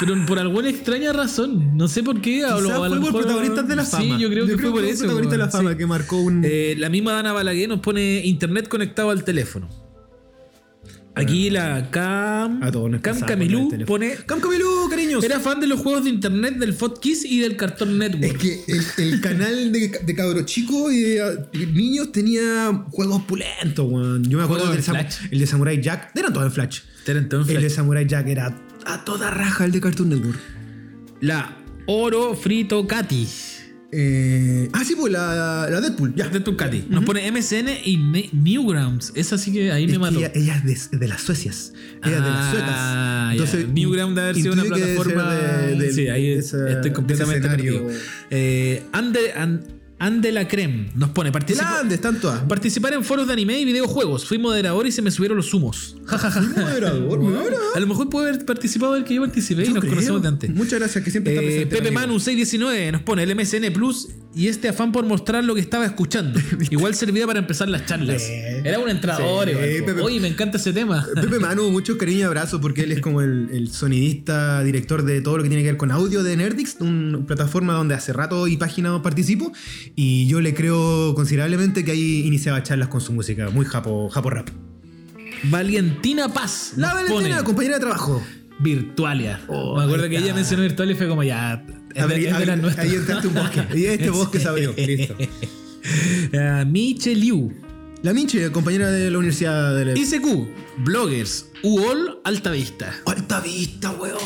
Pero 0.00 0.14
por 0.26 0.38
alguna 0.38 0.68
extraña 0.68 1.12
razón, 1.12 1.76
no 1.76 1.86
sé 1.86 2.02
por 2.02 2.20
qué. 2.20 2.44
o 2.44 2.60
lo- 2.60 2.66
Quizás 2.68 2.70
a 2.72 2.78
fue 2.78 2.88
lo 2.88 2.94
por 2.96 3.00
mejor- 3.04 3.22
protagonistas 3.22 3.68
de 3.68 3.76
la 3.76 3.84
fama. 3.84 4.02
Sí, 4.04 4.18
yo 4.18 4.28
creo 4.28 4.46
que 4.46 4.58
fue 4.58 4.70
por 4.72 4.84
eso. 4.84 4.98
protagonistas 5.04 5.38
de 5.38 5.44
la 5.44 5.48
fama 5.50 5.70
sí. 5.70 5.76
que 5.76 5.86
marcó 5.86 6.20
un. 6.20 6.42
Eh, 6.44 6.74
la 6.76 6.88
misma 6.88 7.12
Dana 7.12 7.32
Balaguer 7.32 7.68
nos 7.68 7.80
pone 7.80 8.20
internet 8.24 8.68
conectado 8.68 9.10
al 9.10 9.22
teléfono. 9.24 9.68
Aquí 11.14 11.50
la 11.50 11.90
Cam, 11.90 12.62
A 12.62 12.70
todos 12.72 12.90
nos 12.90 13.02
Cam 13.02 13.20
Camilú 13.20 13.58
con 13.58 13.64
el 13.64 13.70
teléfono. 13.70 13.86
pone. 13.86 14.14
Cam 14.24 14.40
Camilú, 14.40 14.88
cariños. 14.88 15.22
Era 15.22 15.40
fan 15.40 15.60
de 15.60 15.66
los 15.66 15.80
juegos 15.80 16.04
de 16.04 16.10
internet 16.10 16.54
del 16.56 16.72
Fotkiss 16.72 17.24
y 17.26 17.40
del 17.40 17.56
Cartoon 17.56 17.98
Network. 17.98 18.42
Es 18.66 18.92
que 18.96 19.02
el, 19.02 19.12
el 19.12 19.20
canal 19.20 19.72
de, 19.72 19.88
de 20.04 20.14
cabros 20.14 20.46
chicos 20.46 20.90
y 20.92 21.02
de, 21.02 21.46
de 21.52 21.66
niños 21.66 22.12
tenía 22.12 22.86
juegos 22.90 23.22
pulentos, 23.24 23.86
weón. 23.90 24.24
Yo 24.24 24.38
me 24.38 24.44
acuerdo 24.44 24.70
del 24.72 24.82
Sam- 24.82 24.96
Flash. 25.00 25.16
el 25.30 25.38
de 25.38 25.46
Samurai 25.46 25.82
Jack. 25.82 26.16
Eran 26.16 26.32
todos 26.32 26.46
en 26.46 26.52
Flash. 26.52 26.80
Entonces 27.06 27.56
El 27.56 27.62
de 27.62 27.68
Samurai 27.70 28.06
Jack 28.06 28.28
era 28.28 28.56
a 28.86 29.04
toda 29.04 29.30
raja 29.30 29.64
el 29.66 29.72
de 29.72 29.80
Cartoon 29.80 30.08
Network. 30.08 30.40
la 31.20 31.58
Oro 31.86 32.34
Frito 32.34 32.86
Katy. 32.86 33.26
Eh, 33.94 34.70
ah, 34.72 34.82
sí, 34.86 34.94
pues 34.98 35.12
la, 35.12 35.68
la 35.70 35.80
Deadpool. 35.82 36.14
Ya. 36.14 36.26
De 36.28 36.40
tu 36.40 36.56
Katy. 36.56 36.86
Nos 36.88 37.04
pone 37.04 37.30
MSN 37.30 37.68
y 37.84 37.98
Ne- 37.98 38.30
Newgrounds. 38.32 39.12
Esa 39.14 39.36
sí 39.36 39.52
que 39.52 39.70
ahí 39.70 39.84
Es 39.84 39.90
me 39.92 39.98
mató. 39.98 40.18
ella, 40.18 40.32
ella 40.34 40.62
es 40.66 40.90
de, 40.90 40.96
de 40.98 41.08
las 41.08 41.20
Suecias. 41.20 41.74
Ella 42.02 42.16
es 42.16 42.24
de 42.24 42.30
las 42.30 42.38
Ah, 42.54 43.32
suecas. 43.36 43.52
ya. 43.52 43.66
Newground 43.72 44.16
debe 44.16 44.28
haber 44.30 44.36
sido 44.42 44.54
una 44.54 44.64
plataforma. 44.64 45.34
de- 45.34 45.76
de- 45.76 45.92
sí, 45.92 46.08
ahí 46.08 46.30
esa- 46.32 46.70
estoy 46.70 46.92
completamente 46.92 47.46
perdido. 47.48 47.86
Eh, 48.30 48.82
Ande 50.04 50.32
la 50.32 50.48
Creme 50.48 50.90
nos 50.96 51.10
pone 51.10 51.30
participa- 51.30 51.74
Grandes, 51.74 51.94
están 51.94 52.20
todas. 52.20 52.40
participar 52.42 52.92
en 52.94 53.04
foros 53.04 53.26
de 53.28 53.32
anime 53.34 53.60
y 53.60 53.64
videojuegos. 53.64 54.24
Fui 54.26 54.36
moderador 54.36 54.84
y 54.86 54.90
se 54.92 55.00
me 55.00 55.10
subieron 55.12 55.36
los 55.36 55.54
humos. 55.54 55.96
Moderador, 56.56 57.20
moderador. 57.20 57.54
A 57.76 57.78
lo 57.80 57.86
mejor 57.86 58.10
puede 58.10 58.30
haber 58.30 58.44
participado 58.44 58.96
el 58.96 59.04
que 59.04 59.14
yo 59.14 59.20
participé 59.22 59.64
y 59.64 59.68
nos 59.68 59.78
creo. 59.80 59.92
conocemos 59.94 60.22
de 60.22 60.28
antes. 60.28 60.50
Muchas 60.50 60.80
gracias, 60.80 61.04
que 61.04 61.10
siempre 61.12 61.34
está 61.34 61.42
Eh, 61.44 61.46
presente. 61.46 61.76
Pepe 61.76 61.88
amigo. 61.88 62.00
Manu 62.00 62.18
619 62.20 62.92
nos 62.92 63.02
pone 63.02 63.22
el 63.22 63.30
MSN 63.36 63.70
Plus 63.72 64.08
y 64.34 64.48
este 64.48 64.68
afán 64.68 64.92
por 64.92 65.04
mostrar 65.04 65.44
lo 65.44 65.54
que 65.54 65.60
estaba 65.60 65.84
escuchando. 65.84 66.40
Igual 66.70 66.94
servía 66.94 67.26
para 67.26 67.38
empezar 67.38 67.68
las 67.68 67.84
charlas. 67.86 68.22
Era 68.28 68.78
un 68.78 68.88
entrador. 68.88 69.48
Sí. 69.48 69.54
Pepe- 69.84 70.00
Oye, 70.00 70.20
me 70.20 70.28
encanta 70.28 70.56
ese 70.56 70.72
tema. 70.72 71.06
Pepe 71.14 71.38
Manu, 71.38 71.70
mucho 71.70 71.98
cariño 71.98 72.20
y 72.20 72.22
abrazo 72.22 72.60
porque 72.60 72.82
él 72.82 72.92
es 72.92 73.00
como 73.00 73.20
el, 73.20 73.48
el 73.52 73.70
sonidista, 73.70 74.62
director 74.62 75.04
de 75.04 75.20
todo 75.20 75.36
lo 75.36 75.42
que 75.42 75.48
tiene 75.48 75.62
que 75.62 75.68
ver 75.70 75.76
con 75.76 75.90
audio 75.90 76.22
de 76.22 76.36
Nerdix, 76.36 76.76
una 76.80 77.26
plataforma 77.26 77.74
donde 77.74 77.94
hace 77.94 78.12
rato 78.12 78.46
y 78.48 78.56
página 78.56 79.02
participo. 79.02 79.52
Y 79.96 80.26
yo 80.28 80.40
le 80.40 80.54
creo 80.54 81.14
considerablemente 81.14 81.84
que 81.84 81.92
ahí 81.92 82.26
iniciaba 82.26 82.62
charlas 82.62 82.88
con 82.88 83.00
su 83.00 83.12
música, 83.12 83.50
muy 83.50 83.66
japo, 83.66 84.08
japo 84.08 84.30
rap. 84.30 84.48
Valentina 85.44 86.28
Paz. 86.32 86.74
La 86.76 86.94
Valentina, 86.94 87.42
compañera 87.44 87.74
de 87.76 87.80
trabajo. 87.80 88.22
Virtualia. 88.60 89.40
Oh, 89.48 89.76
me 89.76 89.84
acuerdo 89.84 90.08
que 90.08 90.18
ella 90.18 90.34
mencionó 90.34 90.62
Virtualia 90.62 90.94
y 90.94 90.96
fue 90.96 91.08
como 91.08 91.22
ya. 91.24 91.64
Es 91.94 92.02
A 92.02 92.06
de, 92.06 92.14
ver, 92.14 92.26
es 92.26 92.38
de 92.38 92.46
las 92.46 92.58
nuestras. 92.58 92.86
ahí 92.86 92.94
entraste 92.94 93.28
un 93.28 93.34
bosque. 93.34 93.66
Y 93.74 93.84
este 93.86 94.10
bosque 94.10 94.40
se 94.40 94.48
abrió. 94.48 94.74
Listo. 94.76 95.16
Ah, 96.38 96.64
Miche 96.64 97.12
Liu. 97.14 97.52
La 98.02 98.12
Minche, 98.12 98.50
compañera 98.52 98.88
de 98.88 99.10
la 99.10 99.18
Universidad 99.18 99.74
de 99.76 99.84
la... 99.86 99.98
ICQ. 99.98 100.46
Bloggers. 100.84 101.46
UOL 101.64 102.20
Alta 102.24 102.52
Vista. 102.52 102.94
Alta 103.04 103.40
Vista, 103.40 103.90
weón. 103.90 104.18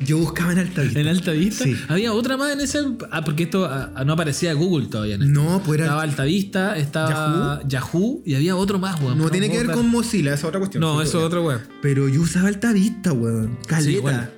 Yo 0.00 0.18
buscaba 0.18 0.52
en 0.52 0.58
Alta 0.58 0.82
Vista. 0.82 1.00
En 1.00 1.08
Alta 1.08 1.30
Vista. 1.32 1.64
Sí. 1.64 1.74
Había 1.88 2.12
otra 2.12 2.36
más 2.36 2.52
en 2.52 2.60
ese. 2.60 2.80
Ah, 3.10 3.24
porque 3.24 3.44
esto 3.44 3.64
ah, 3.64 4.02
no 4.04 4.12
aparecía 4.12 4.52
Google 4.52 4.88
todavía. 4.88 5.14
En 5.14 5.22
esto. 5.22 5.32
No, 5.42 5.62
pues 5.64 5.80
Estaba 5.80 6.02
era... 6.02 6.10
Alta 6.10 6.24
Vista, 6.24 6.76
estaba 6.76 7.62
Yahoo, 7.66 8.22
y 8.26 8.34
había 8.34 8.54
otro 8.56 8.78
más, 8.78 9.00
weón. 9.00 9.16
No 9.16 9.30
tiene 9.30 9.48
que 9.50 9.56
ver 9.58 9.70
con 9.72 9.88
Mozilla, 9.88 10.30
esa 10.34 10.40
es 10.40 10.44
otra 10.44 10.58
cuestión. 10.60 10.82
No, 10.82 11.00
Sí, 11.00 11.08
eso 11.08 11.20
es 11.20 11.24
otro 11.24 11.42
weón. 11.44 11.62
Pero 11.80 12.08
yo 12.08 12.20
usaba 12.20 12.48
Alta 12.48 12.72
Vista, 12.74 13.12
weón. 13.14 13.58
Caleta. 13.66 13.90
igual. 13.90 14.30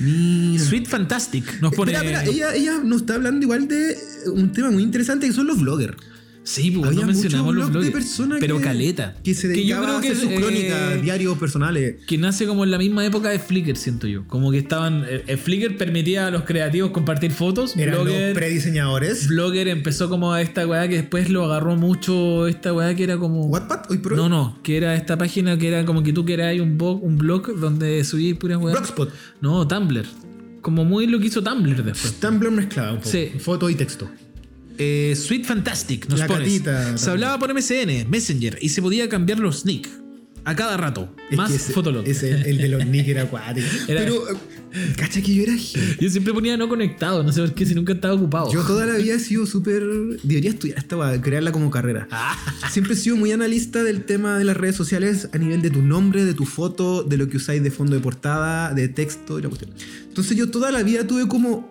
Mira. 0.00 0.64
Sweet 0.64 0.86
Fantastic 0.86 1.60
nos 1.60 1.74
pone. 1.74 1.92
Espera, 1.92 2.22
espera, 2.22 2.34
ella, 2.34 2.54
ella 2.54 2.80
nos 2.82 3.02
está 3.02 3.14
hablando 3.14 3.44
igual 3.44 3.68
de 3.68 3.96
un 4.26 4.52
tema 4.52 4.70
muy 4.70 4.82
interesante 4.82 5.26
que 5.26 5.32
son 5.32 5.46
los 5.46 5.60
bloggers. 5.60 5.96
Sí, 6.42 6.70
pues 6.70 6.88
Había 6.88 7.02
no 7.02 7.06
mencionamos 7.08 7.54
los 7.54 7.70
blogs 7.70 7.86
de 7.86 7.92
personas 7.92 8.38
pero 8.40 8.56
que, 8.56 8.64
caleta. 8.64 9.14
que 9.22 9.34
se 9.34 9.46
yo 9.48 9.52
dedicaban 9.52 10.00
creo 10.00 10.00
que 10.00 10.14
sus 10.18 10.30
eh, 10.30 10.34
crónicas, 10.36 11.02
diarios 11.02 11.38
personales. 11.38 11.96
que 12.06 12.16
nace 12.16 12.46
como 12.46 12.64
en 12.64 12.70
la 12.70 12.78
misma 12.78 13.04
época 13.04 13.28
de 13.28 13.38
Flickr, 13.38 13.76
siento 13.76 14.06
yo. 14.06 14.26
Como 14.26 14.50
que 14.50 14.58
estaban. 14.58 15.04
eh, 15.06 15.22
eh, 15.26 15.36
Flickr 15.36 15.76
permitía 15.76 16.26
a 16.26 16.30
los 16.30 16.44
creativos 16.44 16.90
compartir 16.92 17.30
fotos. 17.32 17.76
Eran 17.76 17.96
Blogger, 18.02 18.28
los 18.30 18.38
prediseñadores. 18.38 19.28
Blogger 19.28 19.68
empezó 19.68 20.08
como 20.08 20.32
a 20.32 20.40
esta 20.40 20.66
weá 20.66 20.88
que 20.88 20.96
después 20.96 21.28
lo 21.28 21.44
agarró 21.44 21.76
mucho. 21.76 22.46
Esta 22.48 22.72
weá 22.72 22.94
que 22.96 23.04
era 23.04 23.18
como. 23.18 23.44
Wattpad, 23.46 23.90
hoy 23.90 23.98
por 23.98 24.12
hoy. 24.14 24.18
No, 24.18 24.28
no, 24.30 24.58
que 24.62 24.78
era 24.78 24.96
esta 24.96 25.18
página 25.18 25.58
que 25.58 25.68
era 25.68 25.84
como 25.84 26.02
que 26.02 26.12
tú 26.14 26.24
querías 26.24 26.58
un, 26.58 26.78
blog, 26.78 27.04
un 27.04 27.18
blog 27.18 27.54
donde 27.60 28.02
subías 28.02 28.38
puras 28.38 28.56
weas. 28.58 28.76
Blogspot. 28.78 29.12
No, 29.42 29.68
Tumblr. 29.68 30.06
Como 30.62 30.84
muy 30.84 31.06
lo 31.06 31.20
que 31.20 31.26
hizo 31.26 31.42
Tumblr 31.42 31.84
después. 31.84 32.14
Tumblr 32.18 32.50
mezclado 32.50 32.92
un 32.94 32.98
poco. 32.98 33.10
Sí. 33.10 33.30
Foto 33.38 33.68
y 33.70 33.74
texto. 33.74 34.10
Eh, 34.78 35.14
Sweet 35.16 35.44
Fantastic 35.44 36.08
nos 36.08 36.20
La 36.20 36.26
pones. 36.26 36.48
catita 36.48 36.96
Se 36.96 37.10
hablaba 37.10 37.38
por 37.38 37.50
MSN, 37.54 38.06
Messenger, 38.08 38.58
y 38.60 38.68
se 38.70 38.80
podía 38.80 39.08
cambiar 39.08 39.38
los 39.38 39.64
nick 39.66 39.88
a 40.44 40.56
cada 40.56 40.76
rato. 40.78 41.14
Es 41.30 41.36
más 41.36 41.50
ese- 41.50 41.72
Fotolog. 41.72 42.06
Ese, 42.08 42.30
el 42.48 42.56
de 42.58 42.68
los 42.68 42.86
nick 42.86 43.06
era 43.08 43.22
acuático. 43.22 43.66
Pero, 43.86 44.24
cacha 44.96 45.20
que 45.20 45.34
yo 45.34 45.42
era. 45.42 45.54
Yo 46.00 46.08
siempre 46.08 46.32
ponía 46.32 46.56
no 46.56 46.66
conectado, 46.68 47.22
no 47.22 47.30
sé 47.30 47.42
por 47.42 47.52
qué, 47.52 47.66
si 47.66 47.74
nunca 47.74 47.92
estaba 47.92 48.14
ocupado. 48.14 48.50
Yo 48.50 48.62
toda 48.62 48.86
la 48.86 48.94
vida 48.96 49.14
he 49.16 49.18
sido 49.18 49.44
súper. 49.46 49.82
Debería 50.22 50.48
estudiar 50.50 50.78
esta 50.78 51.20
crearla 51.20 51.52
como 51.52 51.70
carrera. 51.70 52.08
Siempre 52.70 52.94
he 52.94 52.96
sido 52.96 53.16
muy 53.16 53.32
analista 53.32 53.82
del 53.84 54.04
tema 54.04 54.38
de 54.38 54.44
las 54.44 54.56
redes 54.56 54.76
sociales 54.76 55.28
a 55.32 55.38
nivel 55.38 55.60
de 55.60 55.68
tu 55.70 55.82
nombre, 55.82 56.24
de 56.24 56.32
tu 56.32 56.46
foto, 56.46 57.02
de 57.02 57.18
lo 57.18 57.28
que 57.28 57.36
usáis 57.36 57.62
de 57.62 57.70
fondo 57.70 57.94
de 57.94 58.00
portada, 58.00 58.72
de 58.72 58.88
texto 58.88 59.38
y 59.38 59.42
la 59.42 59.48
cuestión. 59.48 59.72
Entonces 60.08 60.36
yo 60.38 60.50
toda 60.50 60.70
la 60.70 60.82
vida 60.82 61.06
tuve 61.06 61.28
como 61.28 61.68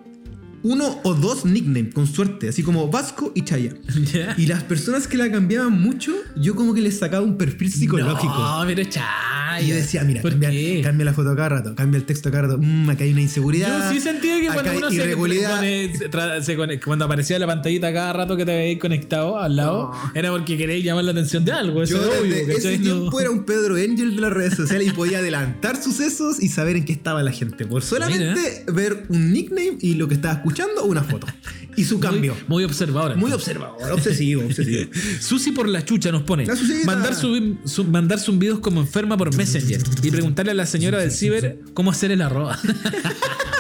uno 0.64 1.00
o 1.04 1.14
dos 1.14 1.46
nicknames, 1.46 1.94
con 1.94 2.08
suerte, 2.08 2.50
así 2.50 2.64
como 2.64 2.90
Vasco 2.90 3.32
y 3.36 3.44
Chaya. 3.44 3.74
¿Ya? 4.14 4.36
Y 4.38 4.46
las 4.46 4.64
personas 4.64 5.08
que 5.08 5.18
la 5.18 5.32
cambiaban 5.32 5.80
mucho, 5.80 6.14
yo 6.36 6.56
como 6.56 6.74
que 6.74 6.82
les 6.82 7.00
sacaba 7.00 7.24
un 7.24 7.38
perfil 7.38 7.72
psicológico. 7.72 8.34
No, 8.34 8.64
pero 8.66 8.84
chaya. 8.84 9.62
Y 9.62 9.68
yo 9.68 9.76
decía, 9.76 10.04
mira, 10.04 10.22
¿Por 10.22 10.32
cambia, 10.32 10.82
cambia 10.84 11.06
la 11.06 11.14
foto 11.14 11.32
a 11.32 11.36
cada 11.36 11.50
rato, 11.50 11.76
cambia 11.76 11.98
el 11.98 12.06
texto 12.06 12.30
a 12.30 12.32
cada 12.32 12.48
rato. 12.48 12.60
Mmm, 12.62 12.90
acá 12.90 13.04
hay 13.04 13.12
una 13.12 13.22
inseguridad. 13.22 13.90
Yo 13.90 13.94
sí 13.94 14.00
sentía 14.00 14.29
que 14.29 14.29
cuando 14.54 14.78
uno 14.78 14.92
irregularidad. 14.92 15.62
se 15.62 16.44
se 16.44 16.80
cuando 16.80 17.06
aparecía 17.06 17.40
la 17.40 17.48
pantallita 17.48 17.92
cada 17.94 18.14
rato 18.14 18.36
que 18.38 18.46
te 18.46 18.56
veías 18.56 18.80
conectado 18.80 19.40
al 19.40 19.56
lado, 19.56 19.92
No. 19.92 20.12
era 20.16 20.32
porque 20.32 20.58
queréis 20.58 20.84
llamar 20.84 21.04
la 21.06 21.12
atención 21.12 21.46
de 21.46 21.52
algo. 21.52 21.84
Eso 21.84 21.96
Yo 21.98 22.14
es 22.14 22.20
obvio, 22.22 22.36
desde 22.36 22.54
ese 22.56 22.78
No- 22.78 22.84
tiempo 22.84 23.20
era 23.20 23.30
un 23.32 23.44
Pedro 23.46 23.76
Angel 23.76 24.16
de 24.16 24.22
las 24.22 24.32
redes 24.34 24.56
sociales 24.56 24.88
y 24.88 24.92
podía 24.92 25.20
adelantar 25.20 25.82
sucesos 25.82 26.42
y 26.42 26.50
saber 26.50 26.76
en 26.78 26.86
qué 26.86 26.94
estaba 26.94 27.24
la 27.24 27.32
gente. 27.32 27.66
Por 27.66 27.82
solamente 27.82 28.64
ver 28.72 29.06
un 29.10 29.32
nickname 29.34 29.78
y 29.82 29.96
lo 29.96 30.08
que 30.08 30.16
estaba 30.16 30.36
escuchando 30.36 30.82
o 30.84 30.86
una 30.88 31.04
foto. 31.04 31.28
Y 31.76 31.86
su 31.86 32.00
cambio. 32.00 32.34
Muy, 32.34 32.44
muy 32.48 32.64
observadora. 32.66 33.16
Muy 33.16 33.32
observador, 33.32 33.92
obsesivo, 33.92 34.44
obsesivo. 34.46 34.90
Susi 35.22 35.52
por 35.52 35.68
la 35.70 35.86
chucha 35.86 36.12
nos 36.12 36.24
pone. 36.24 36.46
La. 36.46 36.56
Mandar, 36.86 37.14
subi- 37.14 37.58
su- 37.66 37.86
mandar 37.86 38.20
zumbidos 38.20 38.60
como 38.60 38.82
enferma 38.82 39.16
por 39.18 39.34
Messenger 39.36 39.82
y 40.04 40.12
preguntarle 40.12 40.52
a 40.52 40.56
la 40.56 40.66
señora 40.66 40.98
del 41.00 41.12
ciber 41.12 41.60
cómo 41.74 41.92
hacer 41.92 42.12
el 42.12 42.22
arroba. 42.22 42.60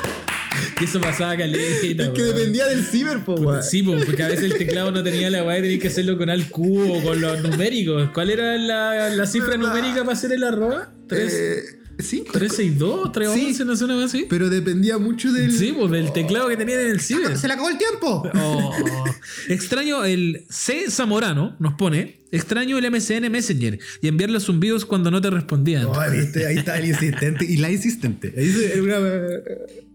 que 0.79 0.85
eso 0.85 0.99
pasaba 1.01 1.37
caleta. 1.37 2.03
Es 2.03 2.09
que 2.09 2.23
dependía 2.23 2.65
del 2.67 2.83
ciber, 2.85 3.23
po, 3.25 3.35
weón. 3.35 3.61
Sí, 3.63 3.83
po, 3.83 3.95
porque 4.05 4.23
a 4.23 4.27
veces 4.29 4.45
el 4.51 4.57
teclado 4.57 4.91
no 4.91 5.03
tenía 5.03 5.29
la 5.29 5.43
weá 5.43 5.59
y 5.59 5.61
tenías 5.61 5.81
que 5.81 5.87
hacerlo 5.89 6.17
con 6.17 6.29
al 6.29 6.47
cubo 6.49 6.97
o 6.97 7.03
con 7.03 7.19
los 7.21 7.41
numéricos. 7.43 8.09
¿Cuál 8.13 8.29
era 8.31 8.57
la, 8.57 9.09
la 9.09 9.27
cifra 9.27 9.57
¿Verdad? 9.57 9.67
numérica 9.73 9.99
para 10.03 10.13
hacer 10.13 10.31
el 10.31 10.43
arroba? 10.43 10.91
¿Tres- 11.07 11.33
Eh, 11.33 12.03
sí, 12.03 12.23
362, 12.31 13.11
311, 13.11 13.57
Sí. 13.57 13.63
no 13.65 13.75
sé, 13.75 13.83
una 13.83 14.05
así. 14.05 14.25
pero 14.29 14.49
dependía 14.49 14.97
mucho 14.97 15.31
del. 15.33 15.51
Sí, 15.51 15.73
pues 15.77 15.91
del 15.91 16.13
teclado 16.13 16.47
que 16.47 16.55
tenían 16.57 16.79
en 16.79 16.87
el 16.91 17.01
ciber. 17.01 17.37
¡Se 17.37 17.47
le 17.47 17.53
acabó 17.53 17.69
el 17.69 17.77
tiempo! 17.77 18.29
Oh. 18.35 19.05
Extraño 19.49 20.05
el 20.05 20.45
C. 20.49 20.89
Zamorano 20.89 21.55
nos 21.59 21.73
pone. 21.73 22.19
Extraño 22.31 22.77
el 22.77 22.85
MSN 22.91 23.27
Messenger 23.29 23.79
y 24.03 24.07
enviar 24.07 24.29
los 24.29 24.43
zumbidos 24.45 24.85
cuando 24.85 25.09
no 25.09 25.19
te 25.19 25.31
respondían. 25.31 25.87
Viste, 26.11 26.45
ahí 26.45 26.57
está 26.57 26.77
el 26.77 26.85
insistente 26.85 27.43
y 27.43 27.57
la 27.57 27.71
insistente. 27.71 28.31
Ahí 28.37 28.51
se- 28.51 28.79
una- 28.81 28.99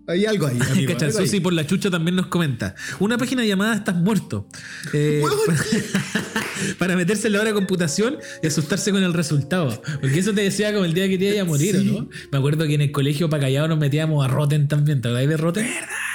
hay 0.06 0.26
algo 0.26 0.46
ahí, 0.46 0.58
amigo. 0.70 0.92
Cacha, 0.92 1.06
algo 1.06 1.18
ahí. 1.18 1.26
Susi 1.26 1.40
por 1.40 1.52
la 1.52 1.66
chucha 1.66 1.90
también 1.90 2.16
nos 2.16 2.26
comenta. 2.26 2.74
Una 3.00 3.16
página 3.18 3.44
llamada 3.44 3.74
Estás 3.76 3.96
muerto. 3.96 4.48
Eh, 4.92 5.22
para 6.78 6.96
meterse 6.96 7.26
en 7.28 7.34
la 7.34 7.40
hora 7.40 7.48
de 7.50 7.54
computación 7.54 8.16
y 8.42 8.46
asustarse 8.46 8.90
con 8.92 9.02
el 9.02 9.12
resultado. 9.14 9.82
Porque 10.00 10.18
eso 10.18 10.32
te 10.32 10.42
decía 10.42 10.72
como 10.72 10.84
el 10.84 10.94
día 10.94 11.08
que 11.08 11.18
te 11.18 11.32
iba 11.32 11.42
a 11.42 11.44
morir, 11.44 11.76
Sí. 11.76 11.84
¿no? 11.90 12.08
Me 12.32 12.38
acuerdo 12.38 12.66
que 12.66 12.74
en 12.74 12.80
el 12.82 12.92
colegio 12.92 13.28
para 13.28 13.42
callado 13.44 13.68
nos 13.68 13.78
metíamos 13.78 14.24
a 14.24 14.28
Rotten 14.28 14.68
también. 14.68 15.00
¿Te 15.00 15.08
acordáis 15.08 15.28
de 15.28 15.36
Rotten? 15.36 15.66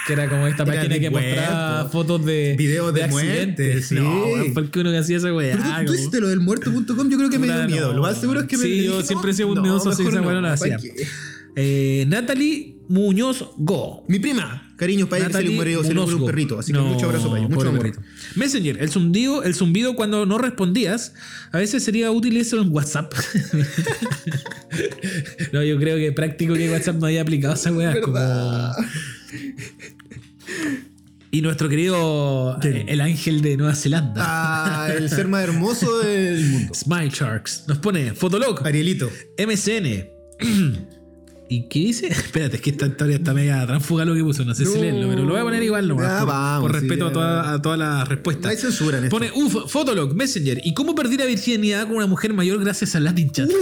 Que 0.08 0.14
era 0.14 0.30
como 0.30 0.48
esta 0.48 0.64
Era 0.64 0.74
página 0.74 0.94
de 0.96 1.00
que 1.00 1.10
web, 1.10 1.24
mostraba 1.24 1.90
fotos 1.90 2.26
de, 2.26 2.56
Videos 2.58 2.94
de 2.94 3.04
accidentes. 3.04 3.68
muerte, 3.68 3.82
sí. 3.84 3.96
No, 3.96 4.26
weón, 4.26 4.54
¿por 4.54 4.72
qué 4.72 4.80
uno 4.80 4.92
que 4.92 4.98
hacía 4.98 5.18
esa 5.18 5.34
weá? 5.34 5.58
Pero 5.62 5.86
tú, 5.88 5.94
hiciste 5.94 6.20
lo 6.20 6.28
del 6.30 6.40
muerto.com, 6.40 7.10
yo 7.10 7.18
creo 7.18 7.30
que 7.30 7.40
me 7.40 7.48
dio 7.48 7.66
miedo. 7.68 7.88
no. 7.90 7.94
Lo 7.98 8.02
más 8.04 8.20
seguro 8.20 8.40
es 8.42 8.48
que 8.48 8.58
me 8.58 8.64
Sí, 8.64 8.70
dije, 8.72 8.86
yo 8.86 9.00
no, 9.00 9.06
siempre 9.06 9.32
he 9.32 9.34
sido 9.34 9.50
un 9.50 9.62
miedoso, 9.62 9.90
así 9.90 10.04
que 10.04 10.10
esa 10.10 10.22
weá 10.22 10.34
no 10.34 10.42
la 10.42 10.56
¿para 10.56 10.76
hacía. 10.76 10.92
Eh, 11.56 12.06
Natalie 12.08 12.79
Muñoz 12.90 13.46
Go. 13.58 14.04
Mi 14.08 14.20
prima, 14.20 14.74
cariño, 14.76 15.08
para 15.08 15.20
ella 15.20 15.28
se 15.28 15.34
le 15.34 15.40
Natalie 15.40 15.56
murió, 15.58 15.84
se 15.84 15.94
le 15.94 16.02
murió 16.02 16.18
un 16.18 16.26
perrito. 16.26 16.60
Así 16.60 16.72
que 16.74 16.78
No, 16.80 16.86
mucho 16.86 17.06
abrazo 17.06 17.30
para 17.30 17.40
ella, 17.40 17.48
mucho 17.48 17.68
amor. 17.70 17.80
perrito. 17.82 18.02
Messenger, 18.36 18.82
el 18.82 18.90
zumbido, 18.90 19.44
el 19.44 19.54
zumbido 19.56 19.96
cuando 19.96 20.26
no 20.26 20.38
respondías, 20.40 21.14
a 21.52 21.60
veces 21.60 21.84
sería 21.84 22.10
útil 22.12 22.36
eso 22.38 22.60
en 22.62 22.72
WhatsApp. 22.74 23.14
no, 25.54 25.64
yo 25.64 25.78
creo 25.78 25.98
que 25.98 26.12
práctico 26.12 26.56
que 26.56 26.70
WhatsApp 26.72 26.96
no 26.96 27.06
haya 27.06 27.22
aplicado 27.22 27.54
esa 27.54 27.72
weá. 27.72 27.96
Y 31.32 31.44
nuestro 31.44 31.70
querido 31.70 32.58
eh, 32.64 32.86
el 32.88 33.02
ángel 33.02 33.42
de 33.42 33.56
Nueva 33.56 33.76
Zelanda, 33.76 34.24
Ah, 34.26 34.90
el 34.92 35.10
ser 35.10 35.28
más 35.28 35.44
hermoso 35.44 36.00
del 36.00 36.44
mundo. 36.48 36.74
Smile 36.74 37.12
Sharks, 37.14 37.66
nos 37.68 37.78
pone 37.78 38.16
Fotolog, 38.16 38.66
Arielito. 38.66 39.12
MSN. 39.38 40.08
¿Y 41.52 41.64
qué 41.64 41.80
dice? 41.80 42.08
Espérate, 42.08 42.58
es 42.58 42.62
que 42.62 42.70
esta 42.70 42.86
historia 42.86 43.16
está 43.16 43.34
media 43.34 43.66
transfuga 43.66 44.06
lo 44.06 44.14
que 44.14 44.22
puso, 44.24 44.46
no 44.46 44.54
sé 44.54 44.66
si 44.66 44.76
No. 44.76 44.82
leerlo, 44.82 45.10
pero 45.10 45.24
lo 45.24 45.32
voy 45.32 45.42
a 45.42 45.44
poner 45.44 45.64
igual 45.64 45.88
nomás, 45.88 46.06
Ya, 46.08 46.20
por, 46.20 46.28
vamos, 46.28 46.62
por 46.62 46.72
respeto 46.80 47.08
a, 47.08 47.12
toda- 47.12 47.54
a 47.54 47.62
todas 47.62 47.80
las 47.80 48.00
No 48.00 48.06
respuestas. 48.06 48.52
hay 48.52 48.58
censura 48.58 49.00
en. 49.00 49.10
Pone, 49.10 49.32
uff, 49.34 49.56
Fotolog, 49.68 50.14
Messenger. 50.16 50.62
¿Y 50.64 50.74
cómo 50.76 50.94
perdí 50.96 51.18
la 51.18 51.26
virginidad 51.26 51.88
con 51.88 51.96
una 51.98 52.06
mujer 52.08 52.34
mayor 52.34 52.60
gracias 52.64 52.96
al 52.96 53.04
Latin 53.06 53.32
Chat? 53.32 53.50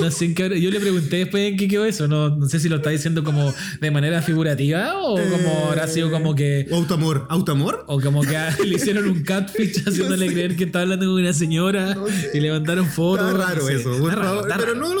no 0.00 0.10
sé 0.10 0.26
en 0.26 0.34
qué. 0.34 0.60
Yo 0.60 0.70
le 0.70 0.80
pregunté 0.80 1.16
después 1.16 1.50
en 1.50 1.56
qué 1.56 1.68
quedó 1.68 1.84
eso. 1.84 2.08
No, 2.08 2.30
no 2.36 2.48
sé 2.48 2.60
si 2.60 2.68
lo 2.68 2.76
está 2.76 2.90
diciendo 2.90 3.24
como 3.24 3.52
de 3.80 3.90
manera 3.90 4.22
figurativa 4.22 4.94
o 4.98 5.16
como 5.16 5.66
habrá 5.68 5.86
sido 5.88 6.10
como 6.10 6.34
que. 6.34 6.66
O 6.70 6.76
Autoamor. 6.76 7.26
¿Autoamor? 7.28 7.84
O 7.88 8.00
como 8.00 8.22
que 8.22 8.36
le 8.64 8.76
hicieron 8.76 9.08
un 9.08 9.22
catfish 9.22 9.82
haciéndole 9.86 10.28
sé. 10.28 10.32
creer 10.34 10.56
que 10.56 10.64
estaba 10.64 10.82
hablando 10.84 11.06
con 11.06 11.14
una 11.20 11.32
señora 11.32 11.94
No 11.94 12.06
sé. 12.06 12.30
y 12.34 12.40
levantaron 12.40 12.86
fotos. 12.86 13.30
Está 13.32 13.46
raro 13.46 13.60
no 13.62 13.66
sé. 13.66 13.74
eso. 13.76 13.90
Está 13.92 14.00
por 14.00 14.16
raro, 14.18 14.40
está 14.42 14.56
pero 14.56 14.74
no 14.74 14.94
lo, 14.94 14.96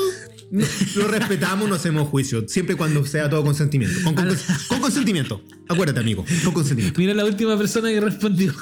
lo 0.96 1.08
respetamos, 1.08 1.68
no 1.68 1.74
hacemos 1.76 2.08
juicio. 2.08 2.44
Siempre 2.48 2.76
cuando 2.76 3.04
sea 3.06 3.28
todo 3.30 3.44
consentimiento. 3.44 4.02
Con, 4.02 4.14
con- 4.14 4.36
con 4.68 4.80
consentimiento. 4.80 5.42
Acuérdate, 5.68 6.00
amigo. 6.00 6.24
Con 6.44 6.52
consentimiento. 6.52 6.98
Mira 7.00 7.14
la 7.14 7.24
última 7.24 7.56
persona 7.56 7.88
que 7.90 8.00
respondió. 8.00 8.52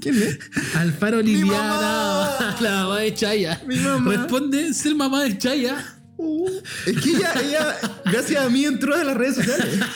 ¿Quién 0.00 0.22
es? 0.22 0.38
Alfaro 0.74 1.22
Liliana, 1.22 2.56
la 2.60 2.70
mamá 2.82 2.98
de 3.00 3.14
Chaya. 3.14 3.62
Mi 3.66 3.76
mamá. 3.76 4.16
Responde 4.16 4.74
ser 4.74 4.94
mamá 4.94 5.22
de 5.24 5.38
Chaya. 5.38 5.98
Uh, 6.16 6.48
es 6.86 7.00
que 7.00 7.10
ella, 7.10 7.32
ella, 7.42 7.76
gracias 8.04 8.44
a 8.44 8.48
mí, 8.48 8.64
entró 8.64 8.94
a 8.94 9.02
las 9.04 9.16
redes 9.16 9.36
sociales. 9.36 9.80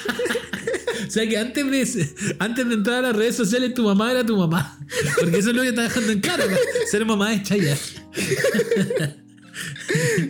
O 1.07 1.11
sea 1.11 1.26
que 1.26 1.39
antes 1.39 1.64
de, 1.70 2.35
antes 2.39 2.68
de 2.68 2.74
entrar 2.74 2.99
a 2.99 3.03
las 3.09 3.16
redes 3.16 3.37
sociales, 3.37 3.72
tu 3.72 3.85
mamá 3.85 4.11
era 4.11 4.26
tu 4.26 4.37
mamá. 4.37 4.79
Porque 5.18 5.39
eso 5.39 5.51
es 5.51 5.57
lo 5.57 5.62
que 5.62 5.68
está 5.68 5.83
dejando 5.83 6.12
en 6.12 6.20
claro. 6.20 6.45
Ser 6.91 7.07
mamá 7.07 7.33
es 7.33 7.45
chaya. 7.45 7.79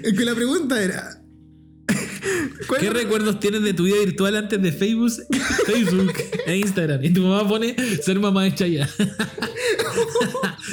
Es 0.03 0.12
que 0.16 0.24
la 0.24 0.35
pregunta 0.35 0.83
era. 0.83 1.14
¿cuál 2.66 2.81
¿Qué 2.81 2.87
era- 2.89 2.99
recuerdos 2.99 3.41
tienes 3.41 3.62
de 3.62 3.72
tu 3.72 3.85
vida 3.85 3.97
virtual 4.01 4.37
antes 4.37 4.61
de 4.61 4.72
Facebook, 4.72 5.12
Facebook 5.66 6.12
e 6.47 6.57
Instagram? 6.57 7.03
Y 7.05 7.11
tu 7.11 7.22
mamá 7.22 7.49
pone 7.49 7.74
ser 8.03 8.18
mamá 8.18 8.47
es 8.47 8.55
chaya. 8.57 8.89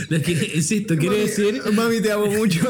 Lo 0.09 0.21
que- 0.23 0.51
insisto, 0.55 0.97
quiere 0.97 1.19
decir 1.19 1.61
Mami, 1.73 2.01
te 2.01 2.11
amo 2.11 2.27
mucho. 2.27 2.59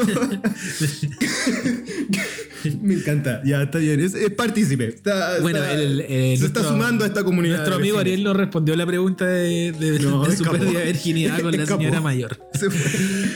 Encanta. 3.06 3.40
Ya, 3.44 3.62
está 3.62 3.78
bien. 3.78 4.00
Es, 4.00 4.14
es 4.14 4.30
partícipe. 4.30 4.88
Está- 4.88 5.38
Bueno, 5.40 5.58
está- 5.58 5.72
el, 5.74 6.00
eh, 6.00 6.36
se 6.38 6.46
está 6.46 6.60
nuestro- 6.60 6.68
sumando 6.76 7.04
a 7.04 7.06
esta 7.06 7.22
comunidad. 7.24 7.56
Nuestro 7.58 7.76
amigo. 7.76 7.98
Ariel 7.98 8.24
nos 8.24 8.36
respondió 8.36 8.74
la 8.76 8.84
pregunta 8.86 9.26
de, 9.26 9.72
de, 9.72 9.98
No, 10.00 10.24
de 10.24 10.36
su 10.36 10.44
pérdida 10.44 10.80
de 10.80 10.86
virginidad 10.86 11.40
con 11.40 11.56
la 11.56 11.66
señora 11.66 12.00
mayor. 12.00 12.36
Se 12.54 12.68
fue. 12.70 12.90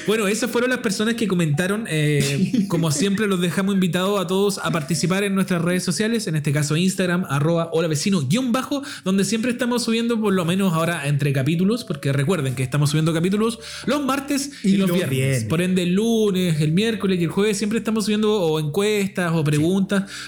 Bueno, 0.06 0.26
esas 0.26 0.50
fueron 0.50 0.70
las 0.70 0.80
personas 0.80 1.14
que 1.14 1.28
comentaron. 1.28 1.84
eh, 1.88 2.64
como 2.68 2.90
siempre, 2.90 3.26
los 3.28 3.40
dejamos 3.40 3.74
invitados 3.74 4.20
a 4.20 4.26
todos 4.26 4.58
a 4.58 4.70
participar 4.72 5.22
en 5.24 5.34
nuestras 5.34 5.62
redes 5.62 5.84
sociales, 5.84 6.26
en 6.26 6.34
este 6.36 6.52
caso 6.52 6.76
Instagram, 6.76 7.24
arroba 7.28 7.68
hola 7.72 7.86
vecino 7.88 8.26
guion 8.26 8.50
bajo, 8.52 8.82
donde 9.04 9.24
siempre 9.24 9.50
estamos 9.52 9.84
subiendo 9.84 10.20
por 10.20 10.32
lo 10.32 10.44
menos 10.44 10.72
ahora 10.72 11.06
entre 11.06 11.32
capítulos, 11.32 11.84
porque 11.84 12.12
recuerden 12.12 12.54
que 12.54 12.62
estamos 12.62 12.90
subiendo 12.90 13.12
capítulos 13.14 13.58
los 13.86 14.04
martes 14.04 14.50
y, 14.64 14.70
Y 14.70 14.76
los 14.78 14.88
los 14.88 14.96
viernes. 14.96 15.16
viernes. 15.16 15.44
Por 15.44 15.60
ende, 15.62 15.82
el 15.84 15.94
lunes, 15.94 16.60
el 16.60 16.72
miércoles 16.72 17.20
y 17.20 17.24
el 17.24 17.30
jueves 17.30 17.56
siempre 17.56 17.78
estamos 17.78 18.04
subiendo 18.06 18.32
o 18.40 18.58
encuestas 18.58 19.30
o 19.32 19.44
preguntas 19.44 19.59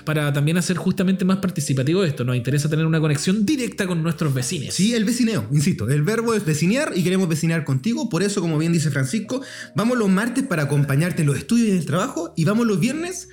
para 0.04 0.32
también 0.32 0.56
hacer 0.56 0.76
justamente 0.76 1.24
más 1.24 1.38
participativo 1.38 2.04
esto. 2.04 2.24
Nos 2.24 2.36
interesa 2.36 2.68
tener 2.68 2.86
una 2.86 3.00
conexión 3.00 3.44
directa 3.46 3.86
con 3.86 4.02
nuestros 4.02 4.34
vecinos. 4.34 4.74
Sí, 4.74 4.94
el 4.94 5.04
vecineo, 5.04 5.46
insisto. 5.52 5.88
El 5.88 6.02
verbo 6.02 6.34
es 6.34 6.44
vecinear 6.44 6.92
y 6.94 7.02
queremos 7.02 7.28
vecinear 7.28 7.64
contigo. 7.64 8.08
Por 8.08 8.22
eso, 8.22 8.40
como 8.40 8.58
bien 8.58 8.72
dice 8.72 8.90
Francisco, 8.90 9.42
vamos 9.74 9.98
los 9.98 10.08
martes 10.08 10.44
para 10.44 10.64
acompañarte 10.64 11.22
en 11.22 11.28
los 11.28 11.36
estudios 11.36 11.68
y 11.68 11.70
en 11.72 11.78
el 11.78 11.86
trabajo. 11.86 12.32
Y 12.36 12.44
vamos 12.44 12.66
los 12.66 12.80
viernes 12.80 13.28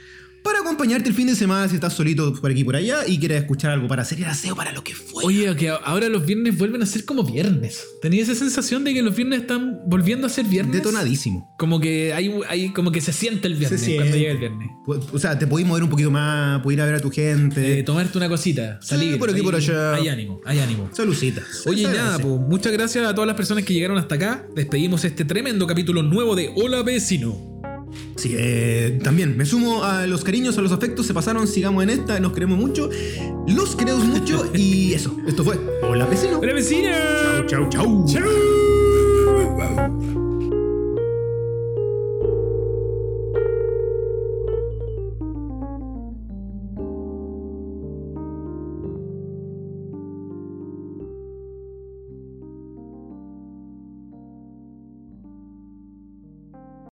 para 0.50 0.62
acompañarte 0.62 1.10
el 1.10 1.16
fin 1.16 1.28
de 1.28 1.36
semana 1.36 1.68
si 1.70 1.76
estás 1.76 1.94
solito 1.94 2.34
por 2.34 2.50
aquí 2.50 2.62
y 2.62 2.64
por 2.64 2.76
allá 2.76 3.06
y 3.08 3.20
quieres 3.20 3.42
escuchar 3.42 3.72
algo 3.72 3.88
para 3.88 4.02
hacer 4.02 4.18
el 4.18 4.26
aseo 4.26 4.56
para 4.56 4.72
lo 4.72 4.84
que 4.84 4.96
fue. 4.96 5.24
Oye, 5.24 5.56
que 5.56 5.70
ahora 5.70 6.10
los 6.10 6.26
viernes 6.26 6.58
vuelven 6.58 6.82
a 6.82 6.86
ser 6.88 7.06
como 7.06 7.24
viernes. 7.24 7.84
Tenía 8.02 8.24
esa 8.24 8.34
sensación 8.34 8.84
de 8.84 8.94
que 8.94 9.04
los 9.04 9.16
viernes 9.16 9.42
están 9.42 9.80
volviendo 9.86 10.26
a 10.26 10.30
ser 10.30 10.46
viernes. 10.46 10.74
Detonadísimo. 10.76 11.56
Como 11.60 11.80
que 11.80 12.14
hay, 12.14 12.34
hay 12.48 12.74
como 12.74 12.92
que 12.92 13.00
se 13.00 13.14
siente 13.14 13.48
el 13.48 13.56
viernes 13.56 13.80
Se 13.82 13.96
cuando 13.96 14.18
llega 14.18 14.32
el 14.32 14.38
viernes. 14.40 14.70
O 15.14 15.20
sea, 15.20 15.38
te 15.38 15.46
podéis 15.46 15.68
mover 15.68 15.84
un 15.84 15.90
poquito 15.90 16.10
más, 16.10 16.62
puedes 16.64 16.78
ir 16.78 16.82
a 16.82 16.86
ver 16.86 16.96
a 16.96 17.00
tu 17.00 17.12
gente. 17.12 17.80
Eh, 17.80 17.84
tomarte 17.84 18.18
una 18.18 18.28
cosita, 18.28 18.80
salir. 18.82 19.20
por 19.20 19.30
aquí, 19.30 19.40
hay- 19.40 19.44
por 19.46 19.56
allá. 19.56 19.94
Hay 19.94 20.08
ánimo, 20.08 20.42
hay 20.46 20.60
ánimo. 20.60 20.90
Salucita. 20.94 21.44
Oye, 21.68 21.84
nada, 21.84 22.18
pues 22.18 22.40
muchas 22.42 22.72
gracias 22.74 23.06
a 23.08 23.14
todas 23.14 23.28
las 23.28 23.36
personas 23.36 23.64
que 23.64 23.74
llegaron 23.74 23.98
hasta 24.00 24.16
acá. 24.16 24.48
Despedimos 24.56 25.04
este 25.06 25.26
tremendo 25.26 25.68
capítulo 25.68 26.02
nuevo 26.02 26.36
de 26.36 26.52
Hola 26.56 26.82
Vecino. 26.82 27.60
Sí, 28.16 28.36
eh, 28.38 29.00
también 29.04 29.36
me 29.38 29.46
sumo 29.46 29.84
a 29.84 30.08
los 30.08 30.24
cariños, 30.24 30.58
a 30.58 30.62
los 30.62 30.72
afectos, 30.72 31.06
se 31.06 31.14
pasaron, 31.14 31.48
sigamos 31.48 31.84
en 31.84 31.90
esta, 31.90 32.18
nos 32.20 32.34
queremos 32.34 32.58
mucho, 32.58 32.90
los 33.48 33.76
queremos 33.76 34.06
mucho 34.06 34.50
y 34.54 34.94
eso, 35.00 35.16
esto 35.28 35.44
fue 35.44 35.60
Hola 35.82 36.06
vecino. 36.06 36.40
¡Hola 36.40 36.54
Vecino! 36.54 36.90
Chau, 37.48 37.48
chau, 37.48 37.70
chau. 37.70 38.06
¡Chau! 38.06 38.30